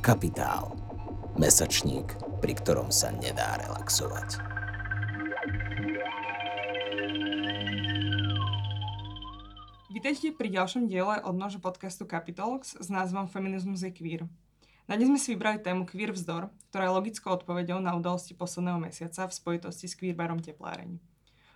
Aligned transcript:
Kapitál. 0.00 0.80
Mesačník, 1.36 2.16
pri 2.40 2.56
ktorom 2.56 2.88
sa 2.88 3.12
nedá 3.12 3.60
relaxovať. 3.60 4.40
Vítajte 9.92 10.32
pri 10.32 10.48
ďalšom 10.56 10.88
diele 10.88 11.20
odnože 11.20 11.60
podcastu 11.60 12.08
Capitalx 12.08 12.80
s 12.80 12.88
názvom 12.88 13.28
Feminizmus 13.28 13.84
je 13.84 13.92
queer. 13.92 14.24
Na 14.88 14.96
dnes 14.96 15.12
sme 15.12 15.20
si 15.20 15.36
vybrali 15.36 15.60
tému 15.60 15.84
Queer 15.84 16.16
vzdor, 16.16 16.48
ktorá 16.72 16.88
je 16.88 16.96
logickou 16.96 17.36
odpoveďou 17.36 17.84
na 17.84 17.92
udalosti 17.92 18.32
posledného 18.32 18.80
mesiaca 18.80 19.28
v 19.28 19.36
spojitosti 19.36 19.84
s 19.84 20.00
queer 20.00 20.16
barom 20.16 20.40
Tepláreň. 20.40 20.96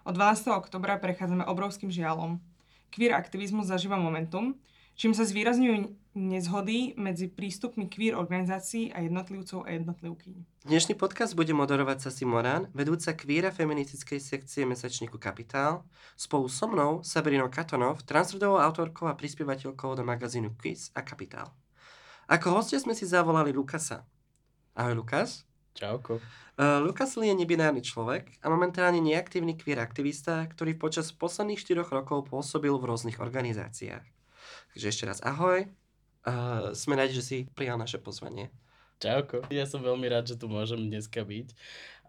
Od 0.05 0.13
12. 0.13 0.53
oktobra 0.53 1.01
prechádzame 1.01 1.49
obrovským 1.49 1.89
žialom. 1.89 2.45
Queer 2.93 3.17
aktivizmus 3.17 3.73
zažíva 3.73 3.97
momentum, 3.97 4.61
čím 4.95 5.13
sa 5.13 5.27
zvýrazňujú 5.27 5.91
nezhody 6.15 6.95
medzi 6.95 7.27
prístupmi 7.27 7.91
queer 7.91 8.15
organizácií 8.15 8.95
a 8.95 9.03
jednotlivcov 9.03 9.67
a 9.67 9.75
jednotlivky. 9.75 10.47
Dnešný 10.63 10.95
podcast 10.95 11.35
bude 11.35 11.51
moderovať 11.51 12.09
Sasi 12.09 12.23
Morán, 12.23 12.71
vedúca 12.71 13.13
queera 13.19 13.51
feministickej 13.51 14.23
sekcie 14.23 14.63
mesačníku 14.63 15.19
Kapitál, 15.19 15.83
spolu 16.15 16.47
so 16.47 16.71
mnou 16.71 17.03
Sabrinou 17.03 17.51
Katonov, 17.51 18.07
transrodovou 18.07 18.63
autorkou 18.63 19.11
a 19.11 19.19
prispievateľkou 19.19 19.99
do 19.99 20.07
magazínu 20.07 20.55
Quiz 20.55 20.95
a 20.95 21.03
Kapitál. 21.03 21.51
Ako 22.31 22.57
hostia 22.57 22.81
sme 22.81 22.97
si 22.97 23.05
zavolali 23.05 23.53
Lukasa. 23.53 24.07
Ahoj 24.79 24.97
Lukas. 24.97 25.45
Čauko. 25.75 26.23
Uh, 26.55 26.79
Lukas 26.87 27.19
Lee 27.19 27.35
je 27.35 27.43
nebinárny 27.43 27.83
človek 27.83 28.39
a 28.39 28.47
momentálne 28.47 29.03
neaktívny 29.03 29.59
queer 29.59 29.83
aktivista, 29.83 30.47
ktorý 30.47 30.79
počas 30.79 31.11
posledných 31.11 31.59
4 31.59 31.83
rokov 31.91 32.31
pôsobil 32.31 32.71
v 32.71 32.87
rôznych 32.87 33.19
organizáciách. 33.19 34.14
Takže 34.75 34.91
ešte 34.91 35.07
raz 35.07 35.23
ahoj. 35.23 35.71
Uh, 36.27 36.75
sme 36.75 36.99
radi, 36.99 37.15
že 37.15 37.23
si 37.23 37.37
prijal 37.55 37.79
naše 37.79 38.03
pozvanie. 38.03 38.51
Čauko. 38.99 39.47
Ja 39.55 39.71
som 39.71 39.87
veľmi 39.87 40.11
rád, 40.11 40.35
že 40.35 40.35
tu 40.35 40.51
môžem 40.51 40.91
dneska 40.91 41.23
byť. 41.23 41.49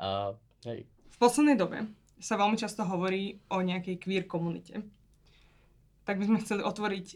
Uh, 0.02 0.33
hej. 0.66 0.89
V 1.13 1.17
poslednej 1.21 1.61
dobe 1.61 1.86
sa 2.17 2.41
veľmi 2.41 2.58
často 2.58 2.81
hovorí 2.81 3.38
o 3.53 3.61
nejakej 3.61 4.02
queer 4.02 4.25
komunite. 4.25 4.81
Tak 6.09 6.17
by 6.17 6.25
sme 6.25 6.41
chceli 6.41 6.66
otvoriť 6.66 7.08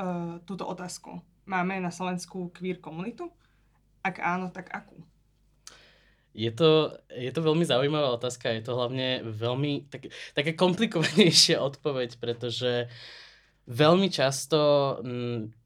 uh, 0.00 0.40
túto 0.48 0.64
otázku. 0.64 1.20
Máme 1.44 1.76
na 1.84 1.92
Slovensku 1.92 2.48
queer 2.56 2.80
komunitu? 2.80 3.28
Ak 4.00 4.24
áno, 4.24 4.48
tak 4.48 4.72
akú? 4.72 5.04
Je 6.32 6.48
to, 6.48 6.96
je 7.12 7.28
to 7.28 7.44
veľmi 7.44 7.68
zaujímavá 7.68 8.08
otázka, 8.16 8.56
je 8.56 8.64
to 8.64 8.72
hlavne 8.72 9.20
veľmi 9.22 9.86
tak, 9.86 10.08
taká 10.32 10.56
komplikovanejšia 10.56 11.60
odpoveď, 11.68 12.16
pretože 12.18 12.88
uh, 12.88 13.23
Veľmi 13.64 14.12
často, 14.12 15.00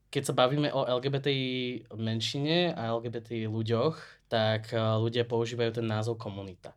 keď 0.09 0.23
sa 0.23 0.35
bavíme 0.35 0.71
o 0.73 0.87
LGBTI 0.87 1.91
menšine 1.99 2.73
a 2.73 2.95
LGBTI 2.95 3.51
ľuďoch, 3.51 3.97
tak 4.31 4.73
eh, 4.73 4.79
ľudia 4.79 5.29
používajú 5.29 5.81
ten 5.81 5.87
názov 5.89 6.21
komunita. 6.21 6.77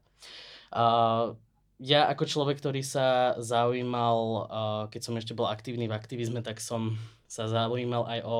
ja 1.81 2.01
ako 2.13 2.23
človek, 2.29 2.61
ktorý 2.61 2.81
sa 2.85 3.35
zaujímal, 3.39 4.17
eh, 4.17 4.83
keď 4.91 5.01
som 5.01 5.17
ešte 5.17 5.37
bol 5.37 5.47
aktívny 5.47 5.87
v 5.87 5.95
aktivizme, 5.95 6.41
tak 6.41 6.59
som 6.59 6.97
sa 7.31 7.47
zaujímal 7.47 8.03
aj 8.11 8.19
o 8.27 8.35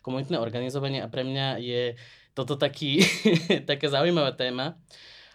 komunitné 0.00 0.40
organizovanie 0.40 1.04
a 1.04 1.12
pre 1.12 1.28
mňa 1.28 1.60
je 1.60 1.82
toto 2.32 2.56
taký, 2.56 3.04
taká 3.68 3.92
zaujímavá 3.92 4.32
téma. 4.32 4.80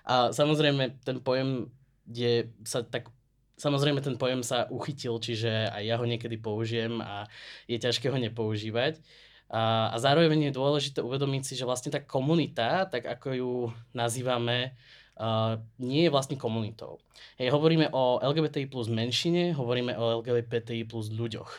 A 0.05 0.33
samozrejme 0.33 1.01
ten 1.05 1.21
pojem 1.21 1.69
je, 2.09 2.49
sa 2.66 2.81
tak 2.81 3.09
Samozrejme 3.56 4.03
ten 4.03 4.20
pojem 4.20 4.44
sa 4.44 4.67
uchytil, 4.67 5.16
čiže 5.16 5.72
aj 5.72 5.84
ja 5.88 5.95
ho 5.95 6.03
niekedy 6.03 6.36
použijem 6.36 7.00
a 7.00 7.23
je 7.72 7.80
ťažké 7.80 8.12
ho 8.12 8.20
nepoužívať. 8.20 9.00
A, 9.47 9.94
a 9.94 9.96
zároveň 9.96 10.50
je 10.50 10.57
dôležité 10.57 11.00
uvedomiť 11.00 11.41
si, 11.46 11.53
že 11.56 11.63
vlastne 11.63 11.94
tá 11.94 12.03
komunita, 12.03 12.90
tak 12.90 13.07
ako 13.07 13.28
ju 13.31 13.52
nazývame, 13.96 14.75
uh, 15.16 15.56
nie 15.79 16.03
je 16.03 16.12
vlastne 16.12 16.35
komunitou. 16.35 17.00
Hej, 17.40 17.56
hovoríme 17.56 17.94
o 17.96 18.19
LGBTI 18.19 18.68
plus 18.68 18.91
menšine, 18.91 19.56
hovoríme 19.56 19.96
o 19.96 20.19
LGBTI 20.19 20.84
plus 20.90 21.08
ľuďoch. 21.13 21.52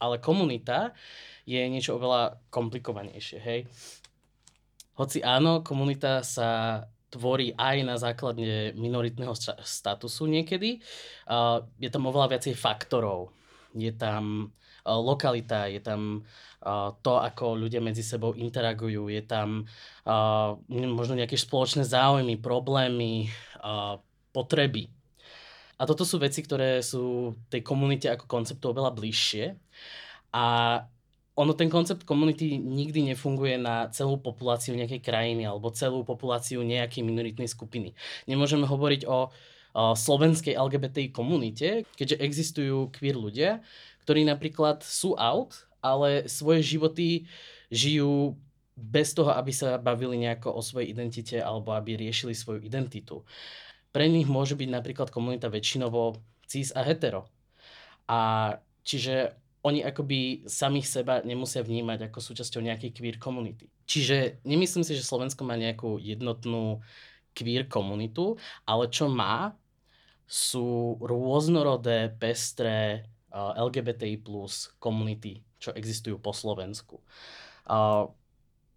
Ale 0.00 0.18
komunita 0.24 0.96
je 1.44 1.60
niečo 1.68 1.98
oveľa 1.98 2.40
komplikovanejšie. 2.48 3.38
Hej. 3.42 3.60
Hoci 4.96 5.18
áno, 5.20 5.60
komunita 5.60 6.22
sa 6.22 6.82
tvorí 7.12 7.52
aj 7.52 7.76
na 7.84 8.00
základe 8.00 8.72
minoritného 8.72 9.36
statusu 9.60 10.24
niekedy. 10.24 10.80
Je 11.76 11.88
tam 11.92 12.08
oveľa 12.08 12.40
viacej 12.40 12.56
faktorov. 12.56 13.36
Je 13.76 13.92
tam 13.92 14.48
lokalita, 14.82 15.68
je 15.68 15.78
tam 15.84 16.24
to, 17.04 17.12
ako 17.20 17.54
ľudia 17.54 17.84
medzi 17.84 18.00
sebou 18.00 18.32
interagujú, 18.34 19.12
je 19.12 19.22
tam 19.22 19.68
možno 20.72 21.14
nejaké 21.14 21.36
spoločné 21.36 21.84
záujmy, 21.84 22.40
problémy, 22.40 23.28
potreby. 24.32 24.88
A 25.78 25.86
toto 25.86 26.06
sú 26.06 26.22
veci, 26.22 26.42
ktoré 26.46 26.78
sú 26.82 27.34
tej 27.50 27.62
komunite 27.66 28.06
ako 28.06 28.30
konceptu 28.30 28.70
oveľa 28.70 28.94
bližšie. 28.94 29.44
A 30.32 30.46
ono 31.32 31.56
ten 31.56 31.72
koncept 31.72 32.04
komunity 32.04 32.60
nikdy 32.60 33.12
nefunguje 33.12 33.56
na 33.56 33.88
celú 33.88 34.20
populáciu 34.20 34.76
nejakej 34.76 35.00
krajiny 35.00 35.48
alebo 35.48 35.72
celú 35.72 36.04
populáciu 36.04 36.60
nejakej 36.60 37.00
minoritnej 37.00 37.48
skupiny. 37.48 37.96
Nemôžeme 38.28 38.68
hovoriť 38.68 39.08
o, 39.08 39.32
o 39.72 39.84
slovenskej 39.96 40.52
LGBTI 40.52 41.08
komunite, 41.08 41.88
keďže 41.96 42.20
existujú 42.20 42.92
queer 42.92 43.16
ľudia, 43.16 43.50
ktorí 44.04 44.28
napríklad 44.28 44.84
sú 44.84 45.16
out, 45.16 45.64
ale 45.80 46.28
svoje 46.28 46.76
životy 46.76 47.24
žijú 47.72 48.36
bez 48.76 49.16
toho, 49.16 49.32
aby 49.32 49.52
sa 49.52 49.80
bavili 49.80 50.20
nejako 50.20 50.52
o 50.52 50.60
svojej 50.60 50.92
identite 50.92 51.40
alebo 51.40 51.72
aby 51.72 51.96
riešili 51.96 52.36
svoju 52.36 52.60
identitu. 52.60 53.24
Pre 53.92 54.04
nich 54.08 54.28
môže 54.28 54.56
byť 54.56 54.68
napríklad 54.68 55.08
komunita 55.12 55.52
väčšinovo 55.52 56.20
cis 56.48 56.72
a 56.76 56.84
hetero. 56.84 57.28
A 58.08 58.52
čiže 58.84 59.41
oni 59.62 59.86
akoby 59.86 60.42
samých 60.50 60.86
seba 60.90 61.14
nemusia 61.22 61.62
vnímať 61.62 62.10
ako 62.10 62.18
súčasťou 62.18 62.60
nejakej 62.66 62.90
queer 62.90 63.16
komunity. 63.22 63.70
Čiže 63.86 64.42
nemyslím 64.42 64.82
si, 64.82 64.98
že 64.98 65.06
Slovensko 65.06 65.46
má 65.46 65.54
nejakú 65.54 66.02
jednotnú 66.02 66.82
queer 67.32 67.70
komunitu, 67.70 68.36
ale 68.66 68.90
čo 68.90 69.06
má, 69.06 69.54
sú 70.26 70.98
rôznorodé, 70.98 72.10
pestré 72.16 73.06
uh, 73.30 73.52
LGBTI 73.68 74.18
plus 74.24 74.72
komunity, 74.80 75.44
čo 75.62 75.70
existujú 75.76 76.18
po 76.18 76.34
Slovensku. 76.34 76.98
Uh, 77.68 78.10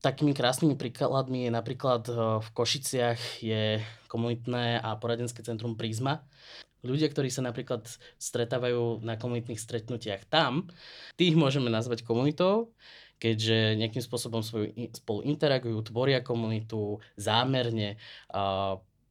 takými 0.06 0.38
krásnymi 0.38 0.78
príkladmi 0.78 1.50
je 1.50 1.52
napríklad 1.52 2.04
uh, 2.12 2.38
v 2.44 2.50
Košiciach 2.54 3.42
je 3.42 3.80
komunitné 4.06 4.84
a 4.84 4.94
poradenské 5.00 5.42
centrum 5.42 5.74
Prisma, 5.74 6.22
ľudia, 6.86 7.10
ktorí 7.10 7.34
sa 7.34 7.42
napríklad 7.42 7.90
stretávajú 8.22 9.02
na 9.02 9.18
komunitných 9.18 9.58
stretnutiach 9.58 10.30
tam, 10.30 10.70
tých 11.18 11.34
môžeme 11.34 11.74
nazvať 11.74 12.06
komunitou, 12.06 12.72
keďže 13.18 13.82
nejakým 13.82 14.04
spôsobom 14.06 14.46
svoju, 14.46 14.72
spolu 14.94 15.26
interagujú, 15.26 15.82
tvoria 15.90 16.22
komunitu 16.22 17.02
zámerne, 17.18 17.98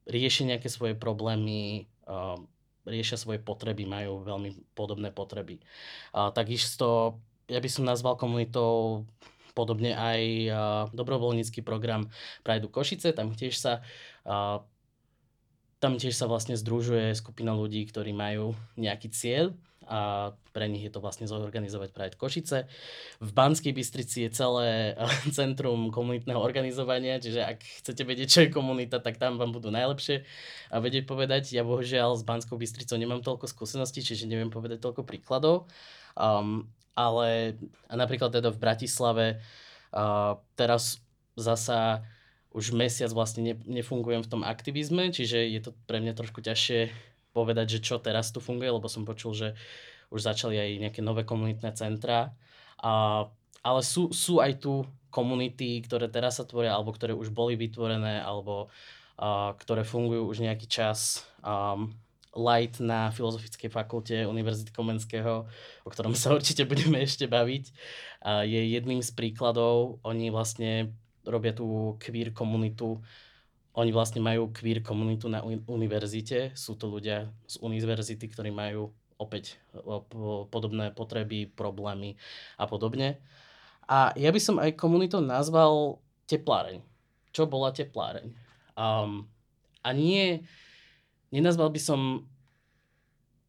riešia 0.07 0.55
nejaké 0.55 0.71
svoje 0.71 0.95
problémy, 0.95 1.89
riešia 2.85 3.17
svoje 3.17 3.41
potreby, 3.41 3.83
majú 3.83 4.23
veľmi 4.23 4.73
podobné 4.77 5.11
potreby. 5.11 5.59
Takisto 6.13 7.19
ja 7.45 7.61
by 7.61 7.69
som 7.69 7.85
nazval 7.85 8.17
komunitou 8.17 9.05
podobne 9.55 9.95
aj 9.95 10.21
uh, 10.51 10.57
dobrovoľnícky 10.91 11.63
program 11.63 12.11
Prajdu 12.43 12.67
Košice, 12.67 13.15
tam 13.15 13.31
tiež 13.31 13.55
sa 13.55 13.79
tam 15.79 15.99
tiež 15.99 16.15
sa 16.15 16.25
vlastne 16.25 16.55
združuje 16.55 17.13
skupina 17.15 17.51
ľudí, 17.51 17.85
ktorí 17.85 18.15
majú 18.15 18.55
nejaký 18.79 19.11
cieľ 19.11 19.53
a 19.85 20.33
pre 20.49 20.65
nich 20.65 20.81
je 20.81 20.89
to 20.89 20.97
vlastne 20.97 21.29
zorganizovať 21.29 21.93
Pride 21.93 22.17
Košice. 22.17 22.65
V 23.21 23.29
Banskej 23.29 23.69
Bystrici 23.69 24.25
je 24.25 24.33
celé 24.33 24.97
centrum 25.37 25.93
komunitného 25.93 26.41
organizovania, 26.41 27.21
čiže 27.21 27.45
ak 27.45 27.61
chcete 27.61 28.01
vedieť, 28.01 28.27
čo 28.27 28.39
je 28.45 28.55
komunita, 28.55 28.97
tak 28.97 29.21
tam 29.21 29.37
vám 29.37 29.53
budú 29.53 29.69
najlepšie 29.69 30.25
a 30.73 30.81
vedieť 30.81 31.05
povedať. 31.05 31.53
Ja 31.53 31.61
bohužiaľ 31.61 32.17
s 32.17 32.25
Banskou 32.25 32.57
Bystricou 32.57 32.97
nemám 32.97 33.21
toľko 33.21 33.45
skúseností, 33.45 34.01
čiže 34.01 34.25
neviem 34.25 34.49
povedať 34.49 34.81
toľko 34.81 35.05
príkladov. 35.05 35.69
Um, 36.17 36.65
ale 36.97 37.59
napríklad 37.91 38.31
teda 38.31 38.49
v 38.49 38.61
Bratislave 38.61 39.25
uh, 39.91 40.39
teraz 40.55 41.03
zasa 41.35 42.07
už 42.55 42.71
mesiac 42.71 43.11
vlastne 43.11 43.43
ne, 43.43 43.55
nefungujem 43.67 44.23
v 44.23 44.31
tom 44.31 44.41
aktivizme, 44.47 45.11
čiže 45.11 45.43
je 45.43 45.59
to 45.59 45.75
pre 45.91 45.99
mňa 45.99 46.15
trošku 46.15 46.39
ťažšie 46.39 46.87
povedať, 47.35 47.77
že 47.77 47.83
čo 47.83 47.99
teraz 47.99 48.31
tu 48.31 48.39
funguje, 48.39 48.71
lebo 48.71 48.87
som 48.87 49.03
počul, 49.03 49.35
že 49.35 49.59
už 50.07 50.23
začali 50.23 50.55
aj 50.55 50.69
nejaké 50.87 51.01
nové 51.03 51.27
komunitné 51.27 51.75
centra. 51.75 52.31
A, 52.79 53.27
ale 53.59 53.81
sú, 53.83 54.15
sú 54.15 54.39
aj 54.39 54.63
tu 54.63 54.87
komunity, 55.11 55.83
ktoré 55.83 56.07
teraz 56.07 56.39
sa 56.39 56.47
tvoria, 56.47 56.71
alebo 56.71 56.95
ktoré 56.95 57.11
už 57.11 57.35
boli 57.35 57.59
vytvorené, 57.59 58.23
alebo 58.23 58.71
a, 59.19 59.51
ktoré 59.59 59.83
fungujú 59.83 60.23
už 60.31 60.47
nejaký 60.47 60.71
čas. 60.71 61.27
Um, 61.43 61.91
Light 62.35 62.83
na 62.83 63.15
Filozofickej 63.15 63.71
fakulte 63.71 64.27
Univerzity 64.27 64.71
Komenského, 64.75 65.47
o 65.83 65.89
ktorom 65.91 66.15
sa 66.19 66.31
určite 66.31 66.63
budeme 66.63 67.03
ešte 67.03 67.27
baviť, 67.27 67.65
a 68.23 68.47
je 68.47 68.59
jedným 68.75 69.03
z 69.03 69.11
príkladov. 69.11 69.99
Oni 70.07 70.31
vlastne 70.31 70.95
robia 71.25 71.51
tú 71.51 71.97
queer 71.99 72.31
komunitu. 72.31 73.01
Oni 73.75 73.91
vlastne 73.91 74.23
majú 74.23 74.53
queer 74.55 74.79
komunitu 74.79 75.27
na 75.27 75.43
uni- 75.43 75.63
univerzite. 75.67 76.55
Sú 76.55 76.79
to 76.79 76.87
ľudia 76.87 77.27
z 77.49 77.59
univerzity, 77.59 78.25
ktorí 78.31 78.53
majú 78.53 78.95
opäť 79.19 79.59
podobné 80.51 80.91
potreby, 80.91 81.47
problémy 81.51 82.19
a 82.59 82.67
podobne. 82.67 83.19
A 83.87 84.11
ja 84.17 84.31
by 84.31 84.39
som 84.41 84.57
aj 84.59 84.75
komunitou 84.75 85.21
nazval 85.23 86.01
tepláreň. 86.27 86.81
Čo 87.31 87.45
bola 87.45 87.71
tepláreň? 87.71 88.31
Um, 88.75 89.29
a 89.85 89.89
nie, 89.93 90.43
nenazval 91.29 91.69
by 91.69 91.79
som 91.79 92.01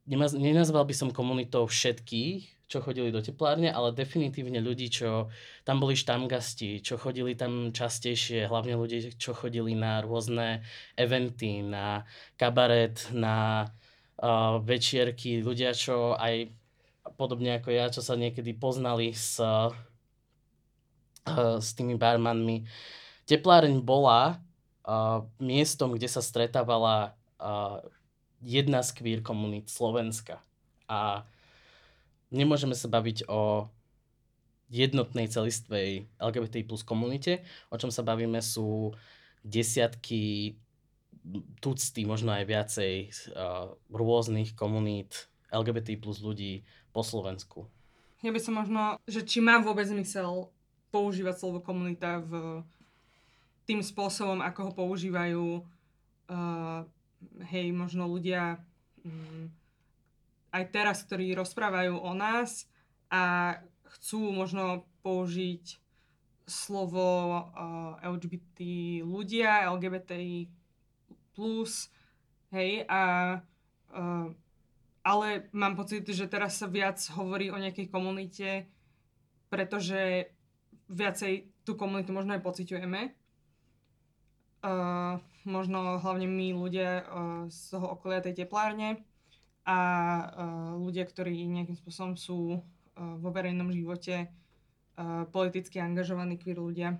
nenazval 0.07 0.87
by 0.87 0.95
som 0.95 1.11
komunitou 1.11 1.67
všetkých, 1.67 2.47
čo 2.67 2.83
chodili 2.83 3.15
do 3.15 3.23
teplárne, 3.23 3.71
ale 3.71 3.95
definitívne 3.95 4.59
ľudí, 4.59 4.91
čo 4.91 5.31
tam 5.63 5.79
boli 5.79 5.95
štamgasti, 5.95 6.83
čo 6.83 6.99
chodili 6.99 7.39
tam 7.39 7.71
častejšie, 7.71 8.51
hlavne 8.51 8.75
ľudí, 8.75 9.15
čo 9.15 9.39
chodili 9.39 9.79
na 9.79 10.03
rôzne 10.03 10.67
eventy, 10.99 11.63
na 11.63 12.03
kabaret, 12.35 13.07
na 13.15 13.71
uh, 14.19 14.59
večierky, 14.59 15.47
ľudia, 15.47 15.79
čo 15.79 16.19
aj 16.19 16.51
podobne 17.15 17.63
ako 17.63 17.71
ja, 17.71 17.87
čo 17.87 18.03
sa 18.03 18.19
niekedy 18.19 18.51
poznali 18.59 19.15
s, 19.15 19.39
uh, 19.39 19.71
s 21.63 21.71
tými 21.79 21.95
barmanmi. 21.95 22.67
Tepláreň 23.31 23.79
bola 23.79 24.43
uh, 24.83 25.23
miestom, 25.39 25.95
kde 25.95 26.11
sa 26.11 26.19
stretávala 26.19 27.15
uh, 27.39 27.79
jedna 28.43 28.83
z 28.83 28.91
queer 28.91 29.23
komunít 29.23 29.71
Slovenska. 29.71 30.43
A 30.91 31.23
nemôžeme 32.31 32.75
sa 32.75 32.89
baviť 32.91 33.27
o 33.31 33.71
jednotnej 34.67 35.31
celistvej 35.31 36.11
LGBT 36.19 36.67
plus 36.67 36.83
komunite. 36.83 37.47
O 37.71 37.79
čom 37.79 37.95
sa 37.95 38.03
bavíme 38.03 38.43
sú 38.43 38.95
desiatky, 39.47 40.55
tucty, 41.63 42.03
možno 42.07 42.35
aj 42.35 42.45
viacej 42.47 42.95
uh, 43.35 43.75
rôznych 43.91 44.55
komunít 44.59 45.31
LGBT 45.55 45.99
plus 45.99 46.23
ľudí 46.23 46.67
po 46.91 47.07
Slovensku. 47.07 47.71
Ja 48.23 48.35
by 48.35 48.41
som 48.43 48.59
možno, 48.59 48.99
že 49.07 49.23
či 49.23 49.39
má 49.39 49.63
vôbec 49.63 49.87
zmysel 49.87 50.51
používať 50.91 51.35
slovo 51.39 51.63
komunita 51.63 52.23
v 52.23 52.63
tým 53.67 53.83
spôsobom, 53.83 54.43
ako 54.43 54.71
ho 54.71 54.73
používajú 54.75 55.45
uh, 55.63 56.87
hej, 57.51 57.75
možno 57.75 58.07
ľudia 58.07 58.63
um, 59.03 59.51
aj 60.57 60.65
teraz, 60.73 61.05
ktorí 61.05 61.37
rozprávajú 61.37 62.01
o 62.01 62.13
nás 62.17 62.65
a 63.13 63.57
chcú 63.99 64.33
možno 64.33 64.89
použiť 65.05 65.77
slovo 66.47 67.43
uh, 67.43 67.99
LGBT 68.01 68.59
ľudia, 69.05 69.69
LGBTI 69.69 70.49
plus, 71.37 71.93
hej, 72.55 72.87
a 72.89 73.03
uh, 73.93 74.29
ale 75.07 75.27
mám 75.55 75.79
pocit, 75.79 76.03
že 76.03 76.27
teraz 76.27 76.59
sa 76.59 76.67
viac 76.67 76.99
hovorí 77.15 77.51
o 77.53 77.61
nejakej 77.61 77.87
komunite, 77.91 78.67
pretože 79.47 80.33
viacej 80.91 81.51
tú 81.63 81.79
komunitu 81.79 82.11
možno 82.11 82.35
aj 82.35 82.43
pociťujeme. 82.43 83.15
Uh, 84.67 85.23
možno 85.47 86.03
hlavne 86.03 86.27
my 86.27 86.51
ľudia 86.59 87.07
uh, 87.07 87.47
z 87.47 87.79
toho 87.79 87.95
okolia 87.95 88.19
tej 88.19 88.47
teplárne 88.47 89.07
a 89.67 89.79
uh, 89.79 90.73
ľudia, 90.79 91.03
ktorí 91.03 91.43
nejakým 91.51 91.75
spôsobom 91.75 92.15
sú 92.15 92.39
uh, 92.55 92.61
vo 93.19 93.35
verejnom 93.35 93.75
živote 93.75 94.31
uh, 94.31 95.27
politicky 95.35 95.83
angažovaní 95.83 96.39
queer 96.39 96.63
ľudia 96.63 96.95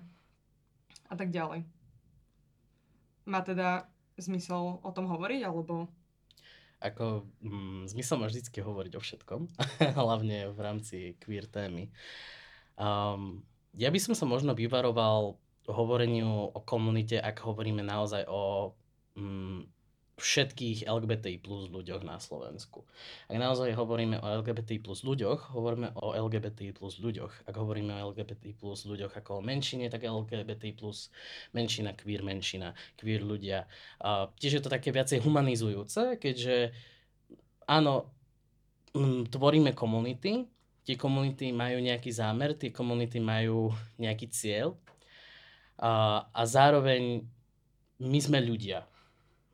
a 1.07 1.15
tak 1.15 1.31
ďalej. 1.31 1.63
Má 3.23 3.39
teda 3.43 3.87
zmysel 4.19 4.83
o 4.83 4.89
tom 4.91 5.07
hovoriť, 5.07 5.47
alebo 5.47 5.87
ako 6.77 7.25
mm, 7.41 7.89
zmysel 7.89 8.21
má 8.21 8.29
vždycky 8.29 8.61
hovoriť 8.61 8.93
o 8.97 9.01
všetkom, 9.01 9.41
hlavne 9.99 10.53
v 10.53 10.59
rámci 10.61 10.97
queer 11.17 11.49
témy. 11.49 11.89
Um, 12.77 13.41
ja 13.73 13.89
by 13.89 13.97
som 13.97 14.13
sa 14.13 14.29
možno 14.29 14.53
vyvaroval 14.53 15.41
hovoreniu 15.67 16.53
o 16.53 16.59
komunite, 16.61 17.17
ak 17.17 17.41
hovoríme 17.43 17.81
naozaj 17.81 18.29
o 18.29 18.73
mm, 19.17 19.76
všetkých 20.17 20.89
LGBTI 20.89 21.37
plus 21.45 21.69
ľuďoch 21.69 22.01
na 22.01 22.17
Slovensku. 22.17 22.81
Ak 23.29 23.37
naozaj 23.37 23.77
hovoríme 23.77 24.17
o 24.17 24.27
LGBTI 24.41 24.81
plus 24.81 25.05
ľuďoch, 25.05 25.53
hovoríme 25.53 25.93
o 25.93 26.17
LGBTI 26.17 26.73
plus 26.73 26.97
ľuďoch. 26.97 27.45
Ak 27.45 27.53
hovoríme 27.53 27.93
o 27.93 28.09
LGBTI 28.09 28.57
plus 28.57 28.89
ľuďoch 28.89 29.13
ako 29.13 29.39
o 29.39 29.45
menšine, 29.45 29.93
tak 29.93 30.09
LGBTI 30.09 30.73
plus 30.73 31.13
menšina, 31.53 31.93
queer 31.93 32.25
menšina, 32.25 32.73
queer 32.97 33.21
ľudia. 33.21 33.69
A 34.01 34.33
tiež 34.41 34.57
je 34.57 34.63
to 34.65 34.73
také 34.73 34.89
viacej 34.89 35.21
humanizujúce, 35.21 36.17
keďže 36.17 36.73
áno, 37.69 38.09
tvoríme 39.29 39.77
komunity, 39.77 40.49
tie 40.81 40.97
komunity 40.97 41.53
majú 41.53 41.77
nejaký 41.77 42.09
zámer, 42.09 42.57
tie 42.57 42.73
komunity 42.73 43.21
majú 43.21 43.69
nejaký 44.01 44.33
cieľ 44.33 44.73
a, 45.77 46.25
a 46.33 46.41
zároveň 46.41 47.21
my 48.01 48.17
sme 48.17 48.41
ľudia 48.41 48.81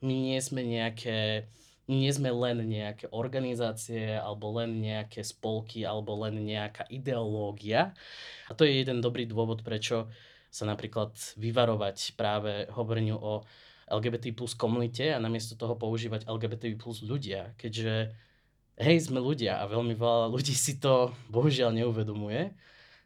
my 0.03 0.15
nie 0.19 0.39
sme 0.43 0.61
nejaké, 0.67 1.47
my 1.87 1.95
nie 1.95 2.11
sme 2.11 2.29
len 2.29 2.59
nejaké 2.67 3.07
organizácie 3.15 4.19
alebo 4.19 4.51
len 4.59 4.83
nejaké 4.83 5.23
spolky 5.23 5.87
alebo 5.87 6.19
len 6.27 6.43
nejaká 6.43 6.83
ideológia. 6.91 7.95
A 8.45 8.53
to 8.53 8.67
je 8.67 8.83
jeden 8.83 8.99
dobrý 8.99 9.23
dôvod, 9.23 9.63
prečo 9.63 10.11
sa 10.53 10.67
napríklad 10.67 11.15
vyvarovať 11.39 12.19
práve 12.19 12.67
hovoreniu 12.75 13.17
o 13.17 13.41
LGBT 13.89 14.35
plus 14.35 14.53
komunite 14.53 15.09
a 15.09 15.23
namiesto 15.23 15.55
toho 15.57 15.73
používať 15.79 16.27
LGBT 16.29 16.75
plus 16.77 17.01
ľudia, 17.01 17.57
keďže 17.57 18.13
hej, 18.79 18.97
sme 19.01 19.17
ľudia 19.17 19.59
a 19.59 19.69
veľmi 19.69 19.97
veľa 19.97 20.29
ľudí 20.29 20.53
si 20.53 20.77
to 20.77 21.11
bohužiaľ 21.33 21.73
neuvedomuje, 21.73 22.53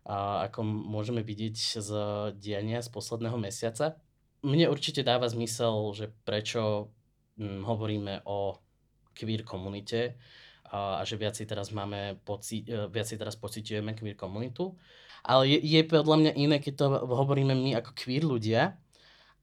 a 0.08 0.48
ako 0.48 0.64
môžeme 0.64 1.20
vidieť 1.20 1.84
z 1.84 1.92
diania 2.40 2.80
z 2.80 2.88
posledného 2.88 3.36
mesiaca 3.36 4.00
mne 4.45 4.69
určite 4.69 5.01
dáva 5.01 5.25
zmysel, 5.30 5.74
že 5.98 6.06
prečo 6.25 6.94
hm, 7.38 7.66
hovoríme 7.66 8.25
o 8.30 8.57
queer 9.18 9.42
komunite 9.42 10.13
a, 10.70 11.01
a 11.01 11.01
že 11.08 11.17
viacej 11.17 11.50
teraz 11.50 11.74
máme 11.74 12.22
poci, 12.22 12.62
e, 12.67 12.86
viacej 12.91 13.17
teraz 13.17 13.34
pociťujeme 13.39 13.98
queer 13.98 14.13
komunitu. 14.13 14.77
Ale 15.25 15.50
je, 15.50 15.58
je 15.60 15.82
podľa 15.84 16.17
mňa 16.22 16.34
iné, 16.38 16.58
keď 16.62 16.74
to 16.77 16.86
hovoríme 17.03 17.51
my 17.58 17.82
ako 17.82 17.91
queer 17.98 18.24
ľudia 18.24 18.77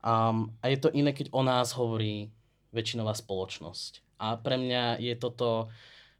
um, 0.00 0.54
a 0.62 0.70
je 0.70 0.78
to 0.78 0.88
iné, 0.94 1.10
keď 1.12 1.34
o 1.34 1.42
nás 1.42 1.74
hovorí 1.74 2.30
väčšinová 2.70 3.12
spoločnosť. 3.12 4.22
A 4.22 4.38
pre 4.38 4.56
mňa 4.56 5.02
je 5.02 5.14
toto, 5.18 5.68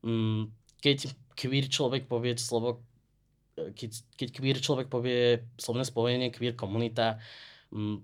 um, 0.02 0.50
keď 0.82 1.14
queer 1.38 1.70
človek 1.70 2.10
povie 2.10 2.34
slovo, 2.36 2.82
e, 3.54 3.70
keď, 3.72 3.90
keď 4.18 4.28
queer 4.34 4.58
človek 4.58 4.86
povie 4.90 5.46
slovné 5.56 5.86
spojenie 5.86 6.34
queer 6.34 6.58
komunita, 6.58 7.22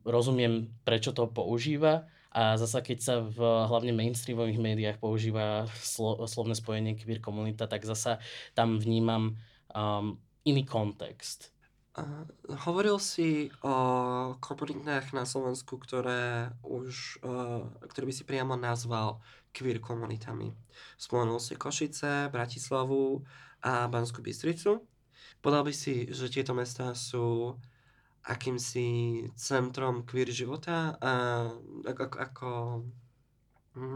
rozumiem, 0.02 0.68
prečo 0.82 1.14
to 1.14 1.30
používa 1.30 2.10
a 2.30 2.54
zasa 2.54 2.78
keď 2.78 2.98
sa 3.02 3.14
v 3.26 3.38
hlavne 3.42 3.90
mainstreamových 3.90 4.62
médiách 4.62 4.98
používa 5.02 5.66
slo, 5.82 6.26
slovné 6.30 6.54
spojenie 6.54 6.94
queer 6.94 7.18
komunita, 7.18 7.66
tak 7.66 7.82
zasa 7.82 8.22
tam 8.54 8.78
vnímam 8.78 9.34
um, 9.74 10.14
iný 10.46 10.62
kontext. 10.62 11.50
Uh, 11.98 12.22
hovoril 12.70 13.02
si 13.02 13.50
o 13.66 13.74
komunitách 14.38 15.10
na 15.10 15.26
Slovensku, 15.26 15.74
ktoré 15.74 16.54
už, 16.62 17.18
uh, 17.26 17.66
ktoré 17.90 18.06
by 18.06 18.14
si 18.14 18.22
priamo 18.22 18.54
nazval 18.54 19.18
queer 19.50 19.82
komunitami. 19.82 20.54
Spomenul 20.94 21.42
si 21.42 21.58
Košice, 21.58 22.30
Bratislavu 22.30 23.26
a 23.66 23.90
Banskú 23.90 24.22
Bystricu. 24.22 24.86
Podal 25.42 25.66
by 25.66 25.74
si, 25.74 26.06
že 26.14 26.30
tieto 26.30 26.54
mestá 26.54 26.94
sú 26.94 27.58
akýmsi 28.24 29.28
centrom 29.38 30.04
queer 30.04 30.28
života 30.28 30.96
a 31.00 31.12
ako, 31.88 32.04
ako 32.18 32.48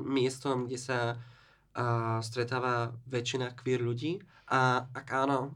miestom, 0.09 0.65
kde 0.65 0.79
sa 0.81 0.99
a, 1.75 2.19
stretáva 2.25 2.95
väčšina 3.11 3.53
queer 3.59 3.85
ľudí 3.85 4.23
a 4.49 4.89
ak 4.93 5.09
áno, 5.13 5.53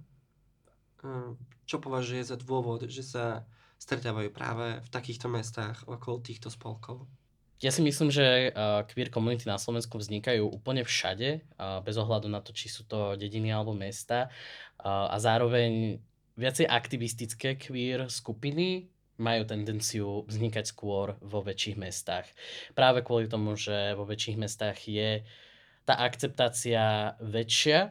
čo 1.68 1.78
považuje 1.78 2.26
za 2.26 2.34
dôvod, 2.34 2.90
že 2.90 3.06
sa 3.06 3.46
stretávajú 3.78 4.34
práve 4.34 4.82
v 4.82 4.88
takýchto 4.90 5.30
mestách 5.30 5.87
okolo 5.87 6.18
týchto 6.18 6.50
spolkov? 6.50 7.06
Ja 7.58 7.75
si 7.75 7.82
myslím, 7.82 8.10
že 8.10 8.54
queer 8.90 9.10
komunity 9.10 9.46
na 9.46 9.58
Slovensku 9.58 9.98
vznikajú 9.98 10.46
úplne 10.46 10.82
všade, 10.87 11.42
bez 11.82 11.94
ohľadu 11.98 12.30
na 12.30 12.38
to, 12.38 12.54
či 12.54 12.70
sú 12.70 12.87
to 12.87 13.18
dediny 13.18 13.50
alebo 13.50 13.75
mesta. 13.75 14.30
A 14.82 15.14
zároveň 15.18 15.98
viacej 16.38 16.71
aktivistické 16.71 17.59
queer 17.59 18.07
skupiny 18.07 18.87
majú 19.18 19.42
tendenciu 19.42 20.23
vznikať 20.30 20.64
skôr 20.71 21.18
vo 21.18 21.42
väčších 21.42 21.75
mestách. 21.75 22.30
Práve 22.78 23.02
kvôli 23.02 23.26
tomu, 23.26 23.59
že 23.59 23.99
vo 23.99 24.07
väčších 24.07 24.38
mestách 24.38 24.78
je 24.87 25.26
tá 25.83 25.99
akceptácia 25.99 27.18
väčšia 27.18 27.90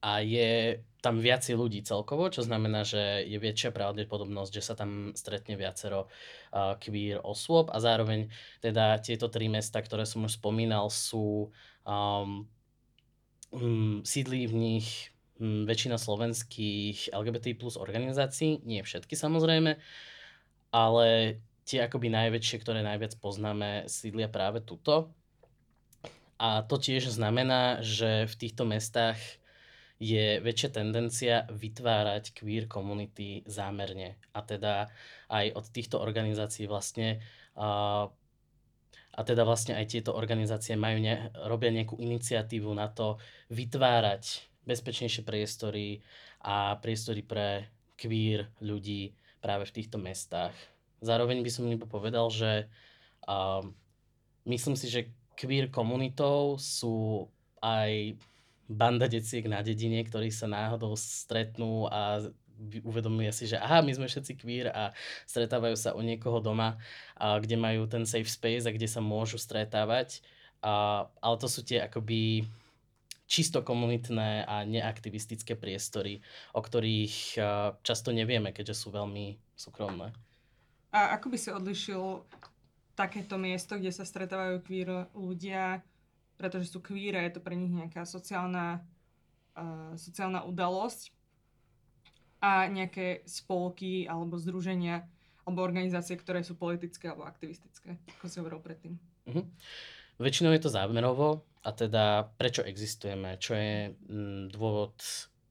a 0.00 0.12
je 0.24 0.80
tam 1.00 1.20
viacej 1.20 1.56
ľudí 1.56 1.80
celkovo, 1.84 2.28
čo 2.28 2.44
znamená, 2.44 2.84
že 2.84 3.24
je 3.24 3.36
väčšia 3.40 3.72
pravdepodobnosť, 3.72 4.52
že 4.52 4.64
sa 4.64 4.74
tam 4.76 5.12
stretne 5.16 5.56
viacero 5.56 6.08
uh, 6.08 6.76
queer 6.76 7.20
osôb 7.24 7.72
a 7.72 7.80
zároveň 7.80 8.28
teda 8.64 9.00
tieto 9.00 9.32
tri 9.32 9.48
mesta, 9.48 9.80
ktoré 9.80 10.04
som 10.04 10.24
už 10.28 10.40
spomínal, 10.40 10.88
sú 10.92 11.52
um, 11.84 12.48
um, 13.52 14.04
sídlí 14.04 14.48
v 14.48 14.54
nich 14.56 14.88
väčšina 15.40 15.96
slovenských 15.96 17.16
LGBT 17.16 17.56
plus 17.56 17.80
organizácií, 17.80 18.60
nie 18.68 18.84
všetky 18.84 19.16
samozrejme, 19.16 19.80
ale 20.70 21.08
tie 21.64 21.86
akoby 21.86 22.12
najväčšie, 22.12 22.56
ktoré 22.60 22.84
najviac 22.84 23.16
poznáme, 23.18 23.88
sídlia 23.88 24.28
práve 24.28 24.60
tuto. 24.60 25.10
A 26.40 26.64
to 26.64 26.80
tiež 26.80 27.12
znamená, 27.12 27.84
že 27.84 28.24
v 28.24 28.34
týchto 28.34 28.64
mestách 28.64 29.20
je 30.00 30.40
väčšia 30.40 30.72
tendencia 30.72 31.44
vytvárať 31.52 32.32
queer 32.32 32.64
komunity 32.64 33.44
zámerne. 33.44 34.16
A 34.32 34.40
teda 34.40 34.88
aj 35.28 35.52
od 35.52 35.66
týchto 35.68 36.00
organizácií 36.00 36.64
vlastne 36.64 37.20
a, 37.52 38.08
a 39.12 39.20
teda 39.20 39.44
vlastne 39.44 39.76
aj 39.76 39.92
tieto 39.92 40.16
organizácie 40.16 40.72
majú 40.80 41.04
ne, 41.04 41.28
robia 41.44 41.68
nejakú 41.68 42.00
iniciatívu 42.00 42.72
na 42.72 42.88
to 42.88 43.20
vytvárať 43.52 44.49
bezpečnejšie 44.70 45.26
priestory 45.26 45.98
a 46.46 46.78
priestory 46.78 47.26
pre 47.26 47.66
queer 47.98 48.46
ľudí 48.62 49.10
práve 49.42 49.66
v 49.66 49.74
týchto 49.82 49.98
mestách. 49.98 50.54
Zároveň 51.02 51.42
by 51.42 51.50
som 51.50 51.66
iba 51.66 51.90
povedal, 51.90 52.30
že 52.30 52.70
a, 53.26 53.66
myslím 54.46 54.78
si, 54.78 54.86
že 54.86 55.10
queer 55.34 55.66
komunitou 55.72 56.54
sú 56.62 57.26
aj 57.58 58.14
banda 58.70 59.10
deciek 59.10 59.42
na 59.50 59.66
dedine, 59.66 59.98
ktorí 60.06 60.30
sa 60.30 60.46
náhodou 60.46 60.94
stretnú 60.94 61.90
a 61.90 62.22
uvedomuje 62.84 63.32
si, 63.32 63.48
že 63.48 63.56
aha, 63.56 63.80
my 63.80 63.90
sme 63.96 64.06
všetci 64.06 64.36
queer 64.36 64.68
a 64.68 64.92
stretávajú 65.24 65.74
sa 65.80 65.96
u 65.96 66.04
niekoho 66.04 66.44
doma, 66.44 66.76
a 67.16 67.40
kde 67.40 67.56
majú 67.56 67.88
ten 67.88 68.04
safe 68.04 68.28
space 68.28 68.68
a 68.68 68.74
kde 68.76 68.86
sa 68.86 69.00
môžu 69.00 69.40
stretávať. 69.40 70.20
A, 70.60 71.08
ale 71.24 71.36
to 71.40 71.48
sú 71.48 71.64
tie 71.64 71.80
akoby 71.80 72.44
čisto 73.30 73.62
komunitné 73.62 74.42
a 74.42 74.66
neaktivistické 74.66 75.54
priestory, 75.54 76.18
o 76.50 76.60
ktorých 76.60 77.16
a, 77.38 77.42
často 77.86 78.10
nevieme, 78.10 78.50
keďže 78.50 78.74
sú 78.74 78.88
veľmi 78.90 79.38
súkromné. 79.54 80.10
A 80.90 81.14
ako 81.14 81.30
by 81.30 81.38
si 81.38 81.54
odlišil 81.54 82.26
takéto 82.98 83.38
miesto, 83.38 83.78
kde 83.78 83.94
sa 83.94 84.02
stretávajú 84.02 84.58
queer 84.66 85.06
ľudia 85.14 85.86
pretože 86.40 86.72
sú 86.72 86.80
queer 86.80 87.20
a 87.20 87.24
je 87.28 87.36
to 87.36 87.44
pre 87.44 87.52
nich 87.52 87.68
nejaká 87.68 88.08
sociálna, 88.08 88.80
uh, 89.60 89.92
sociálna 89.92 90.48
udalosť 90.48 91.12
a 92.40 92.64
nejaké 92.72 93.28
spolky 93.28 94.08
alebo 94.08 94.40
združenia 94.40 95.04
alebo 95.44 95.60
organizácie, 95.60 96.16
ktoré 96.16 96.40
sú 96.40 96.56
politické 96.56 97.12
alebo 97.12 97.28
aktivistické, 97.28 98.00
ako 98.16 98.24
si 98.32 98.40
hovoril 98.40 98.64
predtým. 98.64 98.96
Uh-huh. 99.28 99.44
Väčšinou 100.20 100.52
je 100.52 100.60
to 100.60 100.68
zámerovo 100.68 101.48
a 101.64 101.72
teda 101.72 102.28
prečo 102.36 102.60
existujeme, 102.60 103.40
čo 103.40 103.56
je 103.56 103.96
mm, 103.96 104.52
dôvod, 104.52 104.92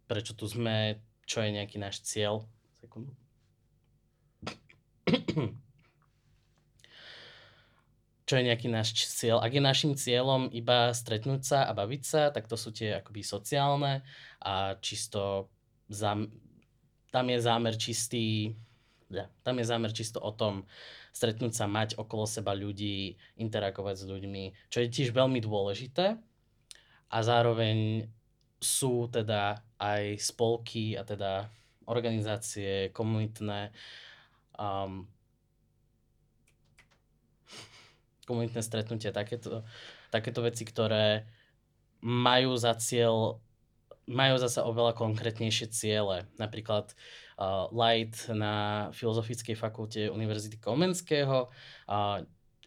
prečo 0.05 0.37
tu 0.37 0.45
sme, 0.45 1.01
čo 1.25 1.41
je 1.41 1.49
nejaký 1.57 1.81
náš 1.81 2.05
cieľ. 2.05 2.45
Sekundu. 2.77 3.17
čo 8.29 8.37
je 8.37 8.45
nejaký 8.45 8.69
náš 8.69 8.93
cieľ. 9.09 9.41
Ak 9.41 9.57
je 9.57 9.61
našim 9.65 9.97
cieľom 9.97 10.53
iba 10.53 10.93
stretnúť 10.93 11.41
sa 11.41 11.65
a 11.65 11.73
baviť 11.73 12.03
sa, 12.05 12.29
tak 12.29 12.45
to 12.45 12.53
sú 12.53 12.69
tie 12.69 13.01
akoby 13.01 13.25
sociálne 13.25 14.05
a 14.37 14.77
čisto 14.85 15.49
zám, 15.89 16.29
tam 17.09 17.25
je 17.25 17.41
zámer 17.41 17.73
čistý, 17.73 18.53
ja, 19.09 19.25
tam 19.41 19.57
je 19.57 19.65
zámer 19.65 19.89
čisto 19.89 20.21
o 20.21 20.29
tom 20.29 20.69
stretnúť 21.11 21.53
sa, 21.53 21.65
mať 21.65 21.97
okolo 21.97 22.29
seba 22.29 22.55
ľudí, 22.55 23.17
interagovať 23.37 23.95
s 24.01 24.05
ľuďmi, 24.05 24.43
čo 24.71 24.83
je 24.83 24.93
tiež 24.93 25.11
veľmi 25.11 25.39
dôležité 25.41 26.17
a 27.09 27.17
zároveň 27.25 28.07
sú 28.59 29.07
teda 29.07 29.63
aj 29.79 30.19
spolky 30.19 30.99
a 30.99 31.07
teda 31.07 31.47
organizácie 31.89 32.91
komunitné 32.93 33.71
um, 34.59 35.07
komunitné 38.29 38.61
stretnutia, 38.61 39.09
takéto, 39.09 39.65
takéto 40.13 40.45
veci, 40.45 40.61
ktoré 40.61 41.25
majú 42.05 42.53
za 42.53 42.77
cieľ 42.77 43.41
majú 44.09 44.41
zase 44.41 44.65
oveľa 44.65 44.97
konkrétnejšie 44.97 45.69
ciele. 45.69 46.25
Napríklad 46.41 46.97
Light 47.71 48.27
na 48.35 48.87
Filozofickej 48.91 49.55
fakulte 49.55 50.11
Univerzity 50.11 50.59
Komenského 50.59 51.47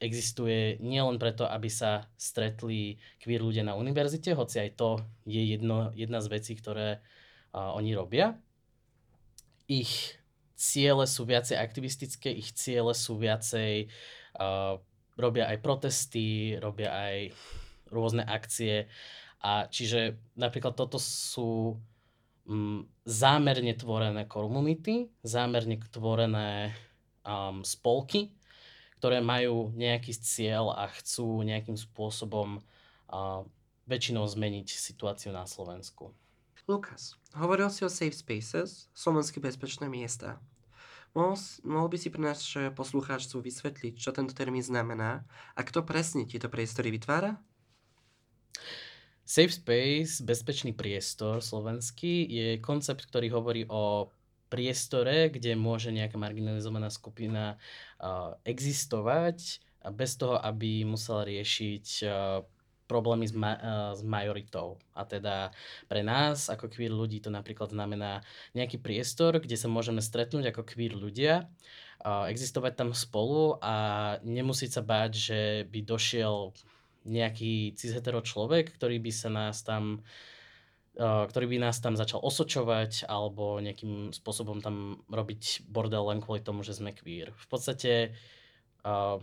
existuje 0.02 0.82
nielen 0.82 1.14
preto, 1.22 1.46
aby 1.46 1.70
sa 1.70 2.10
stretli 2.18 2.98
queer 3.22 3.38
ľudia 3.38 3.62
na 3.62 3.78
univerzite, 3.78 4.34
hoci 4.34 4.58
aj 4.58 4.70
to 4.74 4.90
je 5.22 5.38
jedno, 5.38 5.94
jedna 5.94 6.18
z 6.18 6.26
vecí, 6.26 6.58
ktoré 6.58 6.98
uh, 7.54 7.70
oni 7.78 7.94
robia. 7.94 8.34
Ich 9.70 10.18
ciele 10.58 11.06
sú 11.06 11.22
viacej 11.22 11.54
aktivistické, 11.54 12.34
ich 12.34 12.50
ciele 12.50 12.90
sú 12.98 13.14
viacej 13.14 13.86
uh, 14.42 14.82
robia 15.14 15.46
aj 15.54 15.62
protesty, 15.62 16.58
robia 16.58 16.90
aj 16.90 17.16
rôzne 17.94 18.26
akcie. 18.26 18.90
A 19.38 19.70
čiže 19.70 20.18
napríklad 20.34 20.74
toto 20.74 20.98
sú 20.98 21.78
mm, 22.46 23.06
zámerne 23.06 23.74
tvorené 23.74 24.24
komunity, 24.26 25.10
zámerne 25.22 25.78
tvorené 25.90 26.74
um, 27.22 27.62
spolky, 27.66 28.34
ktoré 29.02 29.18
majú 29.18 29.74
nejaký 29.74 30.14
cieľ 30.14 30.74
a 30.74 30.86
chcú 30.86 31.42
nejakým 31.42 31.74
spôsobom 31.74 32.62
uh, 33.10 33.42
väčšinou 33.90 34.22
zmeniť 34.26 34.70
situáciu 34.70 35.34
na 35.34 35.42
Slovensku. 35.42 36.14
Lukas, 36.70 37.18
hovoril 37.34 37.66
si 37.74 37.82
o 37.82 37.90
safe 37.90 38.14
spaces, 38.14 38.86
slovenské 38.94 39.42
bezpečné 39.42 39.90
miesta. 39.90 40.38
Mohol, 41.12 41.36
mohol 41.66 41.88
by 41.92 41.98
si 41.98 42.08
pre 42.08 42.22
nás 42.22 42.40
poslucháčov 42.72 43.44
vysvetliť, 43.44 43.98
čo 43.98 44.14
tento 44.16 44.32
termín 44.32 44.64
znamená 44.64 45.26
a 45.52 45.60
kto 45.60 45.84
presne 45.84 46.24
tieto 46.24 46.48
priestory 46.48 46.88
vytvára? 46.88 47.36
Safe 49.22 49.54
space, 49.54 50.20
bezpečný 50.26 50.74
priestor 50.74 51.38
slovenský, 51.38 52.26
je 52.26 52.48
koncept, 52.58 53.06
ktorý 53.06 53.30
hovorí 53.30 53.62
o 53.70 54.10
priestore, 54.50 55.32
kde 55.32 55.56
môže 55.56 55.88
nejaká 55.88 56.20
marginalizovaná 56.20 56.92
skupina 56.92 57.56
uh, 57.56 58.36
existovať 58.44 59.62
a 59.80 59.88
bez 59.88 60.20
toho, 60.20 60.36
aby 60.36 60.84
musela 60.84 61.24
riešiť 61.24 61.86
uh, 62.04 62.44
problémy 62.84 63.24
s, 63.24 63.32
ma- 63.32 63.56
uh, 63.56 63.92
s 63.96 64.04
majoritou. 64.04 64.76
A 64.92 65.08
teda 65.08 65.56
pre 65.88 66.04
nás, 66.04 66.52
ako 66.52 66.68
queer 66.68 66.92
ľudí, 66.92 67.24
to 67.24 67.32
napríklad 67.32 67.72
znamená 67.72 68.20
nejaký 68.52 68.76
priestor, 68.76 69.40
kde 69.40 69.56
sa 69.56 69.72
môžeme 69.72 70.04
stretnúť 70.04 70.52
ako 70.52 70.68
queer 70.68 70.92
ľudia, 70.92 71.48
existovať 72.02 72.72
tam 72.74 72.90
spolu 72.90 73.62
a 73.62 73.74
nemusieť 74.26 74.70
sa 74.74 74.82
báť, 74.82 75.10
že 75.14 75.40
by 75.70 75.86
došiel 75.86 76.50
nejaký 77.04 77.74
cis-hetero 77.74 78.22
človek, 78.22 78.74
ktorý 78.74 79.02
by 79.02 79.12
sa 79.12 79.28
nás 79.30 79.62
tam 79.62 80.02
uh, 80.98 81.24
ktorý 81.26 81.56
by 81.56 81.58
nás 81.68 81.78
tam 81.82 81.98
začal 81.98 82.22
osočovať 82.22 83.08
alebo 83.10 83.58
nejakým 83.58 84.14
spôsobom 84.14 84.62
tam 84.62 85.02
robiť 85.10 85.66
bordel 85.66 86.06
len 86.08 86.22
kvôli 86.22 86.44
tomu, 86.44 86.62
že 86.62 86.76
sme 86.76 86.94
queer. 86.94 87.34
V 87.34 87.46
podstate 87.50 88.14
uh, 88.86 89.18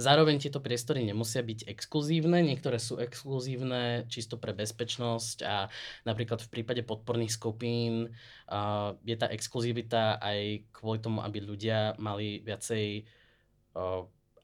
Zároveň 0.00 0.40
tieto 0.40 0.64
priestory 0.64 1.04
nemusia 1.04 1.44
byť 1.44 1.68
exkluzívne, 1.68 2.40
niektoré 2.40 2.80
sú 2.80 2.96
exkluzívne 2.96 4.08
čisto 4.08 4.40
pre 4.40 4.56
bezpečnosť 4.56 5.44
a 5.44 5.68
napríklad 6.08 6.40
v 6.40 6.48
prípade 6.48 6.80
podporných 6.80 7.36
skupín 7.36 8.08
uh, 8.08 8.96
je 9.04 9.16
tá 9.20 9.28
exkluzivita 9.28 10.16
aj 10.16 10.64
kvôli 10.72 10.96
tomu, 10.96 11.20
aby 11.20 11.44
ľudia 11.44 11.92
mali 12.00 12.40
viacej, 12.40 13.04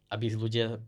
aby 0.09 0.27
ľudia 0.33 0.81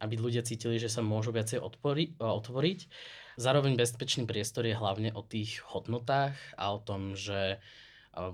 aby 0.00 0.14
ľudia 0.18 0.42
cítili, 0.46 0.78
že 0.78 0.90
sa 0.90 1.02
môžu 1.04 1.30
viacej 1.34 1.62
odpori, 1.62 2.16
otvoriť. 2.18 2.88
Zároveň 3.34 3.74
bezpečný 3.74 4.26
priestor 4.30 4.66
je 4.66 4.78
hlavne 4.78 5.10
o 5.14 5.22
tých 5.26 5.58
hodnotách 5.66 6.38
a 6.54 6.70
o 6.70 6.78
tom, 6.78 7.18
že 7.18 7.58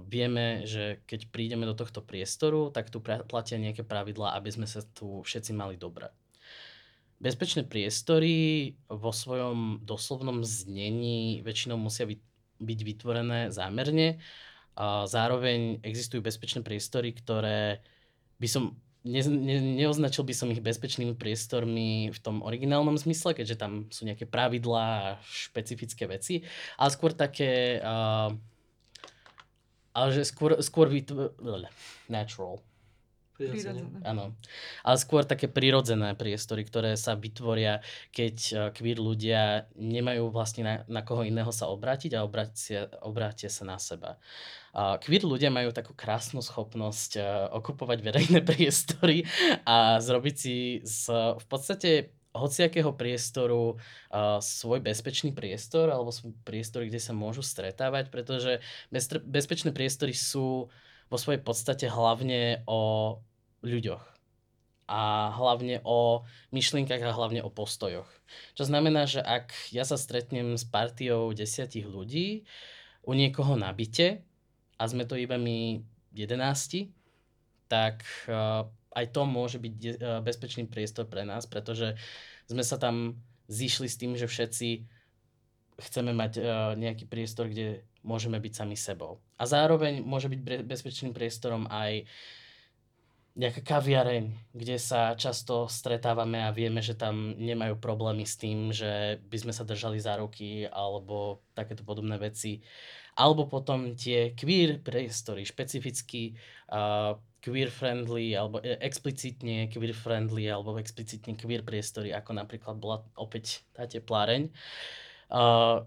vieme, 0.09 0.69
že 0.69 1.01
keď 1.09 1.33
prídeme 1.33 1.65
do 1.65 1.73
tohto 1.73 2.05
priestoru, 2.05 2.69
tak 2.69 2.93
tu 2.93 3.01
platia 3.01 3.57
nejaké 3.57 3.81
pravidlá, 3.81 4.37
aby 4.37 4.53
sme 4.53 4.69
sa 4.69 4.85
tu 4.85 5.25
všetci 5.25 5.57
mali 5.57 5.81
dobre. 5.81 6.13
Bezpečné 7.21 7.65
priestory 7.65 8.77
vo 8.89 9.13
svojom 9.13 9.85
doslovnom 9.85 10.45
znení 10.45 11.41
väčšinou 11.41 11.81
musia 11.81 12.05
byť, 12.05 12.21
byť 12.61 12.81
vytvorené 12.85 13.53
zámerne. 13.53 14.21
Zároveň 15.09 15.81
existujú 15.85 16.25
bezpečné 16.25 16.61
priestory, 16.65 17.13
ktoré 17.17 17.85
by 18.37 18.49
som 18.49 18.77
ne, 19.05 19.21
ne, 19.25 19.57
neoznačil 19.81 20.25
by 20.25 20.35
som 20.37 20.53
ich 20.53 20.61
bezpečnými 20.61 21.17
priestormi 21.17 22.13
v 22.13 22.19
tom 22.21 22.45
originálnom 22.45 22.97
zmysle, 23.01 23.33
keďže 23.33 23.57
tam 23.57 23.73
sú 23.89 24.05
nejaké 24.05 24.29
pravidlá 24.29 24.85
a 24.85 25.19
špecifické 25.25 26.05
veci, 26.05 26.45
ale 26.77 26.89
skôr 26.93 27.17
také, 27.17 27.81
uh, 27.81 28.33
ale 29.97 30.09
že 30.13 30.29
skôr, 30.29 30.61
skôr 30.61 30.93
by 30.93 31.01
to, 31.05 31.15
natural. 32.13 32.61
Prirodzené. 33.41 33.81
Áno. 34.05 34.37
Ale 34.85 34.97
skôr 35.01 35.25
také 35.25 35.49
prirodzené 35.49 36.13
priestory, 36.13 36.69
ktoré 36.69 36.93
sa 37.01 37.17
vytvoria, 37.17 37.81
keď 38.13 38.37
uh, 38.53 38.59
queer 38.77 39.01
ľudia 39.01 39.65
nemajú 39.81 40.29
vlastne 40.29 40.63
na, 40.69 40.75
na 40.85 41.01
koho 41.01 41.25
iného 41.25 41.49
sa 41.49 41.73
obrátiť 41.73 42.21
a 42.21 42.25
obrátia, 42.29 43.49
sa 43.49 43.65
na 43.65 43.81
seba. 43.81 44.21
Uh, 44.77 45.01
queer 45.01 45.25
ľudia 45.25 45.49
majú 45.49 45.73
takú 45.73 45.97
krásnu 45.97 46.45
schopnosť 46.45 47.17
uh, 47.17 47.49
okupovať 47.57 47.99
verejné 48.05 48.41
priestory 48.51 49.25
a 49.65 49.97
zrobiť 50.05 50.37
si 50.37 50.85
z, 50.85 51.09
v 51.41 51.47
podstate 51.49 52.13
hociakého 52.31 52.95
priestoru 52.95 53.75
uh, 53.75 54.39
svoj 54.39 54.79
bezpečný 54.85 55.35
priestor 55.35 55.91
alebo 55.91 56.15
svoj 56.15 56.37
priestor, 56.47 56.87
kde 56.87 57.03
sa 57.03 57.11
môžu 57.11 57.43
stretávať, 57.43 58.13
pretože 58.13 58.63
bezpečné 59.27 59.75
priestory 59.75 60.15
sú 60.15 60.71
vo 61.11 61.19
svojej 61.19 61.43
podstate 61.43 61.91
hlavne 61.91 62.63
o 62.71 63.19
ľuďoch 63.65 64.11
a 64.91 65.31
hlavne 65.39 65.79
o 65.87 66.27
myšlienkach 66.51 66.99
a 66.99 67.15
hlavne 67.15 67.47
o 67.47 67.51
postojoch. 67.55 68.11
Čo 68.59 68.67
znamená, 68.67 69.07
že 69.07 69.23
ak 69.23 69.55
ja 69.71 69.87
sa 69.87 69.95
stretnem 69.95 70.59
s 70.59 70.67
partiou 70.67 71.31
desiatich 71.31 71.87
ľudí 71.87 72.43
u 73.07 73.15
niekoho 73.15 73.55
na 73.55 73.71
byte 73.71 74.19
a 74.75 74.83
sme 74.91 75.07
to 75.07 75.15
iba 75.15 75.39
my 75.39 75.79
jedenácti, 76.11 76.91
tak 77.71 78.03
uh, 78.27 78.67
aj 78.99 79.07
to 79.15 79.23
môže 79.23 79.63
byť 79.63 79.75
uh, 79.79 80.19
bezpečný 80.27 80.67
priestor 80.67 81.07
pre 81.07 81.23
nás, 81.23 81.47
pretože 81.47 81.95
sme 82.51 82.67
sa 82.67 82.75
tam 82.75 83.23
zišli 83.47 83.87
s 83.87 83.95
tým, 83.95 84.19
že 84.19 84.27
všetci 84.27 84.91
chceme 85.87 86.11
mať 86.11 86.33
uh, 86.43 86.45
nejaký 86.75 87.07
priestor, 87.07 87.47
kde 87.47 87.87
môžeme 88.03 88.43
byť 88.43 88.53
sami 88.59 88.75
sebou. 88.75 89.23
A 89.39 89.47
zároveň 89.47 90.03
môže 90.03 90.27
byť 90.27 90.67
bezpečným 90.67 91.15
priestorom 91.15 91.71
aj 91.71 92.11
nejaká 93.39 93.63
kaviareň, 93.63 94.51
kde 94.51 94.77
sa 94.77 95.15
často 95.15 95.71
stretávame 95.71 96.43
a 96.43 96.51
vieme, 96.51 96.83
že 96.83 96.99
tam 96.99 97.39
nemajú 97.39 97.79
problémy 97.79 98.27
s 98.27 98.35
tým, 98.35 98.75
že 98.75 99.23
by 99.31 99.37
sme 99.39 99.53
sa 99.55 99.63
držali 99.63 100.03
za 100.03 100.19
ruky 100.19 100.67
alebo 100.67 101.47
takéto 101.55 101.87
podobné 101.87 102.19
veci. 102.19 102.59
Alebo 103.15 103.47
potom 103.47 103.95
tie 103.95 104.35
queer 104.35 104.83
priestory, 104.83 105.47
špecificky 105.47 106.35
uh, 106.75 107.15
queer 107.41 107.71
friendly 107.71 108.35
alebo 108.35 108.59
e- 108.61 108.79
explicitne 108.83 109.71
queer 109.71 109.95
friendly 109.95 110.51
alebo 110.51 110.77
explicitne 110.77 111.39
queer 111.39 111.63
priestory, 111.63 112.11
ako 112.11 112.35
napríklad 112.35 112.77
bola 112.83 113.03
opäť 113.15 113.63
tá 113.73 113.87
tepláreň, 113.87 114.51
uh, 115.31 115.87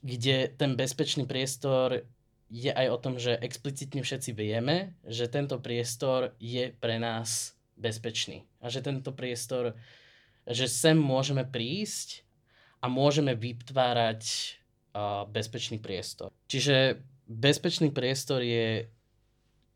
kde 0.00 0.52
ten 0.56 0.80
bezpečný 0.80 1.28
priestor 1.28 2.08
je 2.50 2.74
aj 2.74 2.86
o 2.90 2.98
tom, 2.98 3.14
že 3.16 3.38
explicitne 3.38 4.02
všetci 4.02 4.34
vieme, 4.34 4.98
že 5.06 5.30
tento 5.30 5.62
priestor 5.62 6.34
je 6.42 6.74
pre 6.74 6.98
nás 6.98 7.54
bezpečný. 7.78 8.44
A 8.58 8.68
že 8.68 8.82
tento 8.82 9.14
priestor, 9.14 9.78
že 10.44 10.66
sem 10.66 10.98
môžeme 10.98 11.46
prísť 11.46 12.26
a 12.82 12.90
môžeme 12.90 13.38
vytvárať 13.38 14.22
uh, 14.26 15.24
bezpečný 15.30 15.78
priestor. 15.78 16.34
Čiže 16.50 16.98
bezpečný 17.30 17.94
priestor 17.94 18.42
je 18.42 18.90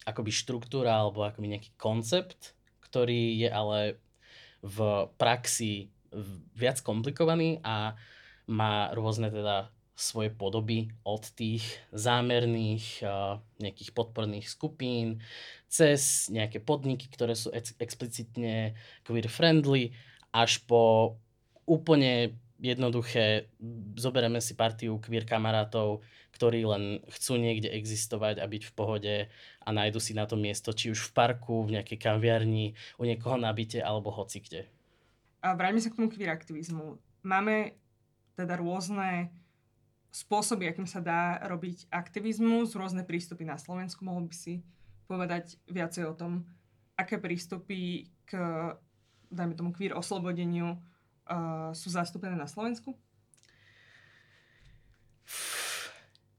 akoby 0.05 0.35
štruktúra 0.35 0.99
alebo 0.99 1.25
akoby 1.25 1.57
nejaký 1.57 1.71
koncept, 1.79 2.59
ktorý 2.83 3.39
je 3.39 3.49
ale 3.49 4.03
v 4.61 5.09
praxi 5.15 5.95
viac 6.55 6.83
komplikovaný 6.83 7.63
a 7.63 7.95
má 8.51 8.93
rôzne 8.93 9.33
teda 9.33 9.74
svoje 9.95 10.35
podoby 10.35 10.91
od 11.07 11.23
tých 11.39 11.63
zámerných 11.95 13.07
nejakých 13.63 13.91
podporných 13.95 14.51
skupín 14.51 15.23
cez 15.71 16.27
nejaké 16.35 16.59
podniky, 16.59 17.07
ktoré 17.07 17.39
sú 17.39 17.55
ex- 17.55 17.79
explicitne 17.79 18.75
queer 19.07 19.31
friendly 19.31 19.95
až 20.35 20.67
po 20.67 21.15
úplne 21.63 22.35
jednoduché, 22.59 23.51
zoberieme 23.95 24.43
si 24.43 24.59
partiu 24.59 24.99
queer 24.99 25.23
kamarátov, 25.23 26.03
ktorí 26.35 26.67
len 26.67 26.99
chcú 27.07 27.39
niekde 27.39 27.71
existovať 27.71 28.43
a 28.43 28.51
byť 28.51 28.63
v 28.67 28.73
pohode 28.75 29.15
a 29.63 29.69
nájdu 29.71 30.03
si 30.03 30.19
na 30.19 30.27
to 30.27 30.35
miesto, 30.35 30.75
či 30.75 30.91
už 30.91 31.11
v 31.11 31.15
parku, 31.15 31.63
v 31.63 31.79
nejakej 31.79 31.99
kaviarni, 32.03 32.75
u 32.99 33.07
niekoho 33.07 33.39
na 33.39 33.55
byte 33.55 33.79
alebo 33.79 34.11
hoci 34.11 34.43
kde. 34.43 34.67
A 35.47 35.55
vráťme 35.55 35.79
sa 35.79 35.95
k 35.95 36.03
tomu 36.03 36.11
queer 36.11 36.35
aktivizmu. 36.35 36.99
Máme 37.23 37.79
teda 38.35 38.59
rôzne 38.59 39.31
spôsoby, 40.15 40.71
akým 40.71 40.87
sa 40.87 41.03
dá 41.03 41.43
robiť 41.43 41.91
aktivizmus, 41.91 42.79
rôzne 42.79 43.03
prístupy 43.03 43.43
na 43.43 43.59
Slovensku. 43.59 44.07
Mohol 44.07 44.31
by 44.31 44.35
si 44.39 44.63
povedať 45.11 45.59
viacej 45.67 46.07
o 46.07 46.15
tom, 46.15 46.47
aké 46.95 47.19
prístupy 47.19 48.07
k, 48.23 48.39
dajme 49.35 49.59
tomu, 49.59 49.75
queer 49.75 49.99
oslobodeniu 49.99 50.79
uh, 51.27 51.75
sú 51.75 51.91
zastúpené 51.91 52.39
na 52.39 52.47
Slovensku? 52.47 52.95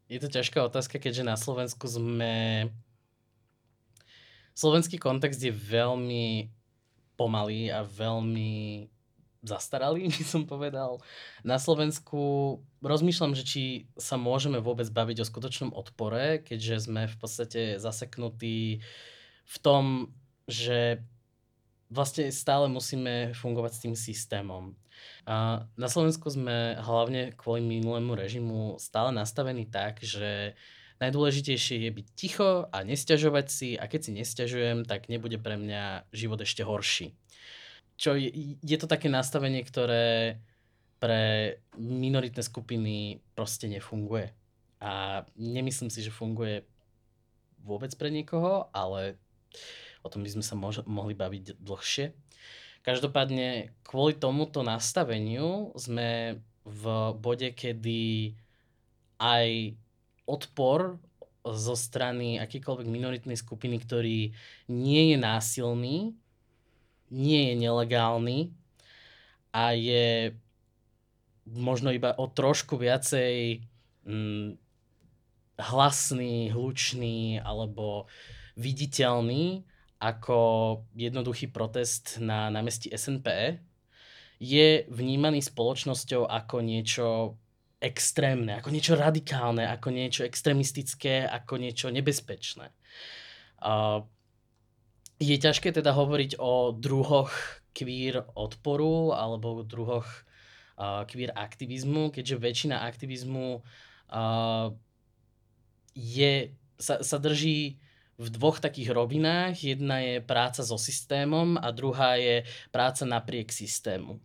Je 0.07 0.23
to 0.23 0.31
ťažká 0.31 0.63
otázka, 0.63 0.95
keďže 0.95 1.27
na 1.27 1.35
Slovensku 1.35 1.83
sme... 1.91 2.71
Slovenský 4.55 4.95
kontext 4.95 5.43
je 5.43 5.51
veľmi 5.51 6.47
pomalý 7.19 7.75
a 7.75 7.83
veľmi 7.83 8.87
zastaralý, 9.47 10.09
by 10.19 10.25
som 10.25 10.43
povedal. 10.49 10.99
Na 11.45 11.61
Slovensku 11.61 12.59
rozmýšľam, 12.81 13.37
že 13.37 13.43
či 13.45 13.63
sa 13.95 14.17
môžeme 14.17 14.59
vôbec 14.59 14.89
baviť 14.89 15.23
o 15.23 15.29
skutočnom 15.29 15.71
odpore, 15.73 16.41
keďže 16.43 16.89
sme 16.89 17.07
v 17.07 17.15
podstate 17.17 17.61
zaseknutí 17.77 18.81
v 19.45 19.57
tom, 19.61 20.09
že 20.49 21.01
vlastne 21.89 22.33
stále 22.33 22.65
musíme 22.67 23.33
fungovať 23.37 23.71
s 23.71 23.81
tým 23.81 23.95
systémom. 23.95 24.73
A 25.29 25.65
na 25.77 25.87
Slovensku 25.87 26.29
sme 26.31 26.79
hlavne 26.81 27.35
kvôli 27.37 27.61
minulému 27.61 28.17
režimu 28.17 28.81
stále 28.81 29.13
nastavení 29.13 29.69
tak, 29.69 30.01
že 30.01 30.57
najdôležitejšie 31.03 31.85
je 31.85 31.91
byť 31.91 32.07
ticho 32.15 32.71
a 32.71 32.77
nesťažovať 32.87 33.45
si 33.51 33.69
a 33.75 33.85
keď 33.85 33.99
si 34.01 34.11
nesťažujem, 34.15 34.87
tak 34.87 35.11
nebude 35.11 35.35
pre 35.35 35.59
mňa 35.59 36.07
život 36.15 36.39
ešte 36.39 36.63
horší 36.63 37.13
čo 37.95 38.15
je, 38.15 38.59
je 38.59 38.77
to 38.77 38.87
také 38.87 39.07
nastavenie, 39.07 39.63
ktoré 39.63 40.39
pre 40.99 41.55
minoritné 41.75 42.43
skupiny 42.43 43.19
proste 43.35 43.67
nefunguje. 43.67 44.31
A 44.79 45.23
nemyslím 45.35 45.91
si, 45.91 46.03
že 46.03 46.11
funguje 46.11 46.67
vôbec 47.63 47.91
pre 47.97 48.11
niekoho, 48.11 48.69
ale 48.71 49.17
o 50.05 50.07
tom 50.11 50.21
by 50.21 50.29
sme 50.29 50.43
sa 50.45 50.53
mož- 50.53 50.85
mohli 50.85 51.17
baviť 51.17 51.57
dlhšie. 51.57 52.13
Každopádne 52.85 53.73
kvôli 53.81 54.13
tomuto 54.13 54.61
nastaveniu 54.61 55.73
sme 55.73 56.37
v 56.61 56.83
bode, 57.17 57.49
kedy 57.57 58.33
aj 59.17 59.73
odpor 60.29 61.01
zo 61.45 61.73
strany 61.77 62.41
akýkoľvek 62.41 62.87
minoritnej 62.89 63.37
skupiny, 63.37 63.77
ktorý 63.81 64.33
nie 64.69 65.03
je 65.13 65.17
násilný, 65.17 66.17
nie 67.11 67.51
je 67.51 67.53
nelegálny 67.59 68.37
a 69.53 69.71
je 69.71 70.33
možno 71.45 71.93
iba 71.93 72.17
o 72.17 72.25
trošku 72.25 72.75
viacej 72.81 73.61
hm, 74.05 74.57
hlasný, 75.61 76.49
hlučný 76.51 77.39
alebo 77.39 78.09
viditeľný 78.57 79.63
ako 79.99 80.37
jednoduchý 80.93 81.49
protest 81.49 82.19
na 82.19 82.51
námestí 82.51 82.91
SNP, 82.91 83.57
je 84.37 84.83
vnímaný 84.91 85.39
spoločnosťou 85.39 86.27
ako 86.27 86.59
niečo 86.59 87.07
extrémne, 87.79 88.59
ako 88.59 88.69
niečo 88.75 88.93
radikálne, 88.99 89.63
ako 89.71 89.95
niečo 89.95 90.27
extrémistické, 90.27 91.23
ako 91.23 91.57
niečo 91.57 91.87
nebezpečné. 91.89 92.75
Uh, 93.63 94.03
je 95.19 95.35
ťažké 95.39 95.71
teda 95.71 95.95
hovoriť 95.95 96.37
o 96.39 96.75
druhoch 96.75 97.31
queer 97.71 98.23
odporu 98.35 99.15
alebo 99.15 99.63
druhoch 99.63 100.07
uh, 100.75 101.03
queer 101.07 101.31
aktivizmu, 101.35 102.11
keďže 102.11 102.35
väčšina 102.39 102.83
aktivizmu 102.83 103.59
uh, 103.59 104.75
je, 105.95 106.51
sa, 106.75 106.99
sa 106.99 107.17
drží 107.19 107.79
v 108.15 108.27
dvoch 108.31 108.63
takých 108.63 108.95
rovinách. 108.95 109.55
Jedna 109.59 110.03
je 110.03 110.15
práca 110.23 110.63
so 110.63 110.79
systémom 110.79 111.59
a 111.59 111.71
druhá 111.71 112.15
je 112.15 112.47
práca 112.71 113.03
napriek 113.03 113.51
systému. 113.51 114.19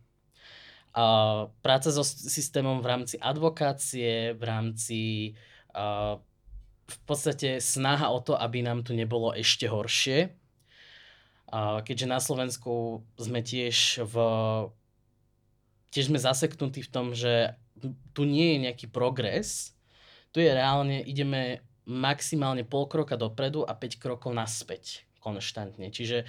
Uh, 0.90 1.50
práca 1.62 1.94
so 1.94 2.02
systémom 2.02 2.82
v 2.82 2.86
rámci 2.90 3.14
advokácie, 3.22 4.34
v 4.34 4.42
rámci 4.42 5.02
uh, 5.74 6.18
v 6.90 6.98
podstate 7.06 7.62
snaha 7.62 8.10
o 8.10 8.18
to, 8.18 8.34
aby 8.34 8.66
nám 8.66 8.82
tu 8.82 8.90
nebolo 8.90 9.30
ešte 9.30 9.70
horšie, 9.70 10.39
keďže 11.50 12.06
na 12.06 12.22
Slovensku 12.22 13.02
sme 13.18 13.42
tiež 13.42 14.06
v 14.06 14.14
tiež 15.90 16.06
sme 16.06 16.22
zaseknutí 16.22 16.86
v 16.86 16.92
tom, 16.92 17.06
že 17.12 17.58
tu 18.14 18.22
nie 18.22 18.54
je 18.54 18.58
nejaký 18.70 18.86
progres, 18.86 19.74
tu 20.30 20.38
je 20.38 20.46
reálne, 20.46 21.02
ideme 21.02 21.66
maximálne 21.90 22.62
pol 22.62 22.86
kroka 22.86 23.18
dopredu 23.18 23.66
a 23.66 23.74
5 23.74 23.98
krokov 23.98 24.30
naspäť 24.30 25.02
konštantne. 25.18 25.90
Čiže 25.90 26.22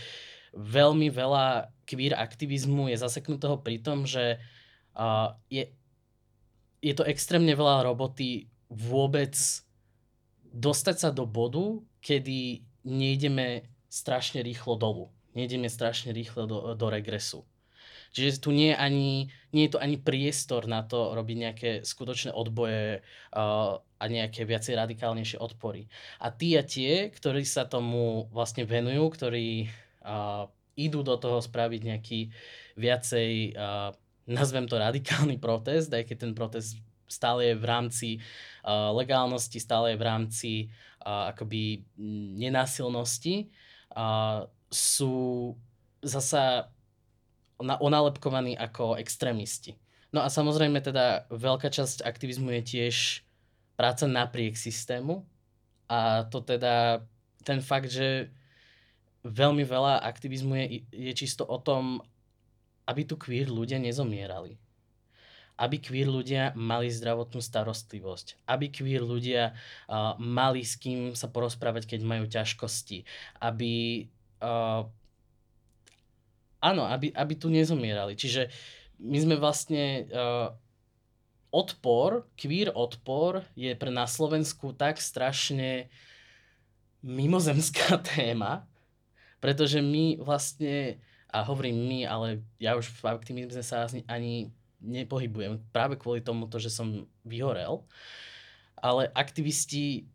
veľmi 0.58 1.14
veľa 1.14 1.70
queer 1.86 2.18
aktivizmu 2.18 2.90
je 2.90 2.98
zaseknutého 2.98 3.62
pri 3.62 3.78
tom, 3.80 4.10
že 4.10 4.42
uh, 4.98 5.38
je, 5.54 5.70
je 6.82 6.94
to 6.98 7.06
extrémne 7.06 7.54
veľa 7.54 7.86
roboty 7.86 8.50
vôbec 8.68 9.38
dostať 10.52 10.96
sa 10.98 11.10
do 11.14 11.30
bodu, 11.30 11.80
kedy 12.02 12.66
nejdeme 12.84 13.71
strašne 13.92 14.40
rýchlo 14.40 14.80
dolu. 14.80 15.12
Nejdeme 15.36 15.68
strašne 15.68 16.16
rýchlo 16.16 16.48
do, 16.48 16.58
do 16.80 16.88
regresu. 16.88 17.44
Čiže 18.12 18.44
tu 18.44 18.52
nie 18.52 18.76
je, 18.76 18.78
ani, 18.78 19.12
nie 19.56 19.64
je 19.68 19.72
to 19.76 19.80
ani 19.80 19.96
priestor 19.96 20.68
na 20.68 20.84
to 20.84 21.16
robiť 21.16 21.38
nejaké 21.40 21.70
skutočné 21.84 22.36
odboje 22.36 23.00
uh, 23.00 23.80
a 23.80 24.04
nejaké 24.04 24.44
viacej 24.44 24.76
radikálnejšie 24.76 25.40
odpory. 25.40 25.88
A 26.20 26.28
tí 26.28 26.60
a 26.60 26.64
tie, 26.68 27.08
ktorí 27.08 27.48
sa 27.48 27.64
tomu 27.64 28.28
vlastne 28.36 28.68
venujú, 28.68 29.16
ktorí 29.16 29.72
uh, 30.04 30.52
idú 30.76 31.08
do 31.08 31.16
toho 31.16 31.40
spraviť 31.40 31.82
nejaký 31.88 32.20
viacej, 32.76 33.56
uh, 33.56 33.96
nazvem 34.28 34.68
to 34.68 34.76
radikálny 34.76 35.40
protest, 35.40 35.88
aj 35.96 36.04
keď 36.04 36.18
ten 36.20 36.34
protest 36.36 36.76
stále 37.08 37.52
je 37.52 37.56
v 37.60 37.66
rámci 37.68 38.10
uh, 38.20 38.92
legálnosti, 38.92 39.60
stále 39.60 39.96
je 39.96 40.00
v 40.00 40.08
rámci 40.08 40.52
uh, 41.04 41.32
akoby 41.32 41.88
nenásilnosti, 42.40 43.52
sú 44.72 45.14
zasa 46.02 46.72
na, 47.62 47.78
onálepkovaní 47.78 48.58
ako 48.58 48.98
extrémisti. 48.98 49.78
No 50.12 50.22
a 50.22 50.28
samozrejme 50.28 50.84
teda 50.84 51.28
veľká 51.32 51.72
časť 51.72 52.04
aktivizmu 52.04 52.52
je 52.60 52.62
tiež 52.62 53.24
práca 53.80 54.06
napriek 54.06 54.60
systému 54.60 55.24
a 55.88 56.28
to 56.28 56.44
teda 56.44 57.02
ten 57.42 57.64
fakt, 57.64 57.90
že 57.90 58.30
veľmi 59.26 59.66
veľa 59.66 60.04
aktivizmu 60.06 60.54
je, 60.56 60.66
je 60.92 61.14
čisto 61.16 61.48
o 61.48 61.58
tom, 61.58 62.02
aby 62.86 63.02
tu 63.08 63.18
queer 63.18 63.50
ľudia 63.50 63.82
nezomierali. 63.82 64.61
Aby 65.62 65.78
queer 65.78 66.10
ľudia 66.10 66.58
mali 66.58 66.90
zdravotnú 66.90 67.38
starostlivosť. 67.38 68.50
Aby 68.50 68.74
queer 68.74 69.06
ľudia 69.06 69.54
uh, 69.54 70.18
mali 70.18 70.66
s 70.66 70.74
kým 70.74 71.14
sa 71.14 71.30
porozprávať, 71.30 71.86
keď 71.86 72.02
majú 72.02 72.26
ťažkosti. 72.26 73.06
Aby 73.38 74.10
uh, 74.42 74.90
áno, 76.66 76.84
aby, 76.90 77.14
aby 77.14 77.34
tu 77.38 77.54
nezomierali. 77.54 78.18
Čiže 78.18 78.50
my 79.02 79.18
sme 79.22 79.36
vlastne 79.38 80.10
uh, 80.10 80.50
odpor, 81.52 82.26
queer 82.40 82.72
odpor 82.72 83.44
je 83.58 83.74
pre 83.76 83.92
na 83.92 84.08
Slovensku 84.08 84.72
tak 84.78 85.02
strašne 85.02 85.92
mimozemská 87.04 88.00
téma, 88.16 88.66
pretože 89.42 89.82
my 89.82 90.22
vlastne, 90.22 91.02
a 91.34 91.42
hovorím 91.42 91.78
my, 91.90 92.00
ale 92.06 92.28
ja 92.62 92.78
už 92.78 92.88
v 93.02 93.10
aktivizme 93.10 93.62
sa 93.66 93.90
ani 94.08 94.54
nepohybujem 94.82 95.62
práve 95.70 95.96
kvôli 95.96 96.20
tomu, 96.26 96.50
že 96.58 96.74
som 96.74 97.06
vyhorel, 97.24 97.86
ale 98.82 99.08
aktivisti 99.14 100.10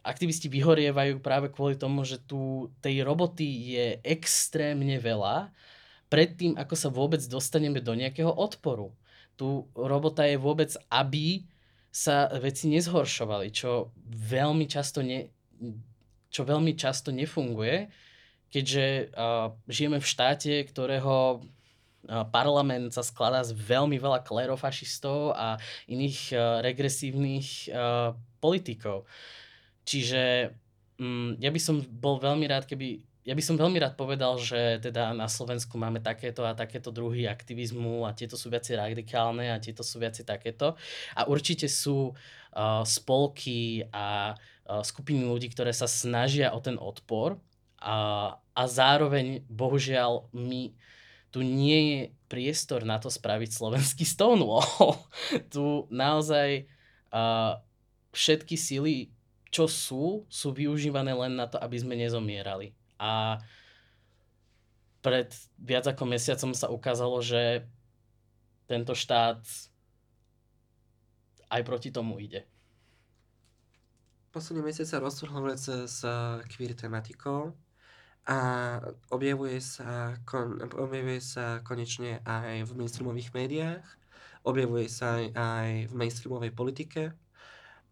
aktivisti 0.00 0.48
vyhorievajú 0.48 1.20
práve 1.20 1.52
kvôli 1.52 1.76
tomu, 1.76 2.08
že 2.08 2.16
tu 2.24 2.72
tej 2.80 3.04
roboty 3.04 3.76
je 3.76 3.86
extrémne 4.00 4.96
veľa 4.96 5.52
predtým, 6.08 6.56
ako 6.56 6.74
sa 6.74 6.88
vôbec 6.88 7.20
dostaneme 7.28 7.84
do 7.84 7.92
nejakého 7.92 8.32
odporu. 8.32 8.96
Tu 9.36 9.64
robota 9.76 10.24
je 10.24 10.40
vôbec, 10.40 10.72
aby 10.88 11.44
sa 11.90 12.30
veci 12.38 12.70
nezhoršovali, 12.70 13.50
čo 13.52 13.92
veľmi 14.08 14.66
často, 14.66 15.02
ne, 15.04 15.30
čo 16.30 16.42
veľmi 16.46 16.72
často 16.78 17.10
nefunguje, 17.10 17.90
keďže 18.50 19.14
uh, 19.14 19.54
žijeme 19.70 19.98
v 20.02 20.10
štáte, 20.10 20.54
ktorého 20.66 21.44
parlament 22.08 22.94
sa 22.94 23.04
skladá 23.04 23.44
z 23.44 23.52
veľmi 23.52 24.00
veľa 24.00 24.24
klerofašistov 24.24 25.36
a 25.36 25.60
iných 25.84 26.18
uh, 26.32 26.64
regresívnych 26.64 27.68
uh, 27.68 28.16
politikov. 28.40 29.04
Čiže 29.84 30.54
um, 30.96 31.36
ja 31.36 31.52
by 31.52 31.60
som 31.60 31.84
bol 31.84 32.16
veľmi 32.16 32.48
rád, 32.48 32.64
keby 32.64 33.04
ja 33.20 33.36
by 33.36 33.42
som 33.44 33.60
veľmi 33.60 33.76
rád 33.76 34.00
povedal, 34.00 34.40
že 34.40 34.80
teda 34.80 35.12
na 35.12 35.28
Slovensku 35.28 35.76
máme 35.76 36.00
takéto 36.00 36.40
a 36.40 36.56
takéto 36.56 36.88
druhy 36.88 37.28
aktivizmu 37.28 38.08
a 38.08 38.16
tieto 38.16 38.32
sú 38.32 38.48
viacej 38.48 38.80
radikálne 38.80 39.52
a 39.52 39.60
tieto 39.60 39.84
sú 39.84 40.00
viacej 40.00 40.24
takéto. 40.24 40.72
A 41.12 41.28
určite 41.28 41.68
sú 41.68 42.16
uh, 42.16 42.80
spolky 42.88 43.84
a 43.92 44.32
uh, 44.32 44.80
skupiny 44.80 45.28
ľudí, 45.28 45.52
ktoré 45.52 45.76
sa 45.76 45.84
snažia 45.84 46.56
o 46.56 46.64
ten 46.64 46.80
odpor 46.80 47.36
a, 47.80 48.34
a 48.56 48.62
zároveň, 48.64 49.44
bohužiaľ, 49.48 50.28
my 50.32 50.72
tu 51.30 51.46
nie 51.46 51.78
je 51.78 52.00
priestor 52.26 52.82
na 52.86 52.98
to 52.98 53.10
spraviť 53.10 53.50
slovenský 53.50 54.06
Stonewall. 54.06 54.98
tu 55.54 55.86
naozaj 55.90 56.66
uh, 57.14 57.58
všetky 58.10 58.54
sily, 58.58 59.10
čo 59.50 59.66
sú, 59.66 60.26
sú 60.26 60.48
využívané 60.54 61.14
len 61.14 61.34
na 61.38 61.46
to, 61.46 61.58
aby 61.58 61.78
sme 61.78 61.98
nezomierali. 61.98 62.74
A 62.98 63.42
pred 65.00 65.32
viac 65.56 65.88
ako 65.88 66.04
mesiacom 66.06 66.52
sa 66.52 66.68
ukázalo, 66.68 67.18
že 67.24 67.64
tento 68.68 68.94
štát 68.94 69.42
aj 71.50 71.62
proti 71.66 71.90
tomu 71.90 72.22
ide. 72.22 72.46
Posledný 74.30 74.70
mesiac 74.70 74.86
sa 74.86 75.02
roztrhol 75.02 75.50
vece 75.50 75.90
s 75.90 76.06
queer 76.54 76.78
tematikou 76.78 77.50
a 78.30 78.38
objavuje 79.10 79.58
sa, 79.58 80.14
kon, 80.22 80.62
objavuje 80.62 81.18
sa 81.18 81.58
konečne 81.66 82.22
aj 82.22 82.62
v 82.62 82.70
mainstreamových 82.78 83.34
médiách, 83.34 83.86
objavuje 84.46 84.86
sa 84.86 85.18
aj, 85.18 85.26
aj 85.34 85.70
v 85.90 85.92
mainstreamovej 85.98 86.52
politike. 86.54 87.02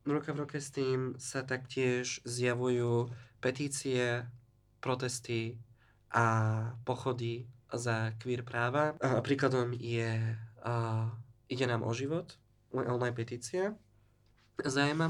Ruka 0.07 0.31
v 0.31 0.47
roke 0.47 0.63
s 0.63 0.71
tým 0.71 1.19
sa 1.19 1.43
taktiež 1.43 2.23
zjavujú 2.23 3.11
petície 3.43 4.23
protesty 4.79 5.59
a 6.15 6.25
pochody 6.87 7.51
za 7.75 8.15
queer 8.23 8.47
práva. 8.47 8.95
A 9.03 9.19
príkladom 9.21 9.75
je 9.75 10.39
a, 10.63 11.11
Ide 11.49 11.65
nám 11.65 11.81
o 11.81 11.97
život, 11.97 12.37
online 12.77 13.17
petícia. 13.17 13.73
Zajíma 14.61 15.09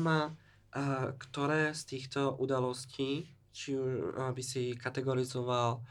ktoré 1.19 1.73
z 1.75 1.83
týchto 1.85 2.37
udalostí 2.37 3.38
či 3.53 3.75
už 3.75 4.15
by 4.15 4.43
si 4.45 4.77
kategorizoval 4.77 5.83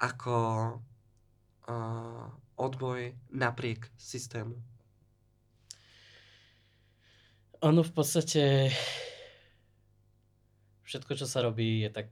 ako 0.00 0.36
a, 1.66 1.74
odboj 2.56 3.12
napriek 3.32 3.92
systému. 3.96 4.56
Ono 7.64 7.80
v 7.80 7.92
podstate 7.92 8.70
všetko, 10.86 11.12
čo 11.18 11.26
sa 11.26 11.42
robí, 11.42 11.82
je 11.82 11.90
tak 11.90 12.08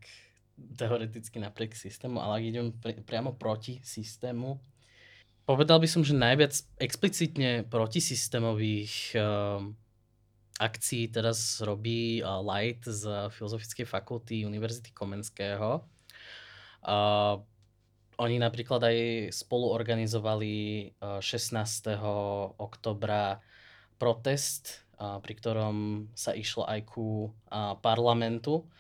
teoreticky 0.55 1.39
napriek 1.39 1.75
systému, 1.75 2.19
ale 2.19 2.33
ak 2.41 2.45
idem 2.45 2.67
pri, 2.75 3.01
priamo 3.03 3.35
proti 3.35 3.83
systému, 3.83 4.59
povedal 5.45 5.79
by 5.79 5.89
som, 5.89 6.03
že 6.03 6.17
najviac 6.17 6.55
explicitne 6.81 7.67
protisystémových 7.69 9.19
uh, 9.19 9.61
akcií 10.59 11.11
teraz 11.11 11.59
robí 11.63 12.23
Light 12.23 12.87
z 12.87 13.31
Filozofickej 13.35 13.87
fakulty 13.87 14.47
Univerzity 14.47 14.95
Komenského. 14.95 15.83
Uh, 16.85 17.43
oni 18.15 18.39
napríklad 18.39 18.87
aj 18.87 18.99
spolu 19.35 19.75
organizovali 19.75 20.89
uh, 21.03 21.19
16. 21.19 21.99
oktobra 22.61 23.43
protest, 23.99 24.87
pri 24.95 25.35
ktorom 25.35 26.07
sa 26.15 26.31
išlo 26.39 26.71
aj 26.71 26.87
ku 26.87 27.27
parlamentu 27.83 28.71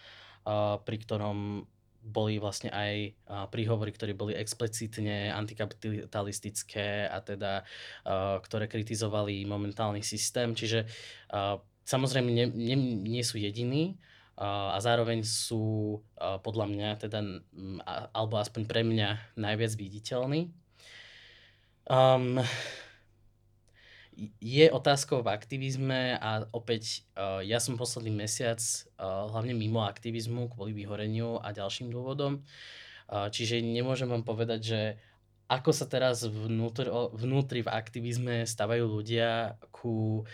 pri 0.84 0.96
ktorom 1.00 1.64
boli 2.04 2.36
vlastne 2.36 2.68
aj 2.68 3.16
príhovory, 3.48 3.96
ktoré 3.96 4.12
boli 4.12 4.36
explicitne 4.36 5.32
antikapitalistické 5.32 7.08
a 7.08 7.24
teda 7.24 7.64
ktoré 8.44 8.68
kritizovali 8.68 9.48
momentálny 9.48 10.04
systém. 10.04 10.52
Čiže 10.52 10.84
samozrejme 11.88 12.28
nie, 12.28 12.46
nie, 12.52 12.76
nie 13.08 13.24
sú 13.24 13.40
jediní 13.40 13.96
a 14.36 14.76
zároveň 14.84 15.24
sú 15.24 15.96
podľa 16.18 16.66
mňa 16.68 16.90
teda, 17.08 17.24
alebo 18.12 18.36
aspoň 18.36 18.62
pre 18.68 18.84
mňa 18.84 19.40
najviac 19.40 19.72
viditeľní. 19.78 20.52
Um, 21.84 22.40
je 24.38 24.66
otázkou 24.70 25.27
v 25.27 25.33
aktivizme 25.35 26.14
a 26.18 26.46
opäť 26.55 27.03
uh, 27.18 27.42
ja 27.42 27.59
som 27.59 27.74
posledný 27.74 28.14
mesiac 28.14 28.62
uh, 28.62 29.27
hlavne 29.31 29.53
mimo 29.53 29.83
aktivizmu 29.83 30.55
kvôli 30.55 30.72
vyhoreniu 30.72 31.42
a 31.42 31.50
ďalším 31.50 31.90
dôvodom 31.90 32.42
Uh, 33.05 33.29
čiže 33.29 33.61
nemôžem 33.61 34.09
vám 34.09 34.24
povedať, 34.24 34.61
že 34.64 34.81
ako 35.44 35.77
sa 35.77 35.85
teraz 35.85 36.24
vnútri, 36.24 36.88
vnútri 37.12 37.61
v 37.61 37.68
aktivizme 37.68 38.48
stavajú 38.48 38.88
ľudia 38.88 39.61
ku 39.68 40.24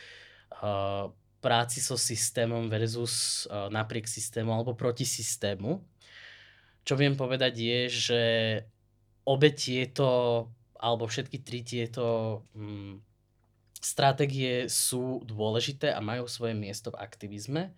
práci 1.43 1.83
so 1.83 1.99
systémom 1.99 2.71
versus 2.71 3.43
napriek 3.51 4.07
systému 4.07 4.55
alebo 4.55 4.79
proti 4.79 5.03
systému. 5.03 5.83
Čo 6.87 6.95
viem 6.95 7.19
povedať 7.19 7.59
je, 7.59 7.81
že 7.91 8.23
obe 9.27 9.51
tieto 9.51 10.47
alebo 10.79 11.11
všetky 11.11 11.43
tri 11.43 11.67
tieto 11.67 12.41
um, 12.55 13.03
stratégie 13.81 14.69
sú 14.69 15.25
dôležité 15.25 15.91
a 15.91 16.05
majú 16.05 16.29
svoje 16.29 16.53
miesto 16.53 16.93
v 16.93 17.01
aktivizme. 17.01 17.73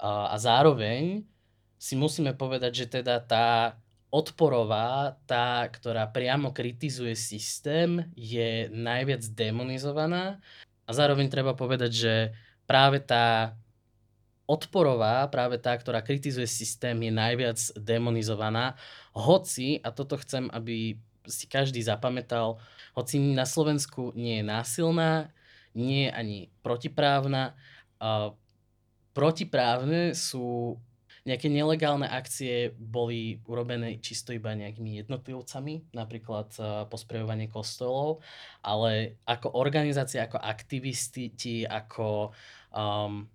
A 0.00 0.36
zároveň 0.36 1.24
si 1.76 1.94
musíme 1.96 2.32
povedať, 2.32 2.84
že 2.84 2.86
teda 3.00 3.20
tá 3.20 3.76
odporová, 4.08 5.20
tá, 5.28 5.68
ktorá 5.68 6.08
priamo 6.08 6.52
kritizuje 6.56 7.12
systém, 7.12 8.08
je 8.16 8.72
najviac 8.72 9.20
demonizovaná. 9.36 10.40
A 10.88 10.90
zároveň 10.96 11.28
treba 11.28 11.52
povedať, 11.52 11.92
že 11.92 12.14
práve 12.64 13.02
tá 13.04 13.52
odporová, 14.46 15.26
práve 15.26 15.58
tá, 15.58 15.74
ktorá 15.74 16.00
kritizuje 16.00 16.46
systém, 16.46 16.94
je 17.02 17.12
najviac 17.12 17.58
demonizovaná. 17.76 18.78
Hoci, 19.10 19.82
a 19.82 19.90
toto 19.90 20.16
chcem, 20.22 20.46
aby 20.54 20.96
si 21.28 21.46
každý 21.46 21.82
zapamätal, 21.82 22.58
hoci 22.96 23.20
na 23.20 23.44
Slovensku 23.44 24.14
nie 24.16 24.40
je 24.40 24.44
násilná, 24.46 25.30
nie 25.76 26.08
je 26.08 26.10
ani 26.10 26.38
protiprávna, 26.64 27.52
protiprávne 29.12 30.16
sú 30.16 30.76
nejaké 31.26 31.50
nelegálne 31.50 32.06
akcie 32.06 32.70
boli 32.78 33.42
urobené 33.50 33.98
čisto 33.98 34.30
iba 34.30 34.54
nejakými 34.54 35.02
jednotlivcami, 35.02 35.90
napríklad 35.90 36.48
uh, 36.62 36.86
posprejovanie 36.86 37.50
kostolov, 37.50 38.22
ale 38.62 39.18
ako 39.26 39.58
organizácia, 39.58 40.22
ako 40.22 40.38
aktivisti, 40.38 41.66
ako 41.66 42.30
um, 42.70 43.26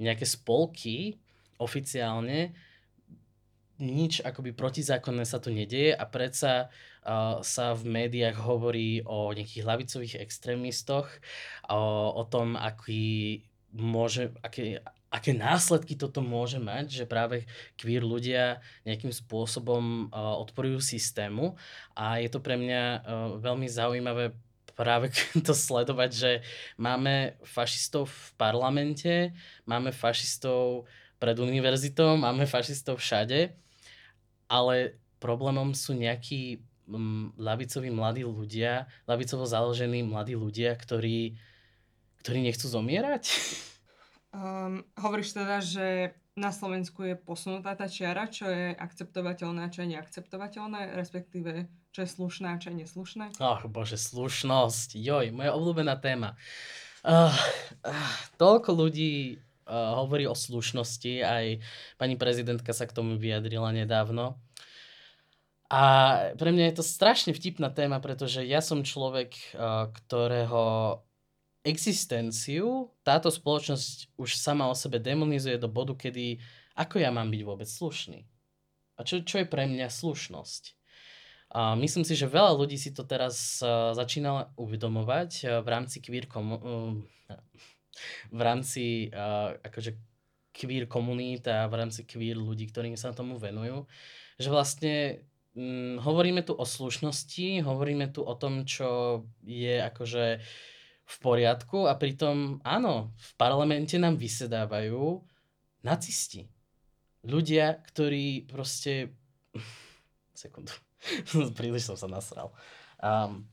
nejaké 0.00 0.24
spolky 0.24 1.20
oficiálne 1.60 2.56
nič 3.80 4.24
akoby 4.24 4.56
protizákonné 4.56 5.28
sa 5.28 5.36
tu 5.44 5.52
nedieje 5.52 5.92
a 5.92 6.04
predsa 6.08 6.68
uh, 6.68 6.89
sa 7.40 7.72
v 7.72 7.82
médiách 7.88 8.36
hovorí 8.36 9.00
o 9.08 9.32
nejakých 9.32 9.64
hlavicových 9.64 10.14
extrémistoch, 10.20 11.08
o, 11.68 11.80
o 12.12 12.24
tom, 12.28 12.60
aký 12.60 13.40
môže, 13.72 14.34
aké, 14.44 14.84
aké 15.10 15.34
následky 15.34 15.98
toto 15.98 16.22
môže 16.22 16.62
mať, 16.62 17.02
že 17.02 17.04
práve 17.06 17.46
queer 17.74 18.06
ľudia 18.06 18.62
nejakým 18.86 19.10
spôsobom 19.10 20.06
uh, 20.10 20.38
odporujú 20.38 20.78
systému. 20.78 21.58
A 21.98 22.22
je 22.22 22.30
to 22.30 22.38
pre 22.38 22.54
mňa 22.54 22.82
uh, 22.82 23.00
veľmi 23.42 23.66
zaujímavé 23.66 24.34
práve 24.78 25.10
to 25.46 25.52
sledovať, 25.52 26.10
že 26.14 26.30
máme 26.78 27.34
fašistov 27.42 28.08
v 28.08 28.28
parlamente, 28.38 29.14
máme 29.66 29.90
fašistov 29.90 30.86
pred 31.20 31.36
univerzitou, 31.36 32.16
máme 32.16 32.46
fašistov 32.48 33.02
všade, 33.02 33.52
ale 34.48 34.96
problémom 35.20 35.76
sú 35.76 35.92
nejakí 35.92 36.64
lavicoví 37.38 37.90
mladí 37.90 38.26
ľudia, 38.26 38.90
lavicovo 39.06 39.46
založení 39.46 40.02
mladí 40.02 40.34
ľudia, 40.34 40.74
ktorí, 40.74 41.38
ktorí 42.22 42.38
nechcú 42.42 42.66
zomierať. 42.66 43.30
Um, 44.30 44.86
hovoríš 44.94 45.34
teda, 45.34 45.58
že 45.58 46.14
na 46.38 46.54
Slovensku 46.54 47.02
je 47.02 47.18
posunutá 47.18 47.74
tá 47.74 47.90
čiara, 47.90 48.30
čo 48.30 48.46
je 48.46 48.72
akceptovateľné 48.78 49.66
čo 49.74 49.82
je 49.82 49.98
neakceptovateľné, 49.98 50.94
respektíve 50.94 51.66
čo 51.90 52.06
je 52.06 52.08
slušné 52.08 52.46
a 52.54 52.60
čo 52.62 52.70
je 52.70 52.86
neslušné? 52.86 53.24
Ach 53.42 53.66
bože, 53.66 53.98
slušnosť, 53.98 54.94
joj, 54.94 55.34
moja 55.34 55.50
obľúbená 55.58 55.98
téma. 55.98 56.38
Uh, 57.02 57.34
uh, 57.82 58.14
toľko 58.38 58.70
ľudí 58.76 59.42
uh, 59.66 59.98
hovorí 59.98 60.30
o 60.30 60.36
slušnosti, 60.38 61.26
aj 61.26 61.44
pani 61.98 62.14
prezidentka 62.14 62.70
sa 62.70 62.86
k 62.86 62.94
tomu 62.94 63.18
vyjadrila 63.18 63.74
nedávno. 63.74 64.38
A 65.70 65.82
pre 66.34 66.50
mňa 66.50 66.74
je 66.74 66.82
to 66.82 66.84
strašne 66.84 67.30
vtipná 67.30 67.70
téma, 67.70 68.02
pretože 68.02 68.42
ja 68.42 68.58
som 68.58 68.82
človek, 68.82 69.54
uh, 69.54 69.86
ktorého 69.94 70.98
existenciu 71.62 72.90
táto 73.06 73.30
spoločnosť 73.30 74.18
už 74.18 74.34
sama 74.34 74.66
o 74.66 74.74
sebe 74.74 74.98
demonizuje 74.98 75.60
do 75.62 75.70
bodu, 75.70 75.94
kedy 75.94 76.42
ako 76.74 76.98
ja 76.98 77.14
mám 77.14 77.30
byť 77.30 77.42
vôbec 77.46 77.70
slušný? 77.70 78.26
A 78.98 79.06
čo, 79.06 79.22
čo 79.22 79.40
je 79.40 79.46
pre 79.46 79.70
mňa 79.70 79.86
slušnosť? 79.86 80.74
A 81.54 81.78
myslím 81.78 82.02
si, 82.02 82.18
že 82.18 82.26
veľa 82.26 82.58
ľudí 82.58 82.74
si 82.74 82.90
to 82.90 83.06
teraz 83.06 83.62
uh, 83.62 83.94
uvedomovať 84.58 85.30
uh, 85.46 85.62
v 85.62 85.68
rámci 85.70 86.02
queer 86.02 86.26
komu- 86.26 87.06
v 88.32 88.40
rámci 88.40 89.10
akože 89.60 89.94
queer 90.50 90.90
komunít 90.90 91.46
a 91.46 91.68
v 91.70 91.74
rámci 91.78 92.02
queer 92.02 92.38
ľudí, 92.38 92.66
ktorým 92.70 92.98
sa 92.98 93.14
tomu 93.14 93.38
venujú, 93.38 93.86
že 94.40 94.48
vlastne 94.50 95.22
hm, 95.60 96.00
hovoríme 96.00 96.40
tu 96.40 96.56
o 96.56 96.64
slušnosti, 96.64 97.60
hovoríme 97.60 98.08
tu 98.08 98.24
o 98.24 98.32
tom, 98.32 98.64
čo 98.64 99.22
je 99.44 99.76
akože 99.76 100.40
v 101.10 101.16
poriadku 101.20 101.84
a 101.84 101.92
pritom, 102.00 102.64
áno, 102.64 103.12
v 103.12 103.30
parlamente 103.36 104.00
nám 104.00 104.16
vysedávajú 104.16 105.20
nacisti. 105.84 106.48
Ľudia, 107.26 107.76
ktorí 107.92 108.48
proste... 108.48 109.12
Sekundu. 110.40 110.72
Príliš 111.58 111.92
som 111.92 111.96
sa 112.00 112.08
nasral. 112.08 112.56
Um... 112.96 113.44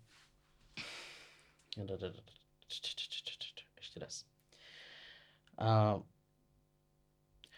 Ešte 3.76 3.98
raz. 4.00 4.24
Uh... 5.60 6.00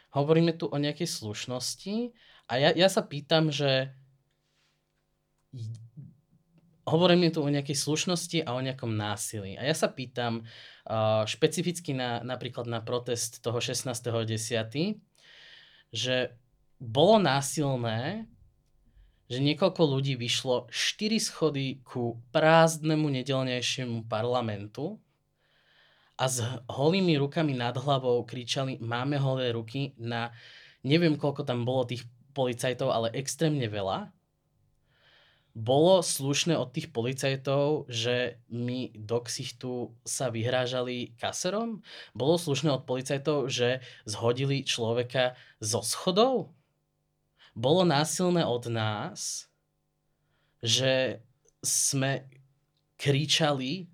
Hovoríme 0.10 0.58
tu 0.58 0.66
o 0.66 0.78
nejakej 0.82 1.06
slušnosti 1.06 2.18
a 2.50 2.58
ja, 2.58 2.74
ja 2.74 2.90
sa 2.90 3.06
pýtam, 3.06 3.54
že 3.54 3.94
hovoríme 6.90 7.30
tu 7.30 7.46
o 7.46 7.50
nejakej 7.50 7.78
slušnosti 7.78 8.40
a 8.46 8.58
o 8.58 8.64
nejakom 8.66 8.90
násilí. 8.90 9.54
A 9.56 9.70
ja 9.70 9.76
sa 9.78 9.90
pýtam 9.94 10.42
uh, 10.42 11.24
špecificky 11.30 11.94
na, 11.94 12.26
napríklad 12.26 12.66
na 12.66 12.82
protest 12.82 13.46
toho 13.46 13.62
16.10., 13.62 14.98
že 15.94 16.34
bolo 16.82 17.22
násilné, 17.22 18.26
že 19.30 19.38
niekoľko 19.38 19.82
ľudí 19.86 20.18
vyšlo 20.18 20.70
4 20.74 21.22
schody 21.22 21.86
ku 21.86 22.18
prázdnemu 22.34 23.22
nedelnejšiemu 23.22 24.10
parlamentu 24.10 24.98
a 26.18 26.26
s 26.26 26.42
holými 26.66 27.22
rukami 27.22 27.54
nad 27.54 27.78
hlavou 27.78 28.26
kričali 28.26 28.82
máme 28.82 29.22
holé 29.22 29.54
ruky 29.54 29.94
na 30.02 30.34
neviem 30.82 31.14
koľko 31.14 31.46
tam 31.46 31.62
bolo 31.68 31.86
tých 31.86 32.04
policajtov, 32.34 32.90
ale 32.90 33.14
extrémne 33.14 33.66
veľa 33.70 34.10
bolo 35.58 36.06
slušné 36.06 36.56
od 36.56 36.70
tých 36.72 36.94
policajtov, 36.94 37.90
že 37.90 38.38
mi 38.54 38.94
do 38.94 39.20
ksichtu 39.20 39.92
sa 40.06 40.30
vyhrážali 40.30 41.18
kaserom? 41.18 41.82
Bolo 42.14 42.38
slušné 42.38 42.70
od 42.70 42.86
policajtov, 42.86 43.50
že 43.50 43.82
zhodili 44.06 44.62
človeka 44.62 45.34
zo 45.60 45.82
schodov? 45.82 46.54
Bolo 47.58 47.84
násilné 47.84 48.46
od 48.46 48.70
nás, 48.72 49.50
že 50.62 51.20
sme 51.60 52.30
kričali, 52.96 53.90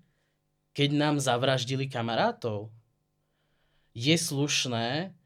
keď 0.76 0.90
nám 0.92 1.16
zavraždili 1.18 1.88
kamarátov? 1.90 2.70
Je 3.96 4.12
slušné, 4.12 5.16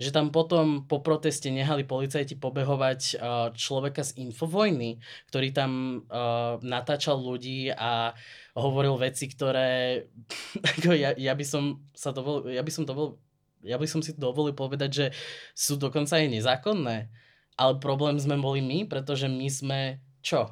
že 0.00 0.16
tam 0.16 0.32
potom 0.32 0.88
po 0.88 1.04
proteste 1.04 1.52
nehali 1.52 1.84
policajti 1.84 2.40
pobehovať 2.40 3.00
uh, 3.20 3.52
človeka 3.52 4.00
z 4.00 4.24
Infovojny, 4.24 4.96
ktorý 5.28 5.52
tam 5.52 6.02
uh, 6.08 6.56
natáčal 6.64 7.20
ľudí 7.20 7.68
a 7.68 8.16
hovoril 8.56 8.96
veci, 8.96 9.28
ktoré 9.28 10.02
ako 10.72 10.96
ja, 10.96 11.12
ja 11.20 11.36
by 11.36 11.44
som 11.44 11.84
sa 11.92 12.16
dovol, 12.16 12.48
ja 12.48 12.64
by 12.64 12.72
som 12.72 12.88
dovol, 12.88 13.20
ja 13.60 13.76
by 13.76 13.84
som 13.84 14.00
si 14.00 14.16
dovolil 14.16 14.56
povedať, 14.56 14.90
že 14.90 15.06
sú 15.52 15.76
dokonca 15.76 16.16
aj 16.16 16.32
nezákonné. 16.32 17.12
Ale 17.60 17.76
problém 17.76 18.16
sme 18.16 18.40
boli 18.40 18.64
my, 18.64 18.88
pretože 18.88 19.28
my 19.28 19.48
sme 19.52 19.80
čo? 20.24 20.48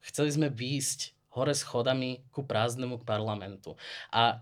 Chceli 0.00 0.32
sme 0.32 0.48
výjsť 0.48 1.12
hore 1.36 1.52
schodami 1.52 2.24
ku 2.32 2.48
prázdnemu 2.48 3.04
parlamentu. 3.04 3.76
A 4.08 4.40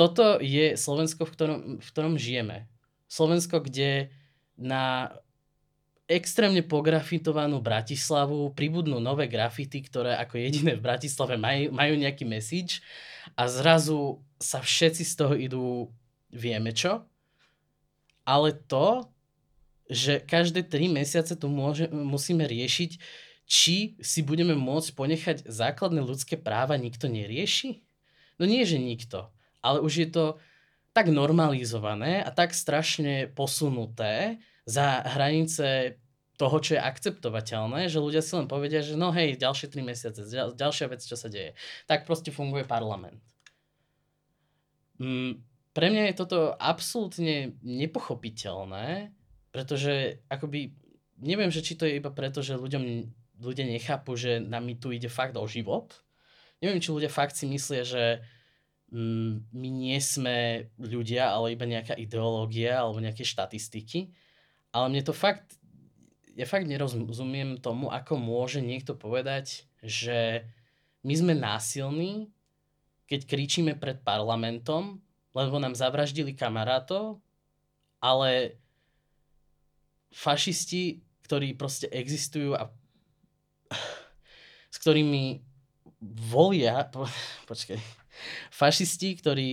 toto 0.00 0.40
je 0.40 0.80
Slovensko, 0.80 1.28
v 1.28 1.32
ktorom, 1.36 1.60
v 1.76 1.88
ktorom 1.92 2.16
žijeme. 2.16 2.64
Slovensko, 3.04 3.60
kde 3.60 4.08
na 4.56 5.12
extrémne 6.08 6.64
pografitovanú 6.64 7.60
Bratislavu 7.60 8.56
pribudnú 8.56 8.96
nové 8.96 9.28
grafity, 9.28 9.84
ktoré 9.84 10.16
ako 10.16 10.40
jediné 10.40 10.72
v 10.80 10.84
Bratislave 10.88 11.36
maj, 11.36 11.68
majú 11.68 12.00
nejaký 12.00 12.24
message 12.24 12.80
a 13.36 13.44
zrazu 13.44 14.24
sa 14.40 14.64
všetci 14.64 15.04
z 15.04 15.14
toho 15.20 15.34
idú 15.36 15.66
vieme 16.32 16.72
čo. 16.72 17.04
Ale 18.24 18.56
to, 18.56 19.04
že 19.92 20.24
každé 20.24 20.64
3 20.64 20.96
mesiace 20.96 21.36
tu 21.36 21.52
môže, 21.52 21.92
musíme 21.92 22.48
riešiť, 22.48 22.90
či 23.44 24.00
si 24.00 24.20
budeme 24.24 24.56
môcť 24.56 24.88
ponechať 24.96 25.36
základné 25.44 26.00
ľudské 26.00 26.40
práva 26.40 26.78
nikto 26.80 27.10
nerieši? 27.10 27.84
No 28.40 28.48
nie, 28.48 28.64
že 28.64 28.80
nikto, 28.80 29.28
ale 29.60 29.80
už 29.80 29.92
je 29.96 30.08
to 30.08 30.24
tak 30.90 31.08
normalizované 31.08 32.20
a 32.20 32.30
tak 32.34 32.50
strašne 32.50 33.30
posunuté 33.30 34.42
za 34.66 35.06
hranice 35.06 35.96
toho, 36.40 36.56
čo 36.56 36.80
je 36.80 36.80
akceptovateľné, 36.80 37.92
že 37.92 38.00
ľudia 38.00 38.24
si 38.24 38.32
len 38.32 38.48
povedia, 38.48 38.80
že 38.80 38.96
no 38.96 39.12
hej, 39.12 39.36
ďalšie 39.36 39.68
3 39.68 39.84
mesiace, 39.84 40.24
ďal, 40.24 40.56
ďalšia 40.56 40.88
vec, 40.88 41.04
čo 41.04 41.12
sa 41.12 41.28
deje. 41.28 41.52
Tak 41.84 42.08
proste 42.08 42.32
funguje 42.32 42.64
parlament. 42.64 43.20
Mm, 44.96 45.44
pre 45.76 45.86
mňa 45.92 46.10
je 46.10 46.18
toto 46.18 46.56
absolútne 46.56 47.60
nepochopiteľné, 47.60 49.12
pretože 49.52 50.24
akoby, 50.32 50.72
neviem, 51.20 51.52
že 51.52 51.60
či 51.60 51.76
to 51.76 51.84
je 51.84 52.00
iba 52.00 52.08
preto, 52.08 52.40
že 52.40 52.56
ľuďom, 52.56 53.04
ľudia 53.44 53.68
nechápu, 53.68 54.16
že 54.16 54.40
nám 54.40 54.64
tu 54.80 54.96
ide 54.96 55.12
fakt 55.12 55.36
o 55.36 55.44
život. 55.44 55.92
Neviem, 56.64 56.80
či 56.80 56.88
ľudia 56.88 57.12
fakt 57.12 57.36
si 57.36 57.44
myslia, 57.52 57.84
že 57.84 58.24
my 58.90 59.68
nie 59.70 59.98
sme 60.02 60.66
ľudia, 60.74 61.30
ale 61.30 61.54
iba 61.54 61.62
nejaká 61.62 61.94
ideológia 61.94 62.82
alebo 62.82 62.98
nejaké 62.98 63.22
štatistiky. 63.22 64.10
Ale 64.74 64.90
mne 64.90 65.02
to 65.06 65.14
fakt, 65.14 65.58
ja 66.34 66.46
fakt 66.46 66.66
nerozumiem 66.66 67.62
tomu, 67.62 67.90
ako 67.90 68.18
môže 68.18 68.58
niekto 68.58 68.98
povedať, 68.98 69.66
že 69.82 70.46
my 71.06 71.14
sme 71.14 71.34
násilní, 71.38 72.34
keď 73.06 73.20
kričíme 73.26 73.72
pred 73.78 74.02
parlamentom, 74.02 74.98
lebo 75.34 75.56
nám 75.62 75.78
zavraždili 75.78 76.34
kamarátov, 76.34 77.22
ale 78.02 78.58
fašisti, 80.10 81.02
ktorí 81.26 81.54
proste 81.54 81.86
existujú 81.86 82.58
a 82.58 82.74
s 84.70 84.76
ktorými 84.82 85.42
volia, 86.30 86.86
po, 86.90 87.06
počkaj, 87.46 87.99
fašisti, 88.52 89.16
ktorí 89.18 89.48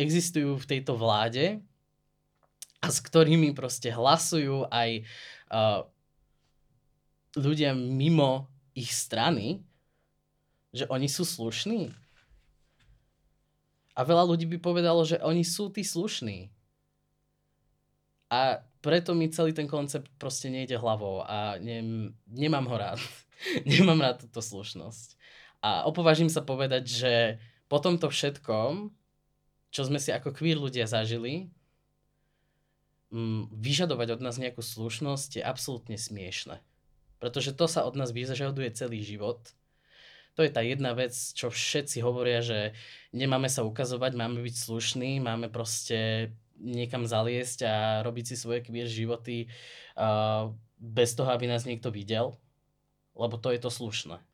existujú 0.00 0.56
v 0.56 0.68
tejto 0.68 0.96
vláde 0.96 1.60
a 2.80 2.86
s 2.88 2.98
ktorými 3.04 3.52
proste 3.52 3.92
hlasujú 3.92 4.64
aj 4.72 5.04
uh, 5.52 5.84
ľudia 7.36 7.76
mimo 7.76 8.48
ich 8.72 8.90
strany, 8.90 9.60
že 10.72 10.88
oni 10.88 11.10
sú 11.10 11.28
slušní. 11.28 11.92
A 13.98 14.00
veľa 14.00 14.24
ľudí 14.24 14.48
by 14.48 14.58
povedalo, 14.62 15.04
že 15.04 15.20
oni 15.20 15.44
sú 15.44 15.68
tí 15.68 15.84
slušní. 15.84 16.48
A 18.30 18.62
preto 18.80 19.12
mi 19.12 19.28
celý 19.28 19.52
ten 19.52 19.68
koncept 19.68 20.08
proste 20.16 20.48
nejde 20.48 20.78
hlavou 20.78 21.20
a 21.26 21.60
ne, 21.60 22.08
nemám 22.24 22.64
ho 22.70 22.76
rád. 22.78 22.98
nemám 23.68 24.00
rád 24.00 24.24
túto 24.24 24.40
slušnosť. 24.40 25.18
A 25.60 25.84
opovážim 25.84 26.32
sa 26.32 26.40
povedať, 26.40 26.88
že 26.88 27.12
po 27.70 27.78
tomto 27.78 28.10
všetkom, 28.10 28.90
čo 29.70 29.82
sme 29.86 30.02
si 30.02 30.10
ako 30.10 30.34
queer 30.34 30.58
ľudia 30.58 30.90
zažili, 30.90 31.54
mm, 33.14 33.54
vyžadovať 33.54 34.18
od 34.18 34.20
nás 34.26 34.42
nejakú 34.42 34.58
slušnosť 34.58 35.38
je 35.38 35.42
absolútne 35.46 35.94
smiešne. 35.94 36.58
Pretože 37.22 37.54
to 37.54 37.70
sa 37.70 37.86
od 37.86 37.94
nás 37.94 38.10
vyžaduje 38.10 38.74
celý 38.74 39.06
život. 39.06 39.38
To 40.34 40.42
je 40.42 40.50
tá 40.50 40.66
jedna 40.66 40.98
vec, 40.98 41.14
čo 41.14 41.52
všetci 41.52 42.02
hovoria, 42.02 42.42
že 42.42 42.74
nemáme 43.14 43.46
sa 43.46 43.62
ukazovať, 43.62 44.18
máme 44.18 44.42
byť 44.42 44.56
slušní, 44.56 45.22
máme 45.22 45.46
proste 45.46 46.32
niekam 46.58 47.06
zaliesť 47.06 47.58
a 47.66 47.74
robiť 48.02 48.34
si 48.34 48.36
svoje 48.36 48.66
queer 48.66 48.90
životy 48.90 49.46
uh, 49.94 50.50
bez 50.80 51.14
toho, 51.14 51.30
aby 51.30 51.46
nás 51.46 51.68
niekto 51.68 51.92
videl. 51.94 52.34
Lebo 53.14 53.36
to 53.36 53.52
je 53.52 53.60
to 53.62 53.70
slušné. 53.70 54.29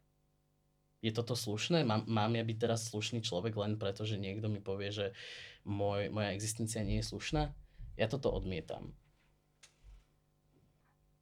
Je 1.04 1.12
toto 1.12 1.36
slušné? 1.36 1.84
Mám, 1.84 2.08
mám 2.08 2.32
ja 2.34 2.42
byť 2.42 2.56
teraz 2.56 2.88
slušný 2.88 3.20
človek 3.20 3.54
len 3.56 3.76
preto, 3.76 4.08
že 4.08 4.16
niekto 4.16 4.48
mi 4.48 4.58
povie, 4.58 4.90
že 4.90 5.06
môj, 5.66 6.08
moja 6.08 6.32
existencia 6.32 6.80
nie 6.82 7.04
je 7.04 7.10
slušná? 7.12 7.52
Ja 8.00 8.06
toto 8.08 8.32
odmietam. 8.32 8.96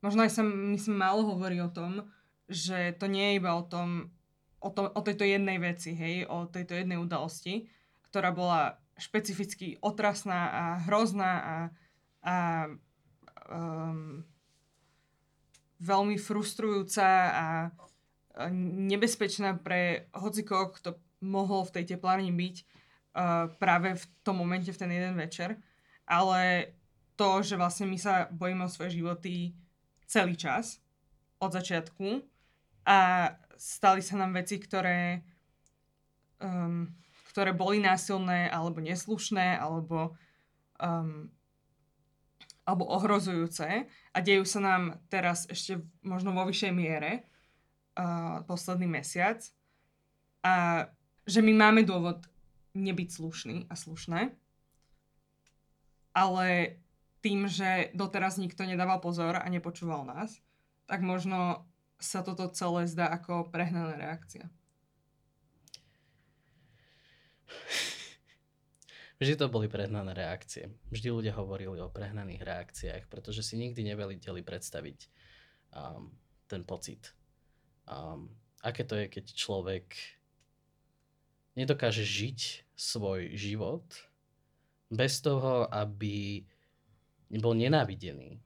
Možno 0.04 0.26
aj 0.26 0.36
sa, 0.36 0.42
myslím, 0.44 1.00
málo 1.00 1.24
hovorí 1.24 1.58
o 1.64 1.72
tom, 1.72 2.04
že 2.44 2.92
to 3.00 3.08
nie 3.08 3.34
je 3.34 3.38
iba 3.40 3.56
o 3.56 3.64
tom, 3.64 4.12
o, 4.60 4.68
tom, 4.68 4.92
o 4.92 5.00
tejto 5.00 5.24
jednej 5.24 5.56
veci, 5.56 5.96
hej, 5.96 6.28
o 6.28 6.44
tejto 6.44 6.76
jednej 6.76 7.00
udalosti, 7.00 7.72
ktorá 8.12 8.30
bola 8.30 8.76
špecificky 9.00 9.80
otrasná 9.80 10.40
a 10.52 10.64
hrozná 10.86 11.32
a, 11.40 11.56
a 12.22 12.36
um, 13.48 14.22
veľmi 15.80 16.16
frustrujúca 16.20 17.08
a 17.32 17.46
nebezpečná 18.90 19.58
pre 19.62 20.10
hocikoho, 20.14 20.74
kto 20.74 20.98
mohol 21.22 21.64
v 21.64 21.74
tej 21.80 21.84
teplárni 21.96 22.34
byť 22.34 22.56
práve 23.62 23.94
v 23.94 24.04
tom 24.26 24.42
momente, 24.42 24.74
v 24.74 24.80
ten 24.80 24.90
jeden 24.90 25.14
večer. 25.14 25.56
Ale 26.04 26.74
to, 27.14 27.40
že 27.46 27.54
vlastne 27.54 27.86
my 27.86 27.98
sa 27.98 28.26
bojíme 28.28 28.66
o 28.66 28.72
svoje 28.72 28.98
životy 28.98 29.54
celý 30.04 30.34
čas, 30.34 30.82
od 31.38 31.50
začiatku 31.54 32.24
a 32.88 33.30
stali 33.54 34.00
sa 34.00 34.16
nám 34.18 34.34
veci, 34.34 34.56
ktoré 34.56 35.22
um, 36.40 36.88
ktoré 37.34 37.50
boli 37.50 37.82
násilné 37.82 38.46
alebo 38.46 38.78
neslušné 38.78 39.58
alebo, 39.58 40.14
um, 40.78 41.26
alebo 42.62 42.84
ohrozujúce 42.86 43.90
a 43.90 44.18
dejú 44.22 44.46
sa 44.46 44.60
nám 44.62 45.02
teraz 45.10 45.50
ešte 45.50 45.82
možno 46.06 46.30
vo 46.30 46.46
vyššej 46.46 46.72
miere 46.72 47.26
uh, 47.98 48.42
posledný 48.46 48.86
mesiac 48.86 49.42
a 50.44 50.86
že 51.24 51.40
my 51.40 51.52
máme 51.56 51.82
dôvod 51.88 52.26
nebyť 52.74 53.08
slušný 53.08 53.56
a 53.70 53.74
slušné, 53.78 54.34
ale 56.12 56.78
tým, 57.24 57.48
že 57.48 57.94
doteraz 57.96 58.36
nikto 58.36 58.68
nedával 58.68 59.00
pozor 59.00 59.40
a 59.40 59.46
nepočúval 59.48 60.04
nás, 60.04 60.44
tak 60.84 61.00
možno 61.00 61.64
sa 61.96 62.20
toto 62.20 62.52
celé 62.52 62.84
zdá 62.84 63.08
ako 63.08 63.48
prehnaná 63.48 63.96
reakcia. 63.96 64.52
Vždy 69.22 69.40
to 69.40 69.46
boli 69.48 69.70
prehnané 69.70 70.12
reakcie. 70.12 70.74
Vždy 70.90 71.08
ľudia 71.08 71.32
hovorili 71.38 71.80
o 71.80 71.88
prehnaných 71.88 72.44
reakciách, 72.44 73.02
pretože 73.08 73.46
si 73.46 73.56
nikdy 73.56 73.94
nevedeli 73.94 74.42
predstaviť 74.42 74.98
um, 75.72 76.12
ten 76.50 76.66
pocit. 76.66 77.14
Um, 77.84 78.32
aké 78.64 78.84
to 78.84 78.96
je, 78.96 79.06
keď 79.08 79.24
človek 79.36 79.96
nedokáže 81.54 82.02
žiť 82.02 82.64
svoj 82.74 83.36
život 83.36 83.84
bez 84.90 85.20
toho, 85.20 85.68
aby 85.70 86.42
nebol 87.30 87.54
nenávidený 87.54 88.40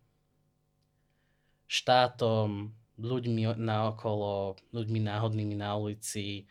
štátom, 1.68 2.72
ľuďmi 2.98 3.54
naokolo, 3.60 4.56
ľuďmi 4.72 5.00
náhodnými 5.04 5.54
na 5.54 5.76
ulici, 5.76 6.48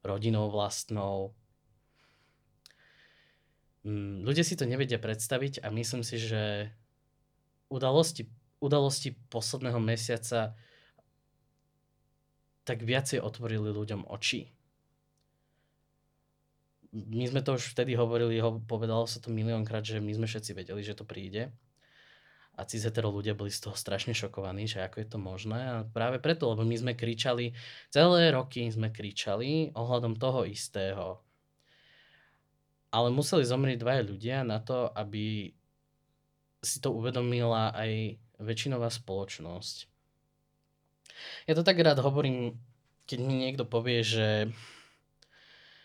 rodinou 0.00 0.48
vlastnou, 0.48 1.34
Mm, 3.84 4.24
ľudia 4.24 4.40
si 4.40 4.56
to 4.56 4.64
nevedia 4.64 4.96
predstaviť 4.96 5.60
a 5.60 5.68
myslím 5.68 6.00
si, 6.00 6.16
že 6.16 6.72
udalosti, 7.68 8.24
udalosti 8.56 9.12
posledného 9.28 9.76
mesiaca 9.76 10.56
tak 12.64 12.82
viacej 12.82 13.20
otvorili 13.20 13.70
ľuďom 13.70 14.08
oči. 14.08 14.50
My 16.94 17.26
sme 17.26 17.42
to 17.42 17.58
už 17.58 17.74
vtedy 17.74 17.98
hovorili, 17.98 18.38
ho, 18.38 18.62
povedalo 18.64 19.04
sa 19.04 19.18
to 19.18 19.28
miliónkrát, 19.28 19.82
že 19.82 19.98
my 19.98 20.14
sme 20.14 20.30
všetci 20.30 20.50
vedeli, 20.54 20.80
že 20.80 20.94
to 20.94 21.04
príde. 21.04 21.50
A 22.54 22.62
cis 22.62 22.86
ľudia 22.86 23.34
boli 23.34 23.50
z 23.50 23.66
toho 23.66 23.74
strašne 23.74 24.14
šokovaní, 24.14 24.70
že 24.70 24.78
ako 24.78 25.02
je 25.02 25.08
to 25.10 25.18
možné. 25.18 25.58
A 25.58 25.74
práve 25.82 26.22
preto, 26.22 26.46
lebo 26.54 26.62
my 26.62 26.76
sme 26.78 26.92
kričali, 26.94 27.50
celé 27.90 28.30
roky 28.30 28.70
sme 28.70 28.94
kričali 28.94 29.74
ohľadom 29.74 30.14
toho 30.14 30.46
istého 30.46 31.24
ale 32.94 33.10
museli 33.10 33.42
zomrieť 33.42 33.82
dvaja 33.82 34.02
ľudia 34.06 34.38
na 34.46 34.62
to, 34.62 34.86
aby 34.94 35.50
si 36.62 36.78
to 36.78 36.94
uvedomila 36.94 37.74
aj 37.74 38.22
väčšinová 38.38 38.86
spoločnosť. 38.86 39.90
Ja 41.46 41.52
to 41.54 41.66
tak 41.66 41.78
rád 41.80 42.00
hovorím, 42.00 42.58
keď 43.04 43.18
mi 43.20 43.34
niekto 43.44 43.68
povie, 43.68 44.00
že, 44.00 44.48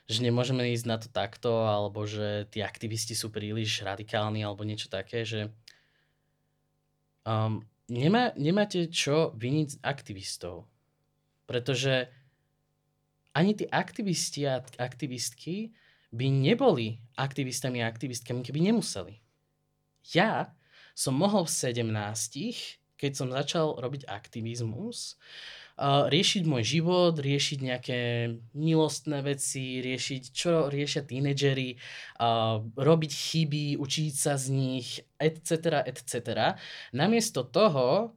že 0.08 0.20
nemôžeme 0.24 0.64
ísť 0.72 0.86
na 0.88 0.98
to 0.98 1.08
takto, 1.12 1.68
alebo 1.68 2.08
že 2.08 2.48
tí 2.50 2.64
aktivisti 2.64 3.14
sú 3.14 3.28
príliš 3.30 3.84
radikálni, 3.84 4.44
alebo 4.44 4.64
niečo 4.64 4.88
také, 4.88 5.28
že 5.28 5.52
um, 7.28 7.60
nemá, 7.92 8.32
nemáte 8.40 8.88
čo 8.88 9.36
viniť 9.36 9.84
aktivistov. 9.84 10.70
Pretože 11.50 12.08
ani 13.34 13.58
tí 13.58 13.66
aktivisti 13.70 14.46
a 14.46 14.62
aktivistky 14.62 15.74
by 16.10 16.26
neboli 16.30 16.98
aktivistami 17.18 17.86
a 17.86 17.90
aktivistkami, 17.90 18.42
keby 18.42 18.74
nemuseli. 18.74 19.22
Ja 20.10 20.54
som 20.98 21.14
mohol 21.14 21.46
v 21.46 21.54
17, 21.54 22.79
keď 23.00 23.12
som 23.16 23.32
začal 23.32 23.80
robiť 23.80 24.04
aktivizmus, 24.12 25.16
riešiť 26.12 26.44
môj 26.44 26.64
život, 26.68 27.16
riešiť 27.16 27.60
nejaké 27.64 28.00
milostné 28.52 29.24
veci, 29.24 29.80
riešiť, 29.80 30.24
čo 30.36 30.68
riešia 30.68 31.08
tínedžeri, 31.08 31.80
robiť 32.76 33.12
chyby, 33.16 33.80
učiť 33.80 34.12
sa 34.12 34.36
z 34.36 34.46
nich, 34.52 35.00
etc., 35.16 35.80
etc. 35.88 36.60
Namiesto 36.92 37.48
toho 37.48 38.12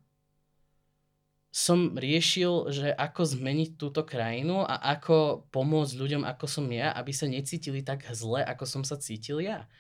som 1.55 1.95
riešil, 1.95 2.73
že 2.73 2.89
ako 2.91 3.29
zmeniť 3.29 3.79
túto 3.79 4.03
krajinu 4.03 4.67
a 4.67 4.99
ako 4.99 5.47
pomôcť 5.55 5.95
ľuďom, 6.01 6.23
ako 6.27 6.51
som 6.51 6.67
ja, 6.73 6.91
aby 6.97 7.13
sa 7.15 7.31
necítili 7.31 7.85
tak 7.85 8.03
zle, 8.11 8.43
ako 8.43 8.65
som 8.67 8.83
sa 8.83 8.99
cítil 8.99 9.39
ja. 9.39 9.71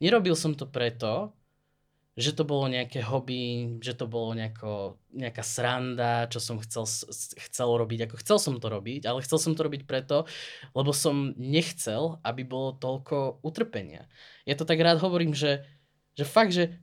Nerobil 0.00 0.32
som 0.38 0.56
to 0.56 0.64
preto, 0.64 1.36
že 2.16 2.32
to 2.32 2.48
bolo 2.48 2.64
nejaké 2.72 3.04
hobby, 3.04 3.76
že 3.84 3.92
to 3.92 4.08
bolo 4.08 4.32
nejako, 4.32 4.96
nejaká 5.12 5.44
sranda, 5.44 6.24
čo 6.32 6.40
som 6.40 6.56
chcel, 6.64 6.88
chcel 7.44 7.68
robiť, 7.68 8.08
ako 8.08 8.16
chcel 8.24 8.38
som 8.40 8.54
to 8.56 8.72
robiť, 8.72 9.04
ale 9.04 9.20
chcel 9.20 9.36
som 9.36 9.52
to 9.52 9.60
robiť 9.60 9.84
preto, 9.84 10.24
lebo 10.72 10.96
som 10.96 11.36
nechcel, 11.36 12.16
aby 12.24 12.40
bolo 12.40 12.72
toľko 12.80 13.44
utrpenia. 13.44 14.08
Ja 14.48 14.56
to 14.56 14.64
tak 14.64 14.80
rád 14.80 14.96
hovorím, 15.04 15.36
že, 15.36 15.68
že 16.16 16.24
fakt, 16.24 16.56
že 16.56 16.80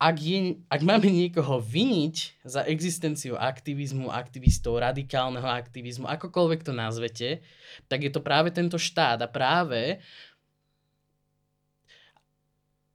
ak, 0.00 0.16
je, 0.16 0.64
ak 0.70 0.80
máme 0.80 1.12
niekoho 1.12 1.60
viniť 1.60 2.40
za 2.46 2.64
existenciu 2.64 3.36
aktivizmu, 3.36 4.08
aktivistov, 4.08 4.80
radikálneho 4.80 5.44
aktivizmu, 5.44 6.08
akokoľvek 6.08 6.64
to 6.64 6.72
nazvete, 6.72 7.28
tak 7.84 8.00
je 8.00 8.08
to 8.08 8.24
práve 8.24 8.48
tento 8.48 8.80
štát 8.80 9.20
a 9.20 9.28
práve 9.28 10.00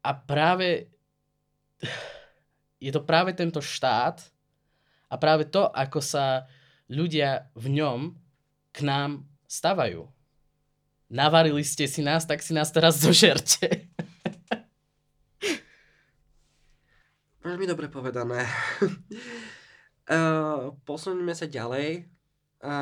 a 0.02 0.12
práve 0.18 0.93
je 2.84 2.92
to 2.92 3.02
práve 3.04 3.32
tento 3.32 3.64
štát 3.64 4.20
a 5.08 5.16
práve 5.16 5.48
to, 5.48 5.70
ako 5.72 6.04
sa 6.04 6.48
ľudia 6.92 7.48
v 7.56 7.80
ňom 7.80 8.12
k 8.74 8.78
nám 8.84 9.24
stavajú. 9.48 10.10
Navarili 11.14 11.62
ste 11.62 11.86
si 11.86 12.02
nás, 12.02 12.26
tak 12.26 12.42
si 12.42 12.58
nás 12.58 12.74
teraz 12.74 12.98
zožerte. 12.98 13.70
Veľmi 17.46 17.70
dobre 17.70 17.92
povedané. 17.92 18.44
uh, 20.10 20.74
posunieme 20.88 21.36
sa 21.38 21.46
ďalej 21.46 22.10
a, 22.64 22.76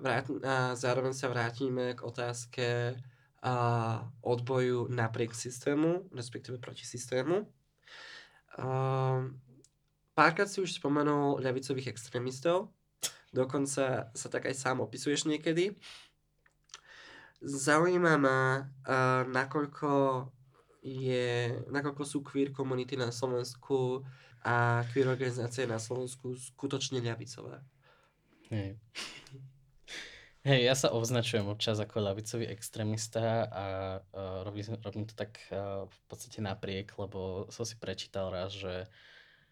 vrát, 0.00 0.24
a 0.42 0.72
zároveň 0.74 1.12
sa 1.12 1.28
vrátime 1.28 1.92
k 1.92 2.00
otázke 2.00 2.96
uh, 2.96 4.08
odboju 4.24 4.88
napriek 4.88 5.36
systému, 5.36 6.08
respektíve 6.16 6.56
proti 6.58 6.88
systému. 6.88 7.44
Uh, 8.60 9.32
párkrát 10.12 10.44
si 10.44 10.60
už 10.60 10.76
spomenul 10.76 11.40
ľavicových 11.40 11.96
extrémistov, 11.96 12.68
dokonca 13.32 14.12
sa 14.12 14.28
tak 14.28 14.52
aj 14.52 14.54
sám 14.54 14.84
opisuješ 14.84 15.24
niekedy. 15.24 15.72
Zaujíma 17.40 18.20
ma, 18.20 18.68
uh, 18.84 19.24
nakoľko, 19.24 20.28
je, 20.84 21.56
nakoľko 21.72 22.02
sú 22.04 22.20
queer 22.20 22.52
komunity 22.52 23.00
na 23.00 23.08
Slovensku 23.08 24.04
a 24.44 24.84
queer 24.92 25.08
organizácie 25.08 25.64
na 25.64 25.80
Slovensku 25.80 26.36
skutočne 26.36 27.00
ľavicové. 27.00 27.64
Hej. 28.52 28.76
Hej, 30.40 30.60
ja 30.64 30.72
sa 30.72 30.88
označujem 30.88 31.44
občas 31.52 31.76
ako 31.76 32.00
ľavicový 32.00 32.48
extrémista 32.48 33.44
a 33.44 33.64
uh, 34.00 34.40
robím, 34.40 34.72
robím 34.80 35.04
to 35.04 35.12
tak 35.12 35.36
uh, 35.52 35.84
v 35.84 35.98
podstate 36.08 36.40
napriek, 36.40 36.96
lebo 36.96 37.44
som 37.52 37.68
si 37.68 37.76
prečítal 37.76 38.32
raz, 38.32 38.56
že 38.56 38.88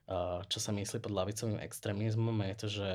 uh, 0.09 0.41
čo 0.49 0.57
sa 0.57 0.73
myslí 0.73 1.05
pod 1.05 1.13
ľavicovým 1.13 1.61
extrémizmom 1.61 2.41
je 2.41 2.55
to, 2.57 2.67
že 2.73 2.91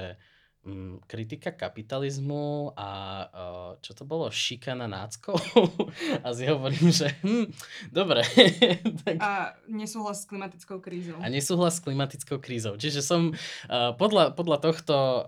um, 0.65 0.99
kritika 1.07 1.51
kapitalizmu 1.51 2.71
a 2.75 2.89
uh, 3.27 3.71
čo 3.83 3.91
to 3.93 4.07
bolo, 4.07 4.31
šikana 4.31 4.87
náckov. 4.87 5.35
a 6.23 6.27
si 6.31 6.47
hovorím, 6.47 6.89
že 6.89 7.11
hm, 7.23 7.47
dobre. 7.91 8.23
tak... 9.03 9.15
A 9.19 9.59
nesúhlas 9.67 10.23
s 10.23 10.25
klimatickou 10.25 10.79
krízou. 10.79 11.19
A 11.19 11.27
nesúhlas 11.27 11.79
s 11.79 11.83
klimatickou 11.83 12.39
krízou. 12.39 12.79
Čiže 12.79 13.03
som, 13.03 13.35
uh, 13.35 13.91
podľa, 13.95 14.35
podľa 14.35 14.57
tohto 14.63 14.95
uh, 14.95 15.23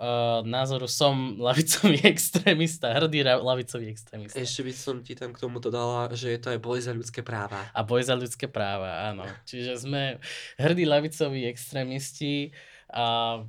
názoru 0.48 0.88
som 0.88 1.36
lavicový 1.40 2.00
extrémista, 2.14 2.96
hrdý 2.96 3.24
lavicový 3.24 3.92
extrémista. 3.92 4.40
Ešte 4.40 4.64
by 4.64 4.74
som 4.74 4.96
ti 5.04 5.14
tam 5.14 5.36
k 5.36 5.42
tomu 5.44 5.60
dodala, 5.60 6.08
že 6.16 6.32
je 6.32 6.40
to 6.40 6.56
aj 6.56 6.60
boj 6.64 6.80
za 6.80 6.96
ľudské 6.96 7.22
práva. 7.22 7.68
A 7.76 7.84
boj 7.84 8.08
za 8.08 8.16
ľudské 8.16 8.48
práva, 8.48 9.12
áno. 9.12 9.28
Čiže 9.44 9.84
sme 9.84 10.24
hrdí 10.56 10.88
lavicoví 10.88 11.44
extrémisti 11.48 12.56
a 12.94 13.42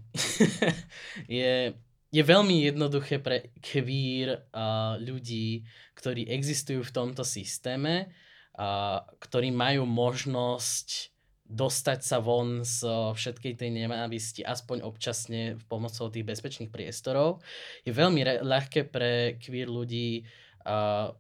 je, 1.28 1.76
je 2.12 2.22
veľmi 2.22 2.64
jednoduché 2.72 3.20
pre 3.20 3.52
queer 3.60 4.48
uh, 4.52 4.96
ľudí, 4.96 5.66
ktorí 5.98 6.28
existujú 6.32 6.80
v 6.80 6.94
tomto 6.94 7.20
systéme, 7.26 8.08
uh, 8.56 9.04
ktorí 9.20 9.52
majú 9.52 9.84
možnosť 9.84 11.12
dostať 11.46 12.00
sa 12.02 12.18
von 12.18 12.66
z 12.66 12.82
všetkej 13.14 13.54
tej 13.54 13.70
nenávisti, 13.70 14.42
aspoň 14.42 14.82
občasne 14.82 15.54
pomocou 15.70 16.10
tých 16.10 16.26
bezpečných 16.26 16.74
priestorov. 16.74 17.38
Je 17.86 17.94
veľmi 17.94 18.20
re- 18.26 18.42
ľahké 18.42 18.90
pre 18.90 19.38
queer 19.38 19.70
ľudí, 19.70 20.26
uh, 20.66 21.14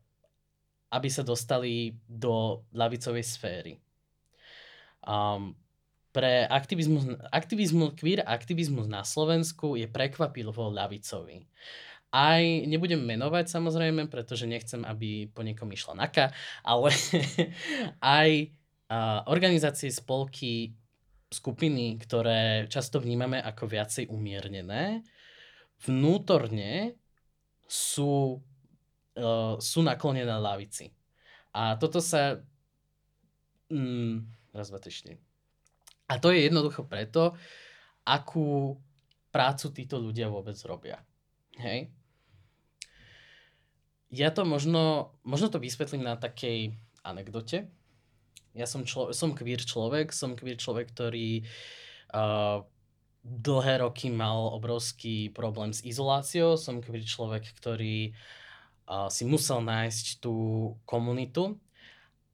aby 0.90 1.08
sa 1.10 1.22
dostali 1.22 1.94
do 2.10 2.66
lavicovej 2.74 3.22
sféry. 3.22 3.72
Um, 5.06 5.54
pre 6.16 6.48
aktivizmus, 6.48 7.12
aktivizmus, 7.28 7.92
queer 7.92 8.24
aktivizmus 8.24 8.88
na 8.88 9.04
Slovensku 9.04 9.76
je 9.76 9.84
prekvapivo 9.84 10.72
ľavicový. 10.72 11.44
Aj 12.08 12.40
nebudem 12.40 13.04
menovať 13.04 13.52
samozrejme, 13.52 14.08
pretože 14.08 14.48
nechcem, 14.48 14.80
aby 14.88 15.28
po 15.28 15.44
niekom 15.44 15.68
išla 15.68 16.08
naka, 16.08 16.32
ale 16.64 16.88
aj 18.00 18.48
uh, 18.88 19.28
organizácie, 19.28 19.92
spolky, 19.92 20.72
skupiny, 21.28 22.00
ktoré 22.00 22.64
často 22.72 22.96
vnímame 22.96 23.36
ako 23.36 23.68
viacej 23.68 24.08
umiernené, 24.08 25.04
vnútorne 25.84 26.96
sú, 27.68 28.40
uh, 29.20 29.60
sú 29.60 29.84
naklonené 29.84 30.32
lavici. 30.32 30.96
A 31.52 31.76
toto 31.76 32.00
sa... 32.00 32.40
Mm, 33.68 34.24
raz, 34.56 34.72
dva, 34.72 34.80
tri, 34.80 34.94
štyri 34.94 35.25
a 36.06 36.12
to 36.22 36.30
je 36.30 36.46
jednoducho 36.46 36.86
preto, 36.86 37.34
akú 38.06 38.78
prácu 39.34 39.66
títo 39.74 39.98
ľudia 39.98 40.30
vôbec 40.30 40.56
robia. 40.64 41.02
Hej? 41.58 41.90
Ja 44.14 44.30
to 44.30 44.46
možno, 44.46 45.12
možno 45.26 45.50
to 45.50 45.58
vysvetlím 45.58 46.06
na 46.06 46.14
takej 46.14 46.78
anekdote. 47.02 47.66
Ja 48.56 48.64
som, 48.64 48.86
člo, 48.88 49.12
som 49.12 49.36
queer 49.36 49.60
človek, 49.60 50.14
som 50.14 50.38
queer 50.38 50.56
človek, 50.56 50.88
ktorý 50.94 51.44
uh, 52.14 52.64
dlhé 53.26 53.84
roky 53.84 54.08
mal 54.08 54.54
obrovský 54.54 55.34
problém 55.34 55.74
s 55.74 55.84
izoláciou, 55.84 56.56
som 56.56 56.80
queer 56.80 57.04
človek, 57.04 57.50
ktorý 57.60 58.14
uh, 58.88 59.10
si 59.12 59.26
musel 59.28 59.60
nájsť 59.60 60.22
tú 60.22 60.34
komunitu 60.88 61.58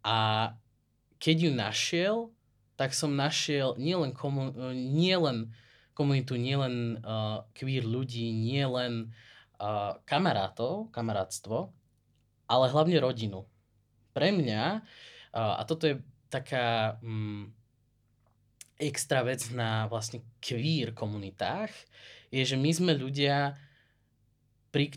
a 0.04 0.52
keď 1.18 1.36
ju 1.48 1.50
našiel, 1.54 2.16
tak 2.76 2.96
som 2.96 3.12
našiel 3.12 3.76
nielen, 3.76 4.16
komu- 4.16 4.54
nielen 4.72 5.52
komunitu, 5.92 6.40
nielen 6.40 7.04
uh, 7.04 7.44
queer 7.52 7.84
ľudí, 7.84 8.32
nielen 8.32 9.12
uh, 9.60 10.00
kamarátov, 10.08 10.88
kamarátstvo, 10.90 11.70
ale 12.48 12.64
hlavne 12.72 12.96
rodinu. 12.98 13.44
Pre 14.16 14.28
mňa, 14.32 14.64
uh, 14.80 15.54
a 15.60 15.62
toto 15.68 15.88
je 15.88 16.00
taká 16.32 16.96
um, 17.04 17.52
extra 18.80 19.20
vec 19.22 19.52
na 19.52 19.86
vlastne 19.86 20.24
queer 20.40 20.96
komunitách, 20.96 21.70
je, 22.32 22.42
že 22.42 22.56
my 22.56 22.72
sme 22.72 22.92
ľudia, 22.96 23.54
pri, 24.72 24.96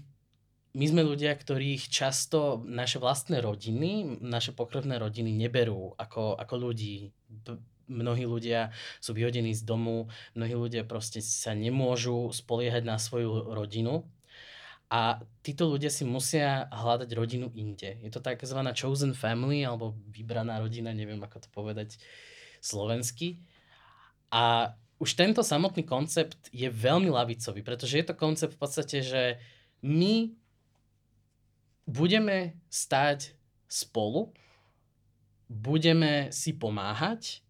my 0.71 0.85
sme 0.87 1.03
ľudia, 1.03 1.35
ktorých 1.35 1.91
často 1.91 2.63
naše 2.63 3.03
vlastné 3.03 3.43
rodiny, 3.43 4.23
naše 4.23 4.55
pokrvné 4.55 4.95
rodiny 4.95 5.35
neberú 5.35 5.91
ako, 5.99 6.39
ako 6.39 6.55
ľudí 6.71 7.11
mnohí 7.85 8.25
ľudia 8.25 8.73
sú 8.97 9.13
vyhodení 9.13 9.53
z 9.53 9.61
domu, 9.61 10.09
mnohí 10.33 10.53
ľudia 10.57 10.83
proste 10.85 11.21
sa 11.21 11.53
nemôžu 11.53 12.33
spoliehať 12.33 12.83
na 12.85 12.97
svoju 12.97 13.53
rodinu 13.53 14.05
a 14.89 15.21
títo 15.41 15.65
ľudia 15.69 15.89
si 15.89 16.05
musia 16.05 16.69
hľadať 16.69 17.09
rodinu 17.17 17.49
inde. 17.57 17.97
Je 18.05 18.09
to 18.13 18.21
tzv. 18.21 18.59
chosen 18.77 19.17
family 19.17 19.65
alebo 19.65 19.97
vybraná 20.13 20.61
rodina, 20.61 20.93
neviem 20.93 21.21
ako 21.21 21.45
to 21.45 21.49
povedať 21.49 21.97
slovensky. 22.61 23.41
A 24.29 24.73
už 25.01 25.17
tento 25.17 25.41
samotný 25.41 25.83
koncept 25.83 26.37
je 26.53 26.69
veľmi 26.69 27.09
lavicový, 27.09 27.65
pretože 27.65 27.97
je 27.99 28.05
to 28.05 28.15
koncept 28.15 28.55
v 28.55 28.61
podstate, 28.61 28.97
že 29.01 29.41
my 29.83 30.33
budeme 31.85 32.57
stať 32.69 33.35
spolu, 33.67 34.33
budeme 35.49 36.33
si 36.33 36.53
pomáhať 36.53 37.45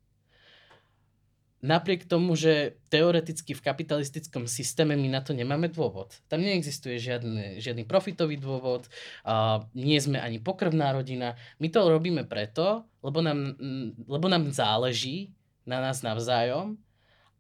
napriek 1.66 2.06
tomu, 2.06 2.38
že 2.38 2.78
teoreticky 2.94 3.58
v 3.58 3.66
kapitalistickom 3.66 4.46
systéme 4.46 4.94
my 4.94 5.10
na 5.10 5.26
to 5.26 5.34
nemáme 5.34 5.66
dôvod. 5.74 6.14
Tam 6.30 6.38
neexistuje 6.38 7.02
žiadny, 7.02 7.58
žiadny 7.58 7.90
profitový 7.90 8.38
dôvod, 8.38 8.86
a 9.26 9.66
nie 9.74 9.98
sme 9.98 10.22
ani 10.22 10.38
pokrvná 10.38 10.94
rodina. 10.94 11.34
My 11.58 11.74
to 11.74 11.90
robíme 11.90 12.30
preto, 12.30 12.86
lebo 13.02 13.26
nám, 13.26 13.58
lebo 14.06 14.30
nám 14.30 14.46
záleží 14.54 15.34
na 15.66 15.82
nás 15.82 16.06
navzájom 16.06 16.78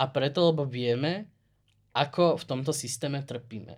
a 0.01 0.03
preto, 0.09 0.49
lebo 0.49 0.65
vieme, 0.65 1.29
ako 1.93 2.41
v 2.41 2.43
tomto 2.49 2.73
systéme 2.73 3.21
trpíme. 3.21 3.77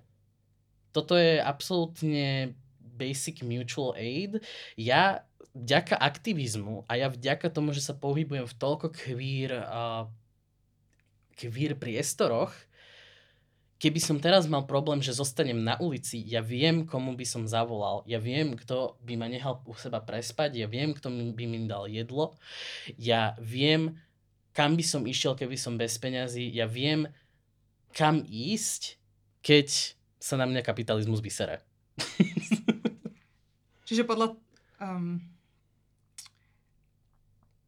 Toto 0.95 1.19
je 1.19 1.43
absolútne 1.43 2.55
basic 2.79 3.43
mutual 3.45 3.93
aid. 3.93 4.41
Ja 4.73 5.27
vďaka 5.57 5.97
aktivizmu 5.97 6.85
a 6.85 6.93
ja 6.95 7.09
vďaka 7.09 7.49
tomu, 7.49 7.73
že 7.73 7.81
sa 7.81 7.97
pohybujem 7.97 8.45
v 8.45 8.57
toľko 8.61 8.93
uh, 8.93 10.05
queer 11.37 11.73
priestoroch, 11.73 12.53
keby 13.77 13.99
som 14.01 14.17
teraz 14.17 14.49
mal 14.49 14.65
problém, 14.65 15.01
že 15.05 15.13
zostanem 15.13 15.57
na 15.57 15.77
ulici, 15.77 16.21
ja 16.25 16.41
viem, 16.41 16.85
komu 16.85 17.13
by 17.13 17.25
som 17.25 17.45
zavolal, 17.45 18.01
ja 18.09 18.17
viem, 18.17 18.57
kto 18.57 18.97
by 19.05 19.13
ma 19.17 19.29
nehal 19.29 19.61
u 19.69 19.73
seba 19.77 20.01
prespať, 20.01 20.57
ja 20.57 20.67
viem, 20.69 20.97
kto 20.97 21.09
by 21.09 21.43
mi 21.45 21.69
dal 21.69 21.85
jedlo, 21.85 22.33
ja 22.97 23.37
viem, 23.37 24.01
kam 24.57 24.73
by 24.73 24.85
som 24.85 25.05
išiel, 25.05 25.37
keby 25.37 25.53
som 25.53 25.77
bez 25.77 25.93
peňazí, 26.01 26.49
ja 26.49 26.65
viem, 26.65 27.05
kam 27.93 28.25
ísť, 28.25 28.97
keď 29.45 29.93
sa 30.17 30.35
na 30.41 30.49
mňa 30.49 30.65
kapitalizmus 30.65 31.21
vysere. 31.21 31.61
Čiže 33.87 34.03
podľa, 34.03 34.35
um, 34.81 35.21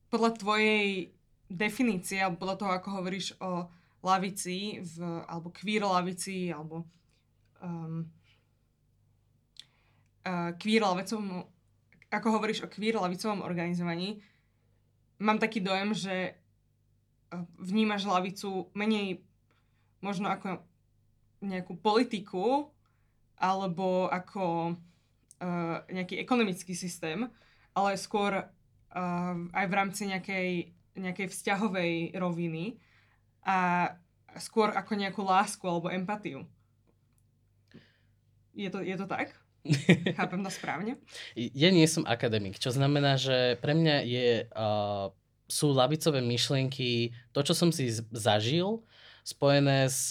podľa 0.09 0.31
tvojej 0.41 1.13
definície, 1.49 2.21
alebo 2.21 2.41
podľa 2.41 2.57
toho, 2.61 2.71
ako 2.77 2.89
hovoríš 3.01 3.27
o 3.41 3.69
lavici, 4.05 4.81
v, 4.81 5.25
alebo 5.25 5.49
queer 5.49 5.85
lavici, 5.85 6.53
alebo 6.53 6.85
um, 7.61 8.05
uh, 10.25 10.51
queer 10.57 10.85
lavicovom, 10.85 11.45
ako 12.09 12.27
hovoríš 12.37 12.65
o 12.65 12.71
queer 12.71 12.97
lavicovom 13.01 13.41
organizovaní, 13.41 14.21
mám 15.21 15.41
taký 15.41 15.59
dojem, 15.59 15.93
že 15.93 16.15
uh, 17.33 17.43
vnímaš 17.57 18.05
lavicu 18.05 18.69
menej 18.77 19.21
možno 19.99 20.31
ako 20.31 20.63
nejakú 21.43 21.75
politiku, 21.79 22.71
alebo 23.39 24.07
ako 24.11 24.75
uh, 25.39 25.77
nejaký 25.87 26.19
ekonomický 26.19 26.75
systém, 26.75 27.27
ale 27.75 27.95
skôr 27.95 28.47
uh, 28.93 29.35
aj 29.53 29.65
v 29.69 29.73
rámci 29.73 30.03
nejakej 30.09 30.49
nejakej 30.99 31.31
vzťahovej 31.31 32.19
roviny 32.19 32.77
a 33.47 33.89
skôr 34.37 34.69
ako 34.75 34.99
nejakú 34.99 35.23
lásku 35.23 35.63
alebo 35.63 35.87
empatiu. 35.89 36.43
Je 38.53 38.67
to, 38.67 38.83
je 38.83 38.95
to 38.99 39.07
tak? 39.07 39.33
Chápem 40.19 40.43
to 40.43 40.51
správne? 40.51 40.99
Ja 41.35 41.71
nie 41.71 41.87
som 41.87 42.03
akademik, 42.03 42.59
čo 42.59 42.75
znamená, 42.75 43.15
že 43.15 43.55
pre 43.63 43.71
mňa 43.71 43.95
je, 44.03 44.27
uh, 44.51 45.15
sú 45.47 45.71
lavicové 45.71 46.19
myšlienky 46.19 47.15
to, 47.31 47.39
čo 47.41 47.55
som 47.55 47.71
si 47.71 47.89
zažil, 48.11 48.83
spojené 49.29 49.85
s 49.85 50.09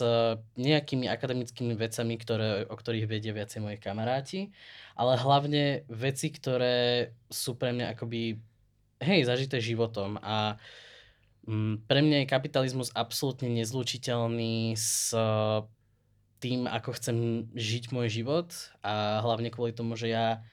nejakými 0.55 1.11
akademickými 1.11 1.74
vecami, 1.74 2.14
ktoré, 2.20 2.68
o 2.70 2.76
ktorých 2.76 3.09
vedia 3.11 3.35
viacej 3.35 3.59
moji 3.59 3.79
kamaráti, 3.83 4.55
ale 4.95 5.18
hlavne 5.18 5.83
veci, 5.91 6.31
ktoré 6.31 7.11
sú 7.26 7.59
pre 7.59 7.74
mňa 7.74 7.99
akoby 7.99 8.39
hej, 9.03 9.26
zažité 9.26 9.62
životom 9.62 10.18
a 10.22 10.59
mm, 11.46 11.86
pre 11.86 12.01
mňa 12.03 12.24
je 12.24 12.32
kapitalizmus 12.32 12.94
absolútne 12.94 13.51
nezlučiteľný 13.51 14.74
s 14.74 15.14
tým, 16.38 16.70
ako 16.70 16.90
chcem 16.94 17.16
žiť 17.55 17.90
môj 17.90 18.22
život 18.22 18.49
a 18.82 19.18
hlavne 19.26 19.51
kvôli 19.51 19.74
tomu, 19.74 19.99
že 19.99 20.14
ja 20.14 20.46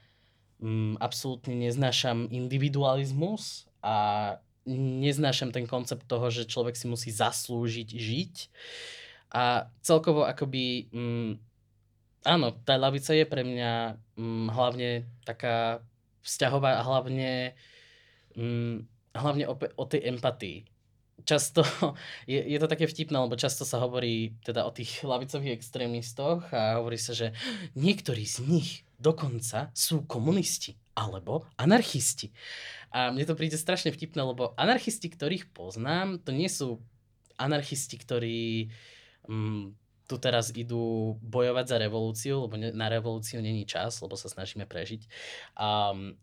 mm, 0.61 0.97
absolútne 0.97 1.53
neznášam 1.53 2.25
individualizmus 2.33 3.69
a 3.85 4.37
neznášam 4.73 5.53
ten 5.53 5.69
koncept 5.69 6.09
toho, 6.09 6.33
že 6.33 6.49
človek 6.49 6.73
si 6.73 6.89
musí 6.89 7.13
zaslúžiť 7.13 7.89
žiť. 7.93 8.35
A 9.29 9.69
celkovo 9.85 10.25
akoby, 10.25 10.89
mm, 10.89 11.31
áno, 12.25 12.49
tá 12.65 12.73
lavica 12.81 13.13
je 13.13 13.25
pre 13.29 13.45
mňa 13.45 14.01
mm, 14.17 14.45
hlavne 14.49 14.89
taká 15.21 15.85
vzťahová 16.25 16.81
a 16.81 16.85
hlavne 16.85 17.53
mm, 18.35 18.75
hlavne 19.15 19.45
o, 19.47 19.55
o 19.55 19.85
tej 19.87 20.11
empatii. 20.11 20.67
Často 21.23 21.63
je, 22.31 22.37
je 22.37 22.57
to 22.59 22.67
také 22.67 22.85
vtipné, 22.85 23.15
lebo 23.15 23.39
často 23.39 23.63
sa 23.63 23.81
hovorí 23.81 24.35
teda 24.43 24.67
o 24.67 24.71
tých 24.71 25.01
lavicových 25.01 25.55
extrémistoch 25.55 26.51
a 26.51 26.77
hovorí 26.79 26.99
sa, 26.99 27.15
že 27.15 27.31
niektorí 27.73 28.27
z 28.27 28.45
nich 28.45 28.69
dokonca 28.99 29.71
sú 29.75 30.03
komunisti 30.07 30.75
alebo 30.95 31.43
anarchisti. 31.59 32.31
A 32.95 33.11
mne 33.11 33.27
to 33.27 33.35
príde 33.35 33.59
strašne 33.59 33.91
vtipné, 33.91 34.23
lebo 34.23 34.55
anarchisti, 34.55 35.11
ktorých 35.11 35.51
poznám, 35.51 36.23
to 36.23 36.31
nie 36.31 36.47
sú 36.47 36.79
anarchisti, 37.35 37.99
ktorí 37.99 38.71
mm, 39.27 39.84
tu 40.05 40.21
teraz 40.21 40.53
idú 40.53 41.17
bojovať 41.25 41.65
za 41.65 41.77
revolúciu, 41.81 42.45
lebo 42.45 42.55
na 42.57 42.87
revolúciu 42.87 43.41
není 43.41 43.65
čas, 43.65 43.97
lebo 44.05 44.13
sa 44.13 44.29
snažíme 44.29 44.69
prežiť. 44.69 45.09
Um, 45.57 46.17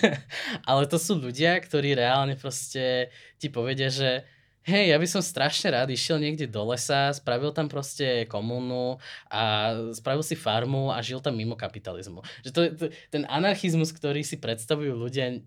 ale 0.70 0.86
to 0.86 0.96
sú 1.02 1.18
ľudia, 1.18 1.58
ktorí 1.58 1.98
reálne 1.98 2.38
proste 2.38 3.10
ti 3.42 3.50
povedia, 3.50 3.90
že 3.90 4.22
hej, 4.64 4.94
ja 4.94 4.96
by 4.96 5.06
som 5.10 5.20
strašne 5.20 5.74
rád 5.74 5.92
išiel 5.92 6.16
niekde 6.16 6.48
do 6.48 6.62
lesa, 6.72 7.12
spravil 7.12 7.52
tam 7.52 7.68
proste 7.68 8.24
komunu 8.30 8.96
a 9.28 9.74
spravil 9.92 10.24
si 10.24 10.38
farmu 10.38 10.94
a 10.94 11.02
žil 11.04 11.20
tam 11.20 11.36
mimo 11.36 11.58
kapitalizmu. 11.58 12.24
Že 12.46 12.50
to, 12.50 12.60
to, 12.72 12.84
ten 13.12 13.28
anarchizmus, 13.28 13.92
ktorý 13.92 14.24
si 14.24 14.40
predstavujú 14.40 14.94
ľudia, 14.94 15.42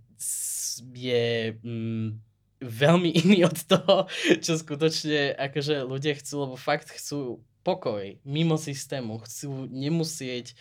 je... 0.93 1.55
Mm, 1.63 2.21
veľmi 2.57 3.09
iný 3.21 3.45
od 3.45 3.57
toho, 3.69 4.09
čo 4.41 4.57
skutočne 4.57 5.37
akože 5.37 5.85
ľudia 5.85 6.17
chcú, 6.17 6.49
lebo 6.49 6.55
fakt 6.57 6.89
chcú 6.89 7.41
pokoj 7.67 8.15
mimo 8.23 8.55
systému, 8.55 9.19
chcú 9.27 9.67
nemusieť 9.67 10.55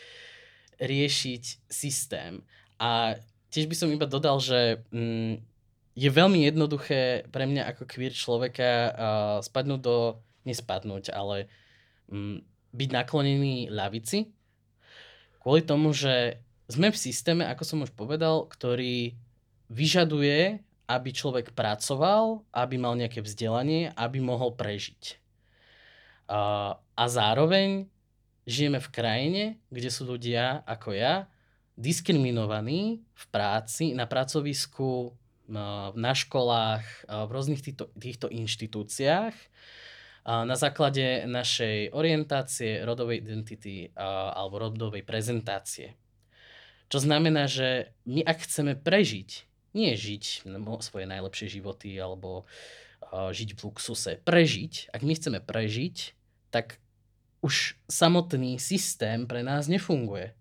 riešiť 0.82 1.70
systém. 1.70 2.42
A 2.82 3.14
tiež 3.54 3.70
by 3.70 3.76
som 3.78 3.94
iba 3.94 4.10
dodal, 4.10 4.42
že 4.42 4.82
mm, 4.90 5.38
je 5.94 6.10
veľmi 6.10 6.42
jednoduché 6.44 7.30
pre 7.30 7.46
mňa 7.46 7.72
ako 7.72 7.86
queer 7.86 8.10
človeka 8.10 8.70
uh, 8.90 8.90
spadnúť 9.40 9.80
do, 9.80 10.20
nespadnúť, 10.44 11.14
ale 11.14 11.46
mm, 12.10 12.42
byť 12.74 12.90
naklonený 12.92 13.72
lavici, 13.72 14.28
kvôli 15.40 15.64
tomu, 15.64 15.96
že 15.96 16.42
sme 16.66 16.90
v 16.90 16.98
systéme, 16.98 17.46
ako 17.46 17.62
som 17.62 17.78
už 17.86 17.94
povedal, 17.94 18.50
ktorý 18.50 19.14
vyžaduje, 19.70 20.60
aby 20.86 21.10
človek 21.10 21.54
pracoval, 21.54 22.42
aby 22.52 22.74
mal 22.76 22.98
nejaké 22.98 23.22
vzdelanie, 23.22 23.90
aby 23.94 24.18
mohol 24.20 24.52
prežiť. 24.54 25.18
Uh, 26.26 26.74
a 26.96 27.04
zároveň 27.06 27.86
žijeme 28.48 28.80
v 28.80 28.88
krajine, 28.88 29.44
kde 29.68 29.90
sú 29.92 30.08
ľudia 30.08 30.64
ako 30.64 30.96
ja 30.96 31.28
diskriminovaní 31.76 33.04
v 33.04 33.24
práci, 33.28 33.92
na 33.92 34.08
pracovisku, 34.08 35.12
na 35.46 36.12
školách, 36.16 36.82
v 37.04 37.30
rôznych 37.30 37.60
týchto, 37.60 37.92
týchto 37.94 38.26
inštitúciách 38.32 39.36
na 40.26 40.56
základe 40.58 41.22
našej 41.28 41.94
orientácie, 41.94 42.82
rodovej 42.82 43.22
identity 43.22 43.94
alebo 43.94 44.58
rodovej 44.58 45.04
prezentácie. 45.04 45.94
Čo 46.88 46.98
znamená, 47.04 47.46
že 47.46 47.92
my 48.08 48.24
ak 48.24 48.48
chceme 48.48 48.74
prežiť, 48.74 49.30
nie 49.76 49.92
žiť 49.92 50.48
svoje 50.80 51.04
najlepšie 51.04 51.60
životy 51.60 51.94
alebo 52.00 52.48
žiť 53.12 53.54
v 53.54 53.60
luxuse, 53.68 54.18
prežiť, 54.24 54.90
ak 54.96 55.02
my 55.04 55.12
chceme 55.14 55.38
prežiť, 55.44 55.96
tak 56.50 56.80
už 57.40 57.76
samotný 57.90 58.58
systém 58.58 59.26
pre 59.26 59.42
nás 59.42 59.68
nefunguje. 59.68 60.34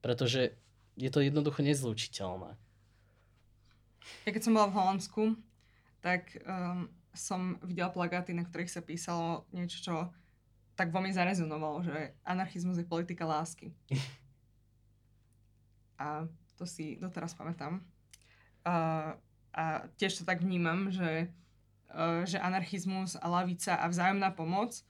Pretože 0.00 0.54
je 0.96 1.10
to 1.10 1.20
jednoducho 1.20 1.60
nezlučiteľné. 1.60 2.56
Ja 4.22 4.30
keď 4.30 4.42
som 4.42 4.54
bola 4.54 4.70
v 4.70 4.76
Holandsku, 4.78 5.22
tak 5.98 6.38
um, 6.46 6.86
som 7.10 7.58
videla 7.66 7.90
plagáty, 7.90 8.30
na 8.30 8.46
ktorých 8.46 8.70
sa 8.70 8.82
písalo 8.84 9.44
niečo, 9.50 9.82
čo 9.82 9.94
tak 10.76 10.92
vo 10.92 11.00
mne 11.00 11.16
zarezonovalo, 11.16 11.82
že 11.82 12.14
anarchizmus 12.22 12.78
je 12.78 12.86
politika 12.86 13.24
lásky. 13.24 13.72
A 15.96 16.28
to 16.60 16.68
si 16.68 17.00
doteraz 17.00 17.32
pamätám. 17.32 17.80
Uh, 18.66 19.16
a 19.56 19.88
tiež 19.96 20.20
to 20.20 20.28
tak 20.28 20.44
vnímam, 20.44 20.92
že, 20.92 21.32
uh, 21.88 22.20
že 22.28 22.36
anarchizmus 22.36 23.16
a 23.16 23.24
lavica 23.24 23.80
a 23.80 23.88
vzájomná 23.88 24.28
pomoc 24.36 24.84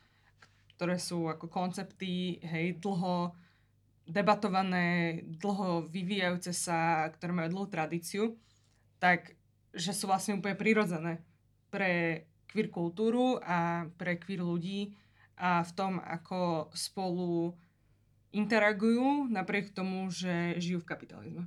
ktoré 0.77 1.01
sú 1.01 1.27
ako 1.33 1.49
koncepty, 1.49 2.37
hej, 2.45 2.77
dlho 2.79 3.33
debatované, 4.07 5.21
dlho 5.41 5.89
vyvíjajúce 5.91 6.55
sa, 6.55 7.11
ktoré 7.11 7.35
majú 7.35 7.49
dlhú 7.51 7.67
tradíciu, 7.67 8.39
tak 9.03 9.35
že 9.77 9.93
sú 9.93 10.09
vlastne 10.09 10.39
úplne 10.39 10.57
prirodzené 10.57 11.21
pre 11.69 12.25
queer 12.49 12.71
kultúru 12.73 13.37
a 13.43 13.91
pre 13.99 14.17
queer 14.17 14.41
ľudí 14.41 14.95
a 15.37 15.61
v 15.61 15.71
tom, 15.77 16.01
ako 16.01 16.73
spolu 16.73 17.53
interagujú 18.33 19.29
napriek 19.29 19.77
tomu, 19.77 20.09
že 20.09 20.57
žijú 20.57 20.81
v 20.81 20.89
kapitalizme. 20.89 21.45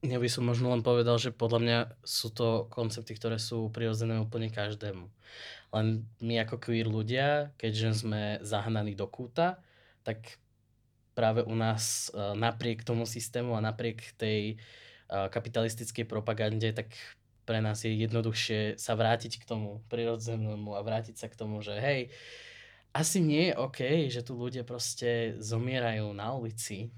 Ja 0.00 0.16
by 0.16 0.28
som 0.32 0.48
možno 0.48 0.72
len 0.72 0.80
povedal, 0.80 1.20
že 1.20 1.28
podľa 1.28 1.60
mňa 1.60 1.78
sú 2.08 2.32
to 2.32 2.72
koncepty, 2.72 3.12
ktoré 3.12 3.36
sú 3.36 3.68
prirodzené 3.68 4.16
úplne 4.16 4.48
každému. 4.48 5.12
Len 5.70 6.02
my 6.18 6.34
ako 6.42 6.58
queer 6.58 6.90
ľudia, 6.90 7.54
keďže 7.54 8.02
sme 8.02 8.22
zahnaní 8.42 8.98
do 8.98 9.06
kúta, 9.06 9.62
tak 10.02 10.40
práve 11.14 11.46
u 11.46 11.54
nás 11.54 12.10
e, 12.10 12.34
napriek 12.34 12.82
tomu 12.82 13.06
systému 13.06 13.54
a 13.54 13.62
napriek 13.62 14.16
tej 14.18 14.54
e, 14.54 14.56
kapitalistickej 15.08 16.10
propagande, 16.10 16.74
tak 16.74 16.90
pre 17.46 17.62
nás 17.62 17.82
je 17.82 17.90
jednoduchšie 17.94 18.78
sa 18.78 18.94
vrátiť 18.94 19.42
k 19.42 19.44
tomu 19.46 19.82
prirodzenému 19.90 20.74
a 20.74 20.80
vrátiť 20.86 21.18
sa 21.18 21.26
k 21.26 21.38
tomu, 21.38 21.62
že 21.62 21.78
hej, 21.78 22.10
asi 22.90 23.22
nie 23.22 23.50
je 23.50 23.58
OK, 23.58 23.80
že 24.10 24.26
tu 24.26 24.34
ľudia 24.34 24.66
proste 24.66 25.38
zomierajú 25.38 26.10
na 26.10 26.34
ulici. 26.34 26.90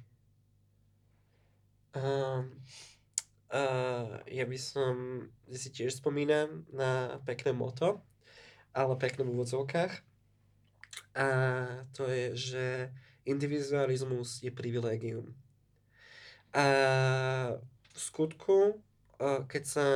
Um, 1.92 2.56
uh, 3.52 4.20
ja 4.24 4.44
by 4.48 4.58
som 4.60 5.24
si 5.52 5.68
tiež 5.68 6.00
spomínam 6.00 6.64
na 6.72 7.20
pekné 7.28 7.52
moto, 7.52 8.00
ale 8.72 8.94
pekné 8.96 9.24
v 9.24 9.32
úvodzovkách. 9.32 9.92
A 11.16 11.26
to 11.92 12.08
je, 12.08 12.26
že 12.36 12.64
individualizmus 13.28 14.42
je 14.42 14.50
privilegium. 14.50 15.32
A 16.52 16.66
v 17.92 17.98
skutku, 18.00 18.80
keď 19.20 19.62
sa 19.64 19.86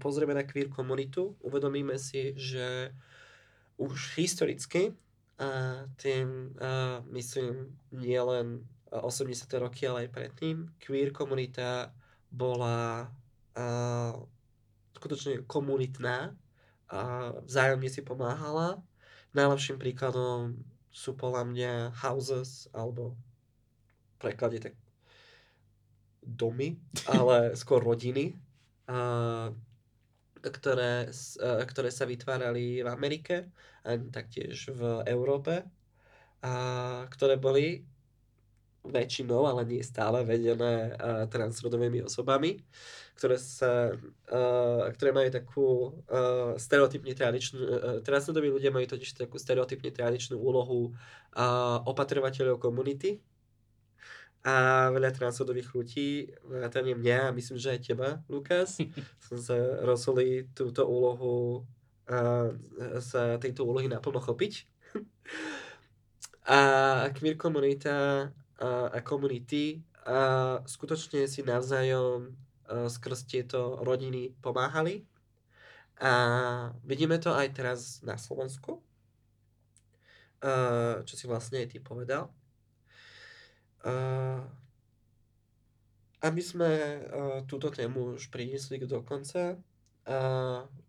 pozrieme 0.00 0.34
na 0.34 0.44
queer 0.44 0.68
komunitu, 0.68 1.36
uvedomíme 1.44 1.96
si, 2.00 2.36
že 2.36 2.92
už 3.78 4.18
historicky, 4.18 4.92
a 5.38 5.86
tým 5.94 6.50
a 6.58 6.98
myslím 7.14 7.78
nielen 7.94 8.66
80. 8.90 9.46
roky, 9.62 9.86
ale 9.86 10.08
aj 10.08 10.10
predtým, 10.10 10.66
queer 10.82 11.14
komunita 11.14 11.94
bola 12.26 13.06
uh, 13.54 14.18
skutočne 14.98 15.46
komunitná 15.46 16.34
a 16.88 17.32
vzájomne 17.44 17.88
si 17.92 18.00
pomáhala. 18.00 18.80
Najlepším 19.36 19.76
príkladom 19.76 20.56
sú 20.88 21.14
podľa 21.14 21.44
mňa 21.48 21.72
houses, 22.00 22.66
alebo 22.72 23.12
v 23.12 24.16
preklade 24.18 24.58
tak 24.58 24.74
domy, 26.24 26.80
ale 27.12 27.54
skôr 27.54 27.84
rodiny, 27.84 28.36
uh, 28.88 29.52
ktoré, 30.42 31.08
uh, 31.12 31.62
ktoré 31.68 31.90
sa 31.92 32.08
vytvárali 32.08 32.80
v 32.84 32.88
Amerike 32.88 33.52
a 33.84 33.96
taktiež 34.10 34.72
v 34.72 35.04
Európe, 35.08 35.64
a 36.38 36.52
ktoré 37.10 37.34
boli 37.36 37.82
väčšinou, 38.88 39.46
ale 39.46 39.62
nie 39.68 39.84
stále 39.84 40.24
vedené 40.24 40.96
uh, 40.96 41.24
transrodovými 41.30 42.04
osobami, 42.04 42.60
ktoré, 43.14 43.36
sa, 43.38 43.92
uh, 43.94 44.84
ktoré 44.92 45.10
majú 45.12 45.28
takú 45.30 45.66
uh, 46.08 46.54
stereotypne 46.56 47.12
tradičnú, 47.12 47.58
uh, 47.60 47.70
transrodoví 48.02 48.48
ľudia 48.48 48.72
majú 48.72 48.88
totiž 48.88 49.14
takú 49.14 49.36
stereotypne 49.36 49.92
tradičnú 49.92 50.40
úlohu 50.40 50.92
uh, 51.36 51.78
opatrovateľov 51.86 52.58
komunity 52.58 53.20
a 54.46 54.88
veľa 54.94 55.10
transrodových 55.12 55.74
ľudí, 55.74 56.30
vrátane 56.46 56.94
mňa 56.94 57.28
a 57.28 57.34
myslím, 57.34 57.58
že 57.58 57.74
aj 57.74 57.80
teba, 57.84 58.08
Lukas, 58.30 58.78
som 59.26 59.36
sa 59.36 59.56
rozhodli 59.84 60.48
túto 60.54 60.86
úlohu 60.86 61.66
uh, 62.08 62.54
sa 63.02 63.36
tejto 63.36 63.66
úlohy 63.66 63.90
naplno 63.90 64.22
chopiť. 64.22 64.64
a 66.48 66.58
queer 67.12 67.36
komunita 67.36 68.30
a, 68.58 68.90
a 68.90 68.98
komunity 69.02 69.82
a 70.02 70.58
skutočne 70.66 71.30
si 71.30 71.46
navzájom 71.46 72.34
a, 72.66 72.90
skrz 72.90 73.28
tieto 73.30 73.78
rodiny 73.82 74.34
pomáhali. 74.42 75.06
A 75.98 76.12
vidíme 76.86 77.18
to 77.18 77.34
aj 77.34 77.58
teraz 77.58 77.80
na 78.06 78.14
Slovensku, 78.14 78.82
a, 80.42 81.02
čo 81.02 81.14
si 81.14 81.26
vlastne 81.26 81.62
aj 81.62 81.74
ty 81.74 81.78
povedal. 81.82 82.30
A, 83.82 84.42
aby 86.22 86.42
sme 86.42 86.70
a, 86.70 86.98
túto 87.46 87.70
tému 87.70 88.18
už 88.18 88.30
priniesli 88.30 88.82
do 88.82 89.02
konca, 89.06 89.58
a 90.08 90.18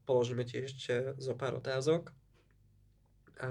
položíme 0.08 0.48
ti 0.48 0.64
ešte 0.64 1.14
zo 1.20 1.36
pár 1.36 1.60
otázok. 1.60 2.10
A, 3.44 3.50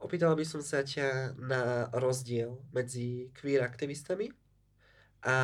Opýtal 0.00 0.32
by 0.32 0.44
som 0.48 0.64
sa 0.64 0.80
ťa 0.80 1.36
na 1.36 1.92
rozdiel 1.92 2.56
medzi 2.72 3.28
queer 3.36 3.60
aktivistami 3.60 4.32
a 5.28 5.36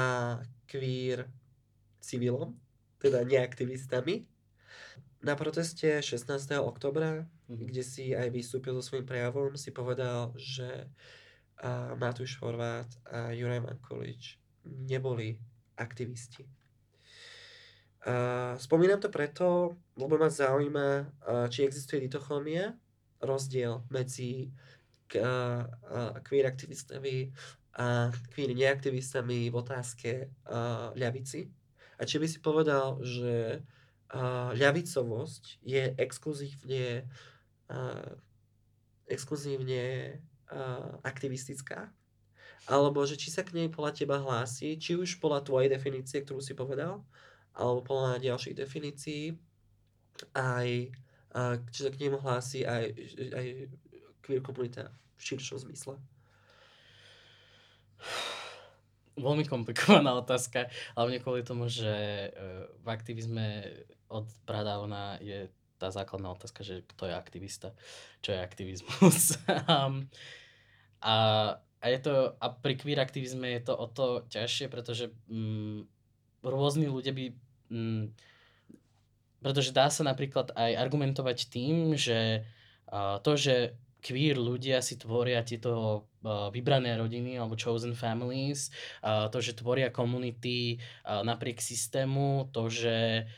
queer 0.64 1.28
civilom, 2.00 2.57
teda 2.96 3.20
neaktivistami. 3.28 4.24
Na 5.20 5.36
proteste 5.36 6.00
16. 6.00 6.57
oktobra, 6.57 7.28
mm-hmm. 7.28 7.66
kde 7.68 7.82
si 7.84 8.16
aj 8.16 8.32
vystúpil 8.32 8.72
so 8.80 8.84
svojím 8.84 9.04
prejavom, 9.04 9.52
si 9.61 9.76
povedal, 9.76 10.32
že 10.40 10.88
a 11.57 11.96
Matúš 11.96 12.36
Horvát 12.44 12.88
a 13.09 13.32
Juraj 13.32 13.64
Mankovič 13.64 14.36
neboli 14.64 15.40
aktivisti. 15.80 16.44
A 18.07 18.14
spomínam 18.61 19.00
to 19.00 19.09
preto, 19.09 19.72
lebo 19.96 20.20
ma 20.20 20.28
zaujíma, 20.28 21.16
či 21.48 21.64
existuje 21.64 22.04
litochomia 22.04 22.76
rozdiel 23.22 23.86
medzi 23.88 24.50
queer 25.06 26.44
aktivistami 26.46 27.30
a 27.76 28.10
queer 28.34 28.50
neaktivistami 28.56 29.52
v 29.52 29.54
otázke 29.54 30.32
ľavici. 30.96 31.46
A 31.96 32.04
či 32.04 32.16
by 32.20 32.26
si 32.28 32.38
povedal, 32.42 32.98
že 33.00 33.62
ľavicovosť 34.56 35.64
je 35.64 35.94
exkluzívne, 35.96 37.06
exkluzívne 39.06 40.18
aktivistická, 41.02 41.90
alebo 42.66 43.06
že 43.06 43.14
či 43.14 43.30
sa 43.30 43.46
k 43.46 43.54
nej 43.54 43.68
podľa 43.70 43.92
teba 43.94 44.18
hlási, 44.18 44.74
či 44.78 44.98
už 44.98 45.22
podľa 45.22 45.46
tvojej 45.46 45.70
definície, 45.70 46.22
ktorú 46.22 46.42
si 46.42 46.54
povedal, 46.54 47.06
alebo 47.54 47.82
podľa 47.82 48.22
ďalších 48.22 48.58
definícií, 48.58 49.38
aj 50.34 50.90
a 51.37 51.61
či 51.68 51.84
sa 51.84 51.93
k 51.93 52.01
nemu 52.01 52.16
hlási 52.24 52.64
aj, 52.64 52.97
aj 53.37 53.47
queer 54.24 54.41
komunita 54.41 54.89
v 54.89 55.20
širšom 55.20 55.68
zmysle? 55.68 56.01
Veľmi 59.20 59.45
komplikovaná 59.45 60.16
otázka, 60.16 60.72
hlavne 60.97 61.20
kvôli 61.20 61.45
tomu, 61.45 61.68
že 61.68 61.89
e, 61.89 62.28
v 62.80 62.87
aktivizme 62.89 63.68
od 64.09 64.28
pradávna 64.49 65.20
je 65.20 65.53
tá 65.76 65.93
základná 65.93 66.32
otázka, 66.32 66.64
že 66.64 66.84
kto 66.89 67.09
je 67.09 67.14
aktivista, 67.16 67.76
čo 68.24 68.32
je 68.32 68.41
aktivizmus. 68.41 69.37
a, 69.68 69.93
a, 71.05 71.84
je 71.84 71.99
to, 72.01 72.32
a 72.41 72.47
pri 72.49 72.80
queer 72.80 73.01
aktivizme 73.01 73.45
je 73.61 73.61
to 73.61 73.74
o 73.76 73.87
to 73.89 74.24
ťažšie, 74.32 74.72
pretože 74.72 75.12
mm, 75.28 75.84
rôzni 76.45 76.89
ľudia 76.89 77.12
by 77.12 77.24
mm, 77.72 78.05
pretože 79.47 79.70
dá 79.70 79.86
sa 79.86 80.03
napríklad 80.03 80.51
aj 80.59 80.74
argumentovať 80.74 81.47
tým, 81.47 81.94
že 81.94 82.42
to, 83.22 83.32
že 83.38 83.78
queer 84.03 84.34
ľudia 84.34 84.82
si 84.82 84.99
tvoria 84.99 85.47
tieto 85.47 86.07
vybrané 86.26 86.99
rodiny 86.99 87.38
alebo 87.38 87.55
chosen 87.55 87.94
families, 87.94 88.74
to, 89.03 89.38
že 89.38 89.55
tvoria 89.55 89.94
komunity 89.94 90.82
napriek 91.07 91.62
systému, 91.62 92.51
to, 92.51 92.66
že 92.66 93.30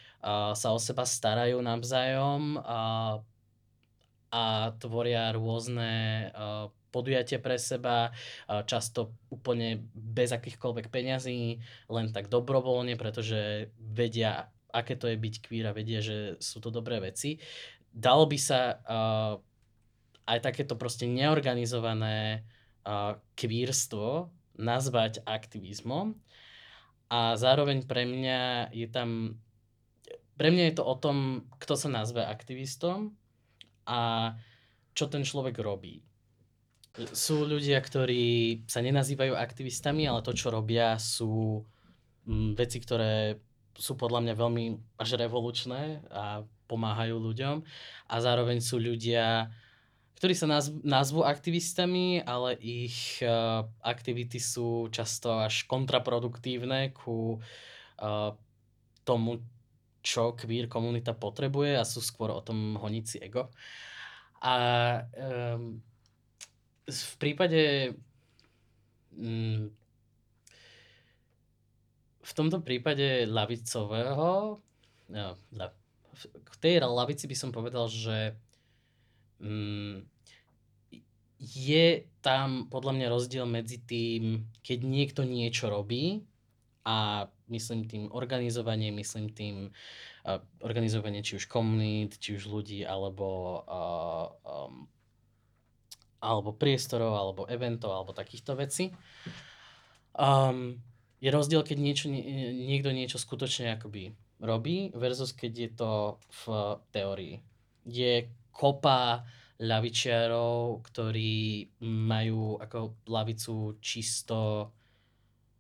sa 0.57 0.69
o 0.73 0.81
seba 0.81 1.05
starajú 1.05 1.61
navzájom 1.61 2.57
uh, 2.57 3.21
a 4.29 4.45
tvoria 4.81 5.31
rôzne 5.33 5.93
uh, 6.33 6.73
podujatie 6.89 7.37
pre 7.37 7.61
seba, 7.61 8.17
často 8.65 9.13
úplne 9.29 9.85
bez 9.93 10.33
akýchkoľvek 10.33 10.89
peňazí, 10.89 11.61
len 11.93 12.07
tak 12.17 12.33
dobrovoľne, 12.33 12.97
pretože 12.97 13.69
vedia, 13.77 14.49
aké 14.73 14.95
to 14.97 15.09
je 15.09 15.17
byť 15.17 15.35
queer 15.45 15.67
a 15.69 15.77
vedia, 15.77 16.01
že 16.05 16.37
sú 16.41 16.61
to 16.61 16.69
dobré 16.69 17.01
veci. 17.01 17.41
Dalo 17.89 18.29
by 18.29 18.39
sa 18.39 18.77
uh, 18.77 19.35
aj 20.29 20.39
takéto 20.45 20.77
proste 20.77 21.09
neorganizované 21.09 22.45
uh, 22.85 23.17
queerstvo 23.33 24.29
nazvať 24.59 25.25
aktivizmom 25.25 26.19
a 27.09 27.39
zároveň 27.41 27.89
pre 27.89 28.05
mňa 28.05 28.75
je 28.75 28.89
tam 28.91 29.41
pre 30.39 30.55
mňa 30.55 30.71
je 30.71 30.75
to 30.79 30.85
o 30.87 30.95
tom, 30.95 31.49
kto 31.59 31.75
sa 31.75 31.91
nazve 31.91 32.23
aktivistom 32.23 33.11
a 33.91 34.33
čo 34.95 35.11
ten 35.11 35.27
človek 35.27 35.59
robí. 35.59 36.07
Sú 37.11 37.43
ľudia, 37.43 37.83
ktorí 37.83 38.63
sa 38.71 38.79
nenazývajú 38.79 39.35
aktivistami, 39.35 40.07
ale 40.07 40.23
to, 40.23 40.31
čo 40.31 40.55
robia, 40.55 40.95
sú 40.95 41.63
veci, 42.55 42.79
ktoré 42.79 43.43
sú 43.79 43.95
podľa 43.95 44.27
mňa 44.27 44.35
veľmi 44.35 44.65
až 44.99 45.15
revolučné 45.15 46.03
a 46.11 46.43
pomáhajú 46.67 47.17
ľuďom 47.17 47.63
a 48.11 48.15
zároveň 48.19 48.59
sú 48.59 48.83
ľudia, 48.83 49.49
ktorí 50.19 50.35
sa 50.35 50.51
nazv, 50.51 50.83
nazvú 50.83 51.23
aktivistami, 51.23 52.21
ale 52.27 52.59
ich 52.59 53.23
uh, 53.23 53.65
aktivity 53.81 54.43
sú 54.43 54.91
často 54.91 55.39
až 55.39 55.65
kontraproduktívne 55.71 56.91
ku 56.93 57.39
uh, 57.39 58.35
tomu, 59.07 59.41
čo 60.03 60.35
queer 60.35 60.67
komunita 60.67 61.15
potrebuje 61.15 61.79
a 61.79 61.87
sú 61.87 62.03
skôr 62.03 62.35
o 62.35 62.43
tom 62.43 62.77
honiť 62.77 63.23
ego. 63.23 63.49
A 64.43 64.55
um, 65.57 65.81
v 66.89 67.15
prípade 67.17 67.95
mm, 69.17 69.88
v 72.29 72.33
tomto 72.37 72.61
prípade 72.61 73.25
lavicového 73.25 74.61
no, 75.09 75.27
v 76.29 76.57
tej 76.61 76.85
lavici 76.85 77.25
by 77.25 77.37
som 77.39 77.51
povedal, 77.55 77.89
že 77.89 78.37
mm, 79.41 80.05
je 81.39 81.87
tam 82.19 82.67
podľa 82.67 82.93
mňa 82.99 83.07
rozdiel 83.09 83.47
medzi 83.47 83.79
tým, 83.79 84.51
keď 84.67 84.79
niekto 84.83 85.23
niečo 85.23 85.71
robí 85.71 86.27
a 86.83 87.29
myslím 87.49 87.87
tým 87.87 88.05
organizovanie, 88.11 88.91
myslím 88.91 89.31
tým 89.31 89.57
uh, 89.71 90.43
organizovanie 90.67 91.23
či 91.23 91.39
už 91.39 91.47
komunít, 91.47 92.19
či 92.19 92.35
už 92.35 92.51
ľudí, 92.51 92.83
alebo, 92.83 93.63
uh, 93.65 94.27
um, 94.43 94.91
alebo 96.19 96.51
priestorov, 96.59 97.15
alebo 97.15 97.47
eventov, 97.47 97.95
alebo 97.95 98.11
takýchto 98.11 98.59
vecí. 98.59 98.91
Um, 100.19 100.83
je 101.19 101.29
rozdiel, 101.31 101.67
keď 101.67 101.79
niečo, 101.79 102.07
niekto 102.11 102.95
niečo 102.95 103.19
skutočne 103.19 103.75
akoby 103.75 104.15
robí 104.39 104.95
versus 104.95 105.35
keď 105.35 105.53
je 105.55 105.71
to 105.75 105.93
v 106.31 106.43
teórii. 106.95 107.35
Je 107.83 108.31
kopa 108.55 109.27
ľavičiarov, 109.59 110.87
ktorí 110.87 111.67
majú 111.83 112.63
ako 112.63 113.03
lavicu 113.11 113.83
čisto 113.83 114.71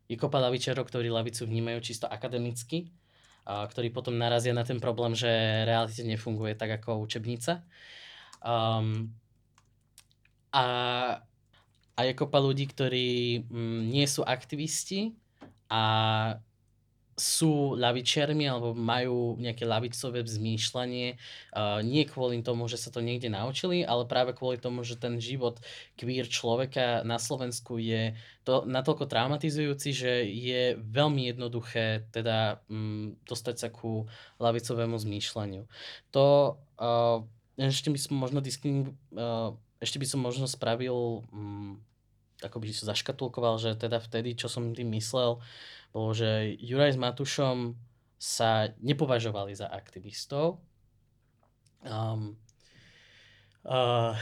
je 0.08 0.16
kopa 0.16 0.40
ľavičiarov, 0.40 0.88
ktorí 0.88 1.12
lavicu 1.12 1.44
vnímajú 1.44 1.84
čisto 1.84 2.08
akademicky, 2.08 2.88
a 3.44 3.68
ktorí 3.68 3.92
potom 3.92 4.16
narazia 4.16 4.56
na 4.56 4.64
ten 4.64 4.80
problém, 4.80 5.12
že 5.12 5.28
realite 5.68 6.00
nefunguje 6.00 6.56
tak 6.56 6.80
ako 6.80 7.04
učebnica. 7.04 7.64
Um, 8.40 9.12
a, 10.52 10.64
a 11.92 12.00
je 12.04 12.12
kopa 12.16 12.40
ľudí, 12.40 12.64
ktorí 12.72 13.44
mm, 13.48 13.80
nie 13.88 14.08
sú 14.08 14.24
aktivisti, 14.24 15.12
a 15.68 15.82
sú 17.18 17.74
lavičiarmi 17.74 18.46
alebo 18.46 18.72
majú 18.78 19.34
nejaké 19.42 19.66
lavicové 19.66 20.22
zmýšľanie, 20.22 21.18
uh, 21.18 21.82
nie 21.82 22.06
kvôli 22.06 22.40
tomu, 22.46 22.70
že 22.70 22.78
sa 22.78 22.94
to 22.94 23.02
niekde 23.02 23.26
naučili, 23.26 23.82
ale 23.82 24.06
práve 24.06 24.32
kvôli 24.38 24.56
tomu, 24.62 24.86
že 24.86 24.94
ten 24.94 25.18
život 25.18 25.58
queer 25.98 26.30
človeka 26.30 27.02
na 27.02 27.18
Slovensku 27.18 27.82
je 27.82 28.14
to 28.46 28.62
natoľko 28.64 29.10
traumatizujúci, 29.10 29.90
že 29.90 30.12
je 30.30 30.78
veľmi 30.78 31.34
jednoduché 31.34 32.06
teda 32.14 32.62
um, 32.70 33.18
dostať 33.26 33.56
sa 33.58 33.68
ku 33.68 34.06
lavicovému 34.38 34.94
zmýšľaniu. 34.94 35.66
To 36.14 36.56
uh, 36.78 37.26
ešte 37.58 37.90
by 37.90 37.98
som 37.98 38.14
možno 38.14 38.38
diskin, 38.38 38.94
uh, 39.18 39.50
ešte 39.82 39.98
by 39.98 40.06
som 40.06 40.22
možno 40.22 40.46
spravil 40.46 41.26
um, 41.34 41.82
ako 42.42 42.56
by 42.62 42.70
sa 42.70 42.94
zaškatulkoval, 42.94 43.58
že 43.58 43.74
teda 43.74 43.98
vtedy, 43.98 44.38
čo 44.38 44.46
som 44.46 44.70
tým 44.70 44.94
myslel, 44.94 45.42
bolo, 45.90 46.10
že 46.14 46.54
Juraj 46.62 46.94
s 46.94 46.98
Matušom 47.00 47.74
sa 48.18 48.70
nepovažovali 48.82 49.54
za 49.54 49.70
aktivistov. 49.70 50.62
Um, 51.82 52.34
uh, 53.66 54.14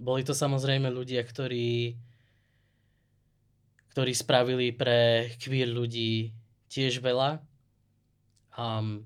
boli 0.00 0.24
to 0.24 0.32
samozrejme 0.32 0.88
ľudia, 0.88 1.20
ktorí, 1.24 1.96
ktorí 3.92 4.12
spravili 4.12 4.72
pre 4.72 5.32
queer 5.40 5.68
ľudí 5.68 6.32
tiež 6.68 7.00
veľa. 7.00 7.40
Um, 8.56 9.04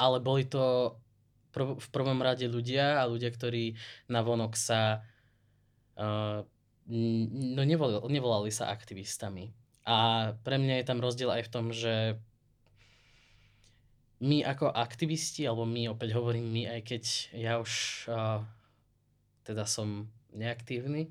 ale 0.00 0.16
boli 0.22 0.48
to 0.48 0.96
prv, 1.50 1.78
v 1.78 1.88
prvom 1.90 2.18
rade 2.22 2.46
ľudia 2.46 3.02
a 3.02 3.08
ľudia, 3.10 3.30
ktorí 3.30 3.76
na 4.06 4.22
vonok 4.22 4.54
sa 4.54 5.02
uh, 5.98 6.42
no 6.90 7.62
nevolali, 7.62 8.06
nevolali 8.10 8.50
sa 8.50 8.72
aktivistami. 8.72 9.54
A 9.86 10.30
pre 10.42 10.58
mňa 10.58 10.82
je 10.82 10.88
tam 10.88 11.02
rozdiel 11.02 11.30
aj 11.30 11.42
v 11.46 11.52
tom, 11.52 11.66
že 11.70 12.18
my 14.20 14.44
ako 14.44 14.68
aktivisti, 14.68 15.48
alebo 15.48 15.64
my, 15.64 15.96
opäť 15.96 16.12
hovorím 16.12 16.44
my, 16.52 16.62
aj 16.68 16.80
keď 16.84 17.02
ja 17.32 17.56
už 17.56 18.04
uh, 18.12 18.44
teda 19.48 19.64
som 19.64 20.12
neaktívny, 20.36 21.10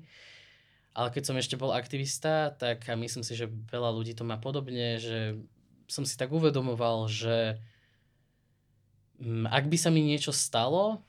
ale 0.94 1.08
keď 1.10 1.22
som 1.26 1.36
ešte 1.38 1.58
bol 1.58 1.74
aktivista, 1.74 2.54
tak 2.54 2.86
a 2.86 2.94
myslím 2.94 3.26
si, 3.26 3.34
že 3.34 3.50
veľa 3.50 3.90
ľudí 3.94 4.14
to 4.14 4.22
má 4.22 4.38
podobne, 4.38 4.98
že 5.02 5.38
som 5.90 6.06
si 6.06 6.14
tak 6.14 6.30
uvedomoval, 6.30 7.10
že 7.10 7.58
ak 9.48 9.64
by 9.68 9.76
sa 9.76 9.92
mi 9.92 10.00
niečo 10.00 10.32
stalo, 10.32 11.04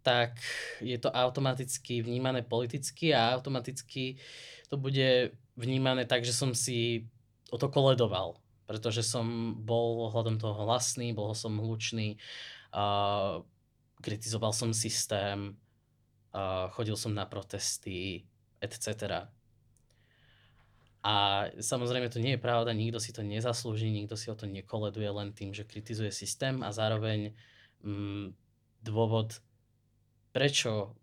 tak 0.00 0.40
je 0.80 0.96
to 0.96 1.12
automaticky 1.12 2.00
vnímané 2.00 2.40
politicky 2.40 3.12
a 3.12 3.36
automaticky 3.36 4.16
to 4.72 4.80
bude 4.80 5.36
vnímané 5.56 6.08
tak, 6.08 6.24
že 6.24 6.32
som 6.32 6.56
si 6.56 7.04
o 7.52 7.56
to 7.60 7.68
koledoval. 7.68 8.40
Pretože 8.68 9.00
som 9.00 9.56
bol 9.64 10.12
ohľadom 10.12 10.36
toho 10.36 10.68
hlasný, 10.68 11.16
bol 11.16 11.32
som 11.32 11.56
hlučný, 11.56 12.20
uh, 12.76 13.40
kritizoval 14.04 14.52
som 14.52 14.76
systém, 14.76 15.56
uh, 16.36 16.68
chodil 16.72 16.96
som 16.96 17.16
na 17.16 17.24
protesty, 17.24 18.28
etc. 18.60 19.24
A 20.98 21.46
samozrejme 21.62 22.10
to 22.10 22.18
nie 22.18 22.34
je 22.34 22.42
pravda, 22.42 22.74
nikto 22.74 22.98
si 22.98 23.14
to 23.14 23.22
nezaslúži, 23.22 23.88
nikto 23.88 24.18
si 24.18 24.28
o 24.28 24.36
to 24.36 24.50
nekoleduje 24.50 25.06
len 25.06 25.30
tým, 25.30 25.54
že 25.54 25.62
kritizuje 25.62 26.10
systém 26.10 26.58
a 26.66 26.74
zároveň 26.74 27.38
mm, 27.86 28.34
dôvod, 28.82 29.38
prečo 30.34 30.98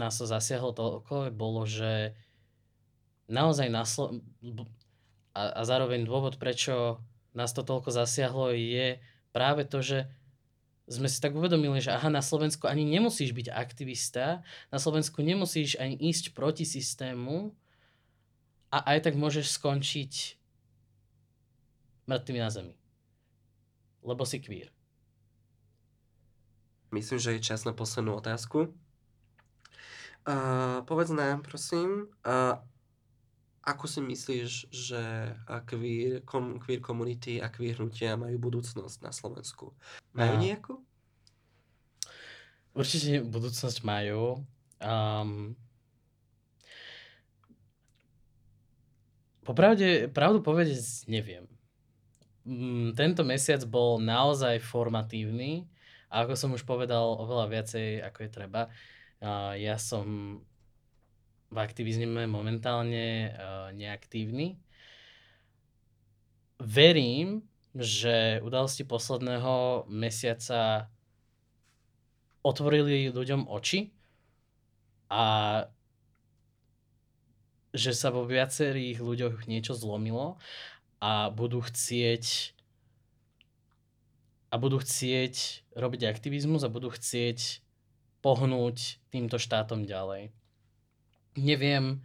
nás 0.00 0.16
to 0.16 0.24
zasiahlo 0.24 0.72
toľko, 0.72 1.28
bolo, 1.36 1.68
že 1.68 2.16
naozaj 3.28 3.68
naslo- 3.68 4.24
a, 5.36 5.42
a 5.52 5.62
zároveň 5.68 6.08
dôvod, 6.08 6.40
prečo 6.40 6.98
nás 7.36 7.52
to 7.52 7.62
toľko 7.62 7.92
zasiahlo, 7.92 8.56
je 8.56 8.98
práve 9.30 9.68
to, 9.68 9.84
že 9.84 10.10
sme 10.90 11.06
si 11.06 11.22
tak 11.22 11.38
uvedomili, 11.38 11.78
že 11.78 11.94
aha, 11.94 12.10
na 12.10 12.18
Slovensku 12.18 12.66
ani 12.66 12.82
nemusíš 12.82 13.30
byť 13.30 13.54
aktivista, 13.54 14.42
na 14.74 14.78
Slovensku 14.82 15.22
nemusíš 15.22 15.78
ani 15.78 15.94
ísť 15.94 16.34
proti 16.34 16.66
systému, 16.66 17.54
a 18.70 18.78
aj 18.94 19.10
tak 19.10 19.14
môžeš 19.18 19.50
skončiť 19.58 20.38
mŕtvy 22.06 22.38
na 22.38 22.50
zemi. 22.50 22.74
Lebo 24.06 24.22
si 24.22 24.38
queer. 24.38 24.70
Myslím, 26.90 27.18
že 27.22 27.38
je 27.38 27.46
čas 27.46 27.62
na 27.62 27.70
poslednú 27.70 28.18
otázku. 28.18 28.74
Uh, 30.26 30.82
povedz 30.86 31.14
nám, 31.14 31.42
prosím, 31.46 32.10
uh, 32.26 32.58
ako 33.62 33.84
si 33.86 34.00
myslíš, 34.02 34.50
že 34.74 35.02
queer, 35.70 36.24
kom, 36.26 36.58
queer 36.58 36.82
komunity 36.82 37.38
a 37.38 37.46
queer 37.52 37.78
hnutia 37.78 38.18
majú 38.18 38.50
budúcnosť 38.50 38.98
na 39.06 39.14
Slovensku? 39.14 39.74
Majú 40.16 40.34
uh, 40.34 40.40
nejakú? 40.42 40.74
Určite 42.74 43.22
budúcnosť 43.26 43.82
majú. 43.82 44.42
Um, 44.82 45.54
Popravde, 49.40 50.12
pravdu 50.12 50.44
povedať, 50.44 50.76
neviem. 51.08 51.48
Mm, 52.44 52.96
tento 52.96 53.24
mesiac 53.24 53.64
bol 53.68 54.00
naozaj 54.00 54.60
formatívny 54.60 55.68
a 56.12 56.24
ako 56.24 56.34
som 56.36 56.50
už 56.56 56.64
povedal, 56.64 57.16
oveľa 57.20 57.46
viacej 57.48 57.86
ako 58.04 58.18
je 58.26 58.30
treba. 58.30 58.62
Ja 59.56 59.76
som 59.76 60.38
v 61.50 61.56
aktivizme 61.58 62.24
momentálne 62.24 63.36
neaktívny. 63.76 64.56
Verím, 66.60 67.44
že 67.76 68.42
udalosti 68.42 68.82
posledného 68.82 69.86
mesiaca 69.86 70.90
otvorili 72.42 73.12
ľuďom 73.12 73.46
oči 73.46 73.92
a 75.12 75.24
že 77.70 77.94
sa 77.94 78.10
vo 78.10 78.26
viacerých 78.26 78.98
ľuďoch 78.98 79.46
niečo 79.46 79.78
zlomilo 79.78 80.38
a 80.98 81.30
budú 81.30 81.62
chcieť 81.62 82.54
a 84.50 84.58
budú 84.58 84.82
chcieť 84.82 85.62
robiť 85.78 86.10
aktivizmus 86.10 86.66
a 86.66 86.72
budú 86.72 86.90
chcieť 86.90 87.62
pohnúť 88.20 88.98
týmto 89.08 89.38
štátom 89.38 89.86
ďalej. 89.86 90.34
Neviem, 91.38 92.02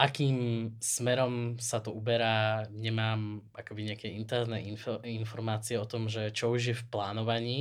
akým 0.00 0.72
smerom 0.80 1.60
sa 1.60 1.84
to 1.84 1.92
uberá, 1.92 2.64
nemám 2.72 3.44
akoby 3.52 3.92
nejaké 3.92 4.08
interné 4.08 4.64
info, 4.64 4.98
informácie 5.04 5.76
o 5.76 5.84
tom, 5.86 6.08
že 6.08 6.32
čo 6.32 6.56
už 6.56 6.62
je 6.72 6.76
v 6.76 6.88
plánovaní. 6.88 7.60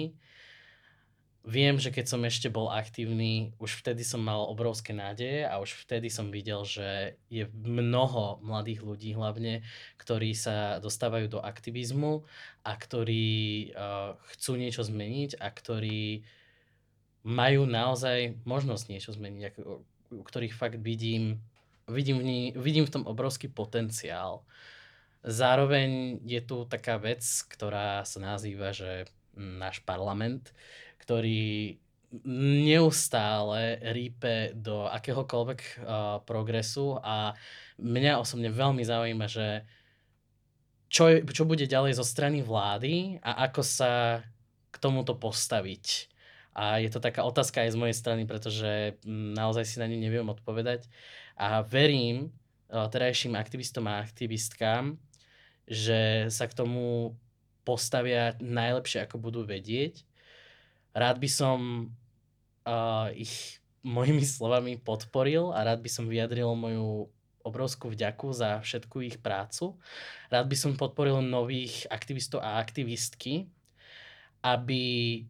Viem, 1.42 1.82
že 1.82 1.90
keď 1.90 2.06
som 2.06 2.22
ešte 2.22 2.54
bol 2.54 2.70
aktívny, 2.70 3.58
už 3.58 3.82
vtedy 3.82 4.06
som 4.06 4.22
mal 4.22 4.46
obrovské 4.46 4.94
nádeje 4.94 5.42
a 5.50 5.58
už 5.58 5.74
vtedy 5.74 6.06
som 6.06 6.30
videl, 6.30 6.62
že 6.70 7.18
je 7.34 7.50
mnoho 7.66 8.38
mladých 8.46 8.86
ľudí 8.86 9.18
hlavne, 9.18 9.66
ktorí 9.98 10.38
sa 10.38 10.78
dostávajú 10.78 11.34
do 11.34 11.40
aktivizmu 11.42 12.22
a 12.62 12.72
ktorí 12.78 13.74
uh, 13.74 14.22
chcú 14.38 14.54
niečo 14.54 14.86
zmeniť 14.86 15.42
a 15.42 15.50
ktorí 15.50 16.22
majú 17.26 17.66
naozaj 17.66 18.38
možnosť 18.46 18.84
niečo 18.94 19.10
zmeniť, 19.10 19.44
ako, 19.50 19.82
ktorých 20.22 20.54
fakt 20.54 20.78
vidím, 20.78 21.42
vidím 21.90 22.22
v, 22.22 22.26
ní, 22.26 22.40
vidím 22.54 22.86
v 22.86 22.94
tom 23.02 23.10
obrovský 23.10 23.50
potenciál. 23.50 24.46
Zároveň 25.26 26.22
je 26.22 26.42
tu 26.46 26.70
taká 26.70 27.02
vec, 27.02 27.26
ktorá 27.50 28.06
sa 28.06 28.22
nazýva, 28.22 28.74
že 28.78 29.10
náš 29.34 29.82
parlament, 29.86 30.54
ktorý 31.12 31.76
neustále 32.24 33.84
rípe 33.92 34.56
do 34.56 34.88
akéhokoľvek 34.88 35.60
uh, 35.60 36.24
progresu 36.24 36.96
a 37.04 37.36
mňa 37.76 38.16
osobne 38.16 38.48
veľmi 38.48 38.80
zaujíma, 38.80 39.28
že 39.28 39.68
čo, 40.88 41.20
čo 41.28 41.44
bude 41.44 41.68
ďalej 41.68 42.00
zo 42.00 42.08
strany 42.08 42.40
vlády 42.40 43.20
a 43.20 43.44
ako 43.52 43.60
sa 43.60 44.24
k 44.72 44.76
tomuto 44.80 45.20
postaviť. 45.20 46.08
A 46.56 46.80
je 46.80 46.88
to 46.88 47.04
taká 47.04 47.28
otázka 47.28 47.68
aj 47.68 47.76
z 47.76 47.80
mojej 47.80 47.96
strany, 47.96 48.24
pretože 48.24 48.96
naozaj 49.12 49.68
si 49.68 49.76
na 49.84 49.88
ňu 49.92 50.00
neviem 50.00 50.28
odpovedať. 50.32 50.88
A 51.36 51.60
verím 51.60 52.32
uh, 52.72 52.88
terajším 52.88 53.36
aktivistom 53.36 53.84
a 53.92 54.00
aktivistkám, 54.00 54.96
že 55.68 56.32
sa 56.32 56.48
k 56.48 56.56
tomu 56.56 57.20
postavia 57.68 58.40
najlepšie, 58.40 59.04
ako 59.04 59.20
budú 59.20 59.44
vedieť 59.44 60.08
rád 60.92 61.18
by 61.20 61.30
som 61.30 61.90
uh, 62.68 63.08
ich 63.16 63.62
mojimi 63.82 64.22
slovami 64.22 64.78
podporil 64.78 65.52
a 65.52 65.66
rád 65.66 65.82
by 65.82 65.90
som 65.90 66.06
vyjadril 66.06 66.54
moju 66.54 67.10
obrovskú 67.42 67.90
vďaku 67.90 68.38
za 68.38 68.62
všetku 68.62 69.02
ich 69.02 69.18
prácu. 69.18 69.74
Rád 70.30 70.46
by 70.46 70.56
som 70.58 70.78
podporil 70.78 71.26
nových 71.26 71.90
aktivistov 71.90 72.46
a 72.46 72.62
aktivistky, 72.62 73.50
aby 74.46 75.26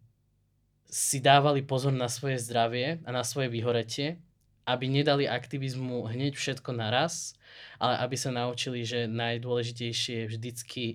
si 0.91 1.23
dávali 1.23 1.63
pozor 1.63 1.95
na 1.95 2.11
svoje 2.11 2.43
zdravie 2.43 2.99
a 3.07 3.09
na 3.15 3.23
svoje 3.23 3.47
vyhoretie, 3.47 4.19
aby 4.67 4.91
nedali 4.91 5.23
aktivizmu 5.23 6.03
hneď 6.11 6.35
všetko 6.35 6.75
naraz, 6.75 7.39
ale 7.79 7.95
aby 8.03 8.15
sa 8.19 8.35
naučili, 8.35 8.83
že 8.83 9.07
najdôležitejšie 9.07 10.27
je 10.27 10.29
vždycky 10.35 10.85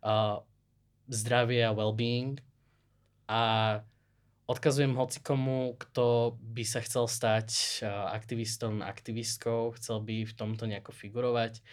uh, 0.00 0.40
zdravie 1.12 1.60
a 1.60 1.76
well-being 1.76 2.40
a 3.28 3.42
odkazujem 4.44 4.92
hocikomu, 4.96 5.76
kto 5.80 6.36
by 6.36 6.64
sa 6.68 6.84
chcel 6.84 7.08
stať 7.08 7.80
aktivistom, 7.88 8.84
aktivistkou, 8.84 9.72
chcel 9.80 10.04
by 10.04 10.28
v 10.28 10.36
tomto 10.36 10.68
nejako 10.68 10.92
figurovať, 10.92 11.64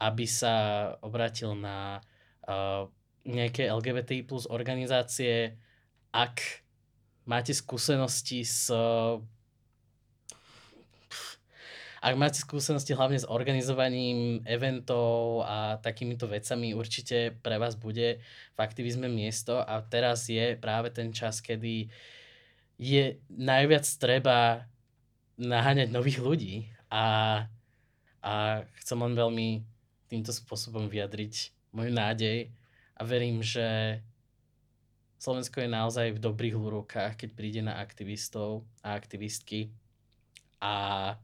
aby 0.00 0.24
sa 0.24 0.54
obratil 1.04 1.56
na 1.56 2.00
uh, 2.48 2.88
nejaké 3.26 3.68
LGBT 3.68 4.24
plus 4.24 4.46
organizácie, 4.48 5.58
ak 6.14 6.64
máte 7.28 7.52
skúsenosti 7.52 8.46
s 8.46 8.70
ak 12.06 12.14
máte 12.14 12.38
skúsenosti 12.38 12.94
hlavne 12.94 13.18
s 13.18 13.26
organizovaním 13.26 14.38
eventov 14.46 15.42
a 15.42 15.82
takýmito 15.82 16.30
vecami, 16.30 16.70
určite 16.70 17.34
pre 17.42 17.58
vás 17.58 17.74
bude 17.74 18.22
v 18.54 18.58
aktivizme 18.62 19.10
miesto. 19.10 19.58
A 19.58 19.82
teraz 19.82 20.30
je 20.30 20.54
práve 20.54 20.94
ten 20.94 21.10
čas, 21.10 21.42
kedy 21.42 21.90
je 22.78 23.18
najviac 23.26 23.82
treba 23.98 24.70
naháňať 25.34 25.90
nových 25.90 26.22
ľudí. 26.22 26.70
A, 26.94 27.42
a 28.22 28.62
chcem 28.78 28.98
len 29.02 29.18
veľmi 29.18 29.48
týmto 30.06 30.30
spôsobom 30.30 30.86
vyjadriť 30.86 31.50
moju 31.74 31.90
nádej. 31.90 32.54
A 32.94 33.02
verím, 33.02 33.42
že 33.42 33.98
Slovensko 35.18 35.58
je 35.58 35.74
naozaj 35.74 36.14
v 36.14 36.22
dobrých 36.22 36.54
rukách, 36.54 37.18
keď 37.18 37.28
príde 37.34 37.66
na 37.66 37.82
aktivistov 37.82 38.62
a 38.86 38.94
aktivistky. 38.94 39.74
A 40.62 41.18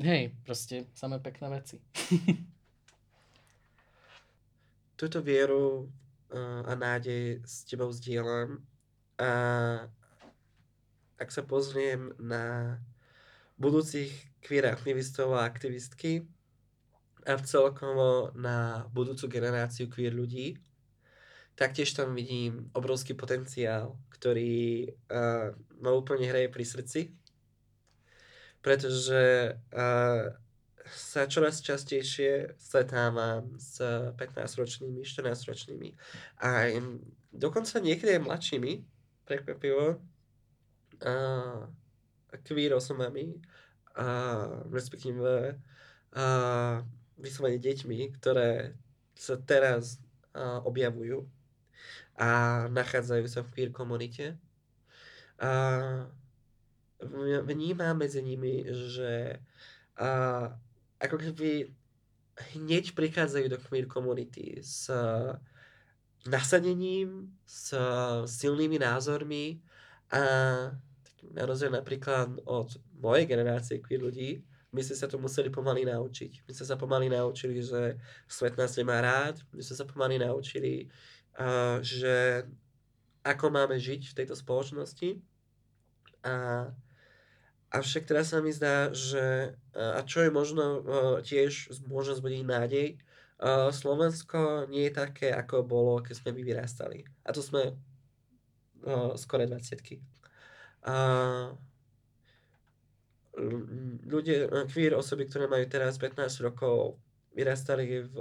Hej, 0.00 0.32
proste 0.48 0.88
samé 0.96 1.20
pekné 1.20 1.60
veci. 1.60 1.76
Túto 5.00 5.20
vieru 5.20 5.92
uh, 6.32 6.64
a 6.64 6.72
nádej 6.72 7.44
s 7.44 7.68
tebou 7.68 7.92
zdieľam. 7.92 8.64
A 9.20 9.30
ak 11.20 11.28
sa 11.28 11.44
pozriem 11.44 12.16
na 12.16 12.80
budúcich 13.60 14.08
queer 14.40 14.72
aktivistov 14.72 15.36
a 15.36 15.44
aktivistky 15.44 16.24
a 17.28 17.36
v 17.36 17.44
celkovo 17.44 18.32
na 18.32 18.88
budúcu 18.96 19.28
generáciu 19.28 19.92
queer 19.92 20.16
ľudí, 20.16 20.56
taktiež 21.60 21.92
tam 21.92 22.16
vidím 22.16 22.72
obrovský 22.72 23.12
potenciál, 23.12 24.00
ktorý 24.16 24.96
uh, 25.12 25.52
ma 25.84 25.92
úplne 25.92 26.24
hraje 26.24 26.48
pri 26.48 26.64
srdci 26.64 27.19
pretože 28.60 29.54
uh, 29.72 30.32
sa 30.90 31.26
čoraz 31.30 31.62
častejšie 31.62 32.58
stretávam 32.58 33.54
s 33.56 33.78
15-ročnými, 34.18 35.06
14-ročnými 35.06 35.88
a 36.42 36.66
dokonca 37.30 37.78
niekedy 37.78 38.18
aj 38.18 38.26
mladšími, 38.26 38.72
prekvapivo, 39.24 40.02
uh, 41.06 41.60
queer 42.42 42.74
osobami, 42.74 43.38
uh, 43.98 44.66
respektíve 44.74 45.54
uh, 46.16 46.76
vyslovene 47.20 47.62
deťmi, 47.62 47.98
ktoré 48.18 48.74
sa 49.14 49.38
teraz 49.38 50.02
uh, 50.34 50.58
objavujú 50.66 51.22
a 52.18 52.66
nachádzajú 52.68 53.24
sa 53.30 53.40
v 53.46 53.52
queer 53.54 53.70
komunite. 53.70 54.36
Uh, 55.40 56.04
vnímam 57.46 57.96
medzi 57.96 58.20
nimi, 58.20 58.64
že 58.68 59.40
uh, 60.00 60.46
ako 61.00 61.16
keby 61.16 61.72
hneď 62.56 62.92
prichádzajú 62.96 63.46
do 63.52 63.58
queer 63.60 63.84
komunity 63.84 64.60
s 64.60 64.88
nasadením, 66.28 67.32
s 67.44 67.72
silnými 68.28 68.80
názormi 68.80 69.60
a 70.12 70.22
na 71.20 71.42
rozdiel 71.44 71.72
napríklad 71.72 72.40
od 72.48 72.80
mojej 72.96 73.28
generácie 73.28 73.80
queer 73.80 74.00
ľudí, 74.00 74.40
my 74.70 74.80
sme 74.80 74.96
sa 74.96 75.10
to 75.10 75.18
museli 75.18 75.50
pomaly 75.50 75.82
naučiť. 75.82 76.46
My 76.46 76.52
sme 76.54 76.66
sa 76.66 76.76
pomaly 76.78 77.10
naučili, 77.10 77.58
že 77.58 77.98
svet 78.30 78.54
nás 78.54 78.78
nemá 78.78 79.02
rád, 79.02 79.42
my 79.50 79.60
sme 79.60 79.74
sa 79.74 79.84
pomaly 79.84 80.16
naučili, 80.22 80.86
uh, 81.36 81.82
že 81.82 82.46
ako 83.26 83.52
máme 83.52 83.76
žiť 83.76 84.14
v 84.14 84.16
tejto 84.16 84.38
spoločnosti. 84.38 85.18
A 86.24 86.68
Avšak 87.70 88.02
teraz 88.10 88.34
sa 88.34 88.42
mi 88.42 88.50
zdá, 88.50 88.90
že 88.90 89.54
a 89.78 90.02
čo 90.02 90.26
je 90.26 90.30
možno 90.34 90.82
tiež 91.22 91.70
môže 91.86 92.18
zbudiť 92.18 92.42
nádej, 92.42 92.98
Slovensko 93.70 94.66
nie 94.66 94.90
je 94.90 94.92
také, 94.92 95.30
ako 95.30 95.62
bolo, 95.64 96.02
keď 96.02 96.14
sme 96.18 96.34
my 96.34 96.42
vyrastali. 96.44 97.06
A 97.24 97.30
to 97.30 97.40
sme 97.40 97.78
skore 99.14 99.46
20 99.46 100.02
ľudia, 104.10 104.50
queer 104.68 104.92
osoby, 104.98 105.30
ktoré 105.30 105.46
majú 105.46 105.64
teraz 105.70 105.96
15 105.96 106.44
rokov, 106.44 106.98
vyrastali 107.32 108.02
v 108.10 108.16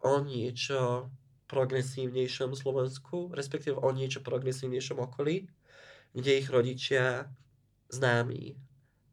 o 0.00 0.14
niečo 0.20 1.08
progresívnejšom 1.48 2.54
Slovensku, 2.54 3.32
respektíve 3.34 3.80
o 3.80 3.90
niečo 3.90 4.22
progresívnejšom 4.22 5.02
okolí, 5.02 5.50
kde 6.14 6.32
ich 6.38 6.46
rodičia 6.46 7.26
známi 7.90 8.56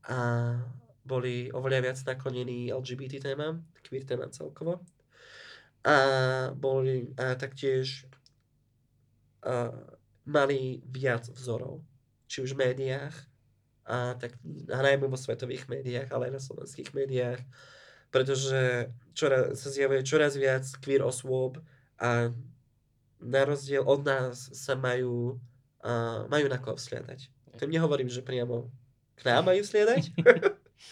a 0.07 0.17
boli 1.07 1.47
oveľa 1.55 1.79
viac 1.83 1.97
naklonení 2.03 2.71
LGBT 2.71 3.31
témam, 3.31 3.63
queer 3.83 4.03
témam 4.03 4.31
celkovo. 4.31 4.83
A 5.87 5.95
boli 6.51 7.15
a 7.15 7.31
taktiež 7.39 8.03
a, 9.39 9.71
mali 10.27 10.83
viac 10.83 11.31
vzorov, 11.31 11.79
či 12.27 12.43
už 12.43 12.59
v 12.59 12.67
médiách, 12.67 13.15
a, 13.87 14.19
tak, 14.19 14.35
a 14.67 14.79
najmä 14.83 15.07
vo 15.07 15.15
svetových 15.15 15.71
médiách, 15.71 16.11
ale 16.11 16.27
aj 16.27 16.33
na 16.35 16.41
slovenských 16.43 16.91
médiách, 16.91 17.39
pretože 18.11 18.91
čoraz, 19.15 19.63
sa 19.63 19.69
zjavuje 19.71 20.03
čoraz 20.03 20.35
viac 20.35 20.67
queer 20.83 21.07
osôb 21.07 21.63
a 21.95 22.35
na 23.23 23.41
rozdiel 23.47 23.87
od 23.87 24.03
nás 24.03 24.51
sa 24.51 24.75
majú, 24.75 25.39
a, 25.79 26.27
majú 26.27 26.51
na 26.51 26.59
koho 26.59 26.75
vzhľadať. 26.75 27.31
To 27.57 27.65
nehovorím, 27.65 28.09
že 28.09 28.25
priamo 28.25 28.69
k 29.17 29.21
nám 29.25 29.49
majú 29.49 29.61
sliedať. 29.65 30.13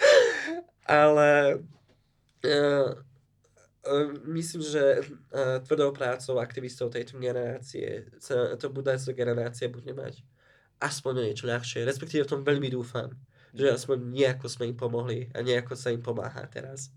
Ale 0.86 1.62
uh, 2.46 2.90
uh, 3.86 4.10
myslím, 4.30 4.62
že 4.62 5.02
uh, 5.02 5.62
tvrdou 5.66 5.94
prácou 5.94 6.42
aktivistov 6.42 6.94
tejto 6.94 7.18
generácie 7.18 8.10
sa 8.22 8.58
to 8.58 8.70
budúca 8.70 9.14
generácia 9.14 9.70
bude 9.70 9.94
mať 9.94 10.22
aspoň 10.82 11.32
niečo 11.32 11.50
ľahšie. 11.50 11.86
Respektíve 11.86 12.26
v 12.26 12.32
tom 12.38 12.42
veľmi 12.42 12.70
dúfam, 12.70 13.14
že 13.56 13.72
aspoň 13.72 14.12
nejako 14.12 14.46
sme 14.52 14.74
im 14.74 14.78
pomohli 14.78 15.32
a 15.32 15.40
nejako 15.40 15.74
sa 15.74 15.94
im 15.94 16.04
pomáha 16.04 16.44
teraz. 16.52 16.92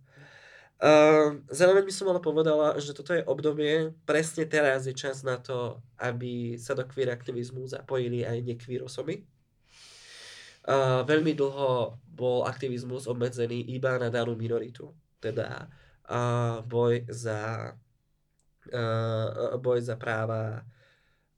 Zároveň 1.51 1.91
by 1.91 1.95
som 1.95 2.07
ale 2.07 2.23
povedala, 2.23 2.79
že 2.79 2.95
toto 2.95 3.11
je 3.11 3.27
obdobie, 3.27 3.91
presne 4.07 4.47
teraz 4.47 4.87
je 4.87 4.95
čas 4.95 5.27
na 5.27 5.35
to, 5.35 5.83
aby 5.99 6.55
sa 6.55 6.79
do 6.79 6.87
queer 6.87 7.11
aktivizmu 7.11 7.66
zapojili 7.66 8.23
aj 8.23 8.47
nekvír 8.47 8.87
osoby. 8.87 9.27
Veľmi 11.09 11.33
dlho 11.33 11.97
bol 12.12 12.45
aktivizmus 12.45 13.09
obmedzený 13.09 13.73
iba 13.73 13.97
na 13.97 14.12
danú 14.12 14.37
minoritu, 14.37 14.93
teda 15.16 15.71
uh, 16.11 16.61
boj 16.66 17.09
za 17.09 17.73
uh, 18.69 19.57
boj 19.57 19.79
za 19.81 19.97
práva 19.97 20.66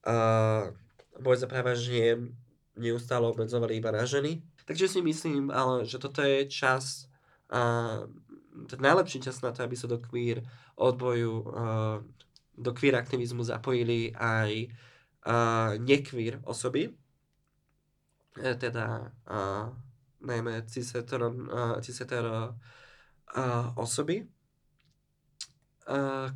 uh, 0.09 0.73
boj 1.21 1.37
za 1.37 1.47
práva 1.47 1.77
žien 1.77 2.33
neustále 2.75 3.29
obmedzovali 3.29 3.77
iba 3.77 3.93
na 3.93 4.09
ženy. 4.09 4.41
Takže 4.65 4.89
si 4.89 5.01
myslím, 5.05 5.53
ale 5.53 5.85
že 5.85 6.01
toto 6.01 6.25
je 6.25 6.49
čas 6.49 7.07
uh, 7.53 8.09
ten 8.67 8.81
najlepší 8.81 9.21
čas 9.21 9.45
na 9.45 9.53
to, 9.53 9.63
aby 9.63 9.77
sa 9.77 9.87
do 9.87 10.01
queer 10.01 10.43
odboju, 10.75 11.35
uh, 11.45 11.99
do 12.57 12.71
queer 12.73 12.97
aktivizmu 12.97 13.45
zapojili 13.45 14.17
aj 14.17 14.51
uh, 15.29 15.77
nekvír 15.77 16.41
osoby, 16.49 16.91
e, 18.37 18.55
teda 18.55 19.11
uh, 19.27 19.67
najmä 20.21 20.63
uh, 22.53 23.79
osoby. 23.79 24.29
Uh, 25.89 26.31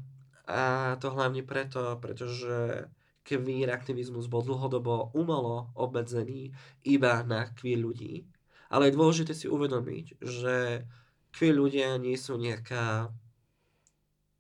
a 0.45 0.97
to 1.01 1.11
hlavne 1.11 1.43
preto, 1.43 1.97
pretože 2.01 2.85
queer 3.25 3.73
aktivizmus 3.73 4.29
bol 4.29 4.45
dlhodobo 4.45 5.17
umelo 5.17 5.73
obmedzený 5.75 6.53
iba 6.85 7.25
na 7.25 7.49
queer 7.57 7.81
ľudí. 7.81 8.29
Ale 8.69 8.93
je 8.93 8.97
dôležité 8.97 9.33
si 9.33 9.49
uvedomiť, 9.49 10.21
že 10.21 10.85
queer 11.33 11.57
ľudia 11.57 11.97
nie 11.97 12.17
sú 12.21 12.37
nejaká 12.37 13.09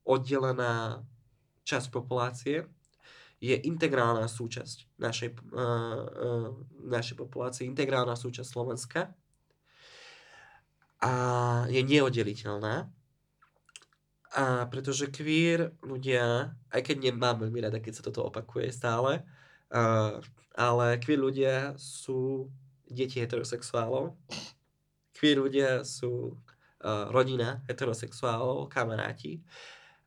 oddelená 0.05 1.01
časť 1.65 1.89
populácie, 1.89 2.69
je 3.45 3.57
integrálna 3.69 4.25
súčasť 4.25 4.97
našej, 4.97 5.31
uh, 5.53 5.61
uh, 5.61 6.49
našej 6.89 7.17
populácie, 7.21 7.69
integrálna 7.69 8.17
súčasť 8.17 8.49
Slovenska 8.49 9.13
a 11.05 11.13
je 11.69 11.85
neoddeliteľná. 11.85 12.89
A 14.35 14.67
pretože 14.67 15.13
queer 15.13 15.77
ľudia, 15.85 16.57
aj 16.73 16.81
keď 16.81 17.13
nemám 17.13 17.45
veľmi 17.45 17.61
rada, 17.69 17.79
keď 17.79 18.01
sa 18.01 18.07
toto 18.09 18.25
opakuje 18.25 18.73
stále, 18.73 19.23
uh, 19.71 20.19
ale 20.57 20.87
queer 21.05 21.21
ľudia 21.21 21.55
sú 21.77 22.49
deti 22.89 23.21
heterosexuálov. 23.21 24.17
Queer 25.13 25.39
ľudia 25.39 25.71
sú 25.85 26.33
uh, 26.33 27.13
rodina 27.13 27.61
heterosexuálov, 27.69 28.73
kamaráti 28.73 29.45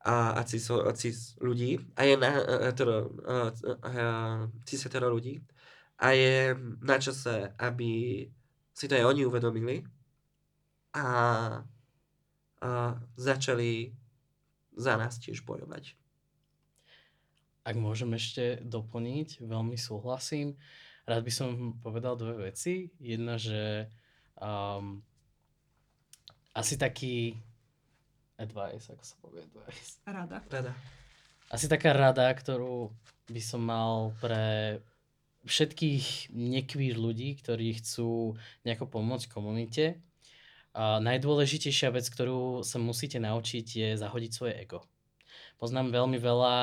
a, 0.08 0.40
a, 0.40 0.42
cis, 0.48 0.64
a 0.72 0.92
cis 0.96 1.36
ľudí 1.44 1.84
a 2.00 2.08
je 2.08 2.16
na 2.16 2.32
hetero, 2.72 3.12
uh, 3.28 3.52
uh, 3.52 4.48
cis 4.64 4.80
hetero 4.88 5.12
ľudí 5.12 5.44
a 6.00 6.16
je 6.16 6.56
na 6.80 6.96
čase, 6.96 7.52
aby 7.60 8.24
si 8.72 8.86
to 8.88 8.96
aj 8.96 9.04
oni 9.04 9.28
uvedomili 9.28 9.84
a, 10.96 11.08
a 12.64 12.70
začali 13.20 13.92
za 14.78 14.96
nás 14.96 15.20
tiež 15.20 15.44
bojovať. 15.44 15.98
Ak 17.68 17.76
môžem 17.76 18.16
ešte 18.16 18.64
doplniť, 18.64 19.44
veľmi 19.44 19.76
súhlasím. 19.76 20.56
Rád 21.04 21.22
by 21.26 21.34
som 21.34 21.50
povedal 21.84 22.16
dve 22.16 22.48
veci. 22.48 22.94
Jedna, 23.02 23.36
že 23.36 23.92
um, 24.40 25.04
asi 26.56 26.80
taký 26.80 27.36
advice, 28.38 28.94
ako 28.94 29.04
sa 29.04 29.16
povie 29.22 29.42
advice. 29.44 30.02
Rada. 30.06 30.42
Rada. 30.50 30.74
Asi 31.50 31.66
taká 31.66 31.94
rada, 31.94 32.28
ktorú 32.32 32.92
by 33.32 33.42
som 33.44 33.62
mal 33.64 34.16
pre 34.20 34.78
všetkých 35.48 36.36
nekvír 36.36 37.00
ľudí, 37.00 37.40
ktorí 37.40 37.80
chcú 37.80 38.36
nejako 38.68 38.86
pomôcť 38.92 39.32
komunite. 39.32 40.04
A 40.78 41.00
najdôležitejšia 41.02 41.90
vec, 41.90 42.06
ktorú 42.06 42.62
sa 42.62 42.78
musíte 42.78 43.18
naučiť, 43.18 43.66
je 43.66 43.90
zahodiť 43.98 44.32
svoje 44.32 44.54
ego. 44.60 44.86
Poznám 45.58 45.90
veľmi 45.90 46.22
veľa 46.22 46.56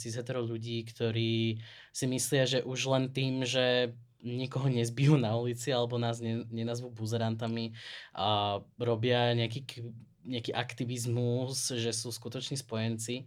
cis 0.00 0.16
ľudí, 0.16 0.88
ktorí 0.88 1.60
si 1.92 2.04
myslia, 2.08 2.48
že 2.48 2.64
už 2.64 2.80
len 2.88 3.12
tým, 3.12 3.44
že 3.44 3.92
nikoho 4.22 4.70
nezbijú 4.70 5.18
na 5.18 5.34
ulici 5.34 5.74
alebo 5.74 5.98
nás 5.98 6.22
ne, 6.22 6.46
nenazvú 6.48 6.94
buzerantami 6.94 7.74
a 8.14 8.62
robia 8.78 9.34
nejaký, 9.34 9.84
nejaký 10.26 10.54
aktivizmus, 10.54 11.74
že 11.74 11.90
sú 11.90 12.10
skutoční 12.14 12.58
spojenci. 12.58 13.26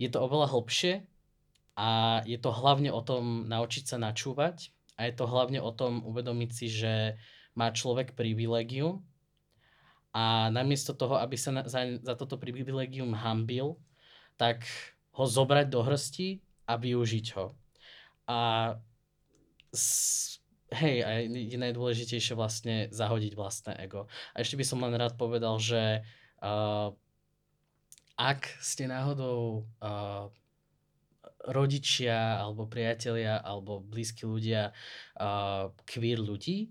Je 0.00 0.08
to 0.08 0.20
oveľa 0.20 0.52
hlbšie 0.52 1.04
a 1.76 2.20
je 2.24 2.38
to 2.40 2.50
hlavne 2.52 2.92
o 2.92 3.00
tom 3.04 3.48
naučiť 3.48 3.84
sa 3.84 3.96
načúvať 4.00 4.72
a 5.00 5.08
je 5.08 5.14
to 5.16 5.24
hlavne 5.24 5.60
o 5.60 5.72
tom 5.72 6.04
uvedomiť 6.04 6.50
si, 6.52 6.66
že 6.68 7.16
má 7.56 7.72
človek 7.72 8.16
privilegium 8.16 9.04
a 10.10 10.50
namiesto 10.50 10.90
toho, 10.92 11.16
aby 11.22 11.38
sa 11.38 11.54
na, 11.54 11.62
za, 11.70 11.86
za 12.02 12.14
toto 12.18 12.34
privilegium 12.34 13.14
hambil, 13.14 13.78
tak 14.34 14.66
ho 15.14 15.24
zobrať 15.26 15.66
do 15.70 15.80
hrsti 15.86 16.42
a 16.66 16.74
využiť 16.74 17.26
ho. 17.38 17.54
A 18.26 18.38
hej, 20.70 20.96
a 21.02 21.10
je 21.26 21.58
najdôležitejšie 21.58 22.34
vlastne 22.38 22.86
zahodiť 22.94 23.32
vlastné 23.34 23.72
ego. 23.82 24.06
A 24.34 24.42
ešte 24.42 24.54
by 24.54 24.64
som 24.66 24.82
len 24.82 24.94
rád 24.94 25.18
povedal, 25.18 25.58
že 25.58 26.02
uh, 26.42 26.94
ak 28.20 28.40
ste 28.60 28.86
náhodou 28.86 29.66
uh, 29.82 30.30
rodičia 31.48 32.36
alebo 32.36 32.68
priatelia 32.68 33.40
alebo 33.40 33.80
blízki 33.80 34.28
ľudia 34.28 34.70
uh, 35.16 35.72
queer 35.88 36.20
ľudí, 36.20 36.68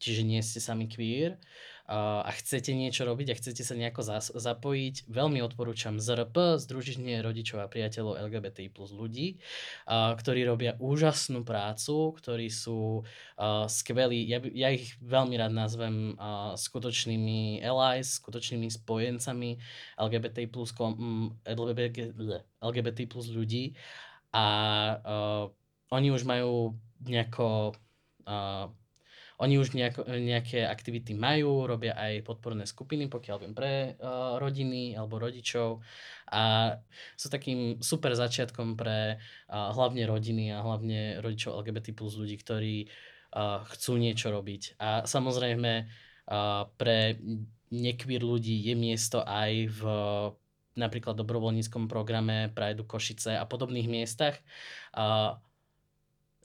čiže 0.00 0.22
nie 0.26 0.42
ste 0.42 0.58
sami 0.58 0.90
queer, 0.90 1.38
a 1.90 2.30
chcete 2.38 2.70
niečo 2.70 3.02
robiť 3.02 3.34
a 3.34 3.38
chcete 3.38 3.66
sa 3.66 3.74
nejako 3.74 4.06
zapojiť, 4.38 5.10
veľmi 5.10 5.42
odporúčam 5.42 5.98
ZRP, 5.98 6.62
Združenie 6.62 7.18
rodičov 7.18 7.58
a 7.58 7.66
priateľov 7.66 8.30
LGBTI 8.30 8.70
plus 8.70 8.94
ľudí, 8.94 9.42
ktorí 9.90 10.46
robia 10.46 10.78
úžasnú 10.78 11.42
prácu, 11.42 12.14
ktorí 12.14 12.46
sú 12.46 13.02
skvelí, 13.66 14.22
ja, 14.22 14.38
ja 14.54 14.70
ich 14.70 14.94
veľmi 15.02 15.34
rád 15.34 15.50
nazvem 15.50 16.14
skutočnými 16.54 17.58
allies, 17.66 18.22
skutočnými 18.22 18.70
spojencami 18.70 19.58
LGBTI 19.98 20.46
plus, 20.46 20.70
LGBT 22.62 22.98
plus 23.10 23.34
ľudí. 23.34 23.74
A 24.30 24.46
oni 25.90 26.08
už 26.14 26.22
majú 26.22 26.78
nejako 27.02 27.74
oni 29.40 29.56
už 29.56 29.72
nejako, 29.72 30.04
nejaké 30.04 30.68
aktivity 30.68 31.16
majú, 31.16 31.64
robia 31.64 31.96
aj 31.96 32.28
podporné 32.28 32.68
skupiny, 32.68 33.08
pokiaľ 33.08 33.36
viem, 33.40 33.54
pre 33.56 33.96
uh, 33.96 34.36
rodiny 34.36 34.92
alebo 34.92 35.16
rodičov 35.16 35.80
a 36.28 36.76
sú 37.16 37.32
takým 37.32 37.80
super 37.80 38.12
začiatkom 38.12 38.76
pre 38.76 39.16
uh, 39.16 39.72
hlavne 39.72 40.04
rodiny 40.04 40.52
a 40.52 40.60
hlavne 40.60 41.24
rodičov 41.24 41.56
LGBT 41.64 41.96
plus 41.96 42.20
ľudí, 42.20 42.36
ktorí 42.36 42.76
uh, 42.84 43.64
chcú 43.72 43.96
niečo 43.96 44.28
robiť. 44.28 44.76
A 44.76 45.08
samozrejme 45.08 45.72
uh, 45.88 46.68
pre 46.76 47.16
nekvír 47.72 48.20
ľudí 48.20 48.60
je 48.60 48.74
miesto 48.76 49.24
aj 49.24 49.52
v 49.72 49.80
napríklad 50.78 51.18
dobrovoľníckom 51.18 51.90
programe 51.90 52.52
Prajdu 52.52 52.86
Košice 52.86 53.40
a 53.40 53.44
podobných 53.48 53.90
miestach. 53.90 54.38
Uh, 54.94 55.40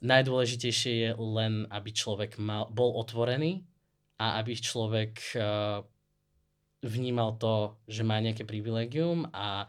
najdôležitejšie 0.04 0.92
je 0.92 1.10
len, 1.16 1.64
aby 1.72 1.90
človek 1.92 2.36
mal, 2.36 2.68
bol 2.68 2.92
otvorený 3.00 3.64
a 4.20 4.40
aby 4.40 4.56
človek 4.56 5.12
uh, 5.36 5.80
vnímal 6.84 7.40
to, 7.40 7.76
že 7.88 8.04
má 8.04 8.20
nejaké 8.20 8.44
privilegium 8.44 9.28
a 9.32 9.68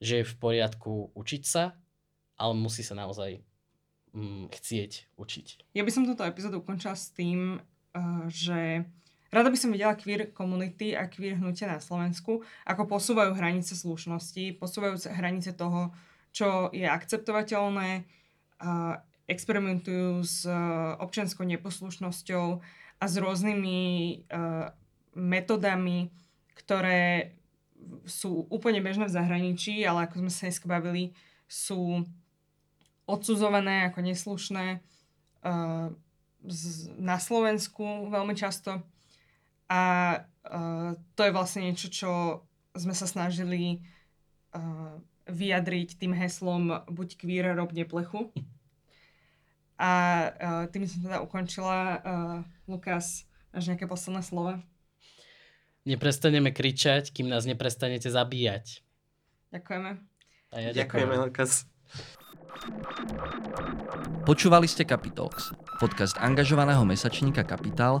že 0.00 0.20
je 0.20 0.28
v 0.28 0.34
poriadku 0.36 1.16
učiť 1.16 1.42
sa, 1.44 1.72
ale 2.36 2.52
musí 2.52 2.84
sa 2.84 2.92
naozaj 2.92 3.40
mm, 4.12 4.52
chcieť 4.52 5.16
učiť. 5.16 5.46
Ja 5.72 5.84
by 5.84 5.90
som 5.92 6.04
túto 6.04 6.24
epizódu 6.28 6.60
ukončila 6.60 6.92
s 6.92 7.08
tým, 7.16 7.56
uh, 7.60 8.24
že 8.28 8.84
rada 9.32 9.48
by 9.48 9.56
som 9.56 9.72
videla 9.72 9.96
queer 9.96 10.28
komunity 10.36 10.92
a 10.92 11.08
queer 11.08 11.40
hnutia 11.40 11.72
na 11.72 11.80
Slovensku, 11.80 12.44
ako 12.68 12.82
posúvajú 12.84 13.32
hranice 13.32 13.72
slušnosti, 13.72 14.60
posúvajú 14.60 15.08
hranice 15.08 15.56
toho, 15.56 15.88
čo 16.34 16.68
je 16.74 16.84
akceptovateľné, 16.84 18.04
uh, 18.60 19.00
experimentujú 19.30 20.24
s 20.24 20.44
uh, 20.44 20.96
občianskou 21.00 21.44
neposlušnosťou 21.48 22.46
a 23.00 23.04
s 23.04 23.14
rôznymi 23.16 23.80
uh, 24.28 24.70
metodami, 25.14 26.10
ktoré 26.58 27.34
sú 28.08 28.48
úplne 28.48 28.80
bežné 28.80 29.06
v 29.06 29.16
zahraničí, 29.16 29.84
ale 29.84 30.08
ako 30.08 30.24
sme 30.24 30.32
sa 30.32 30.48
dnes 30.48 30.58
bavili, 30.64 31.04
sú 31.44 32.00
odsudzované 33.04 33.84
ako 33.92 34.00
neslušné 34.00 34.80
z, 36.48 36.62
na 36.96 37.20
Slovensku 37.20 38.08
veľmi 38.08 38.32
často. 38.32 38.80
A 39.68 39.82
to 41.12 41.20
je 41.20 41.36
vlastne 41.36 41.68
niečo, 41.68 41.92
čo 41.92 42.12
sme 42.72 42.96
sa 42.96 43.04
snažili 43.04 43.84
vyjadriť 45.28 46.00
tým 46.00 46.16
heslom 46.16 46.80
buď 46.88 47.08
queer, 47.20 47.52
rob 47.52 47.76
neplechu. 47.76 48.32
A 49.74 49.90
uh, 50.30 50.64
tým 50.70 50.86
som 50.86 51.02
teda 51.02 51.18
ukončila. 51.20 51.78
Uh, 52.00 52.38
Lukas, 52.70 53.26
máš 53.50 53.66
nejaké 53.70 53.90
posledné 53.90 54.22
slova? 54.22 54.62
Neprestaneme 55.84 56.54
kričať, 56.54 57.12
kým 57.12 57.28
nás 57.28 57.44
neprestanete 57.44 58.08
zabíjať. 58.08 58.80
Ďakujeme. 59.52 59.90
A 60.50 60.56
ja 60.62 60.70
Ďakujeme, 60.72 61.14
Lukas. 61.28 61.68
Počúvali 64.24 64.64
ste 64.64 64.88
Capitalx, 64.88 65.52
podcast 65.82 66.16
angažovaného 66.16 66.80
mesačníka 66.88 67.44
Kapitál, 67.44 68.00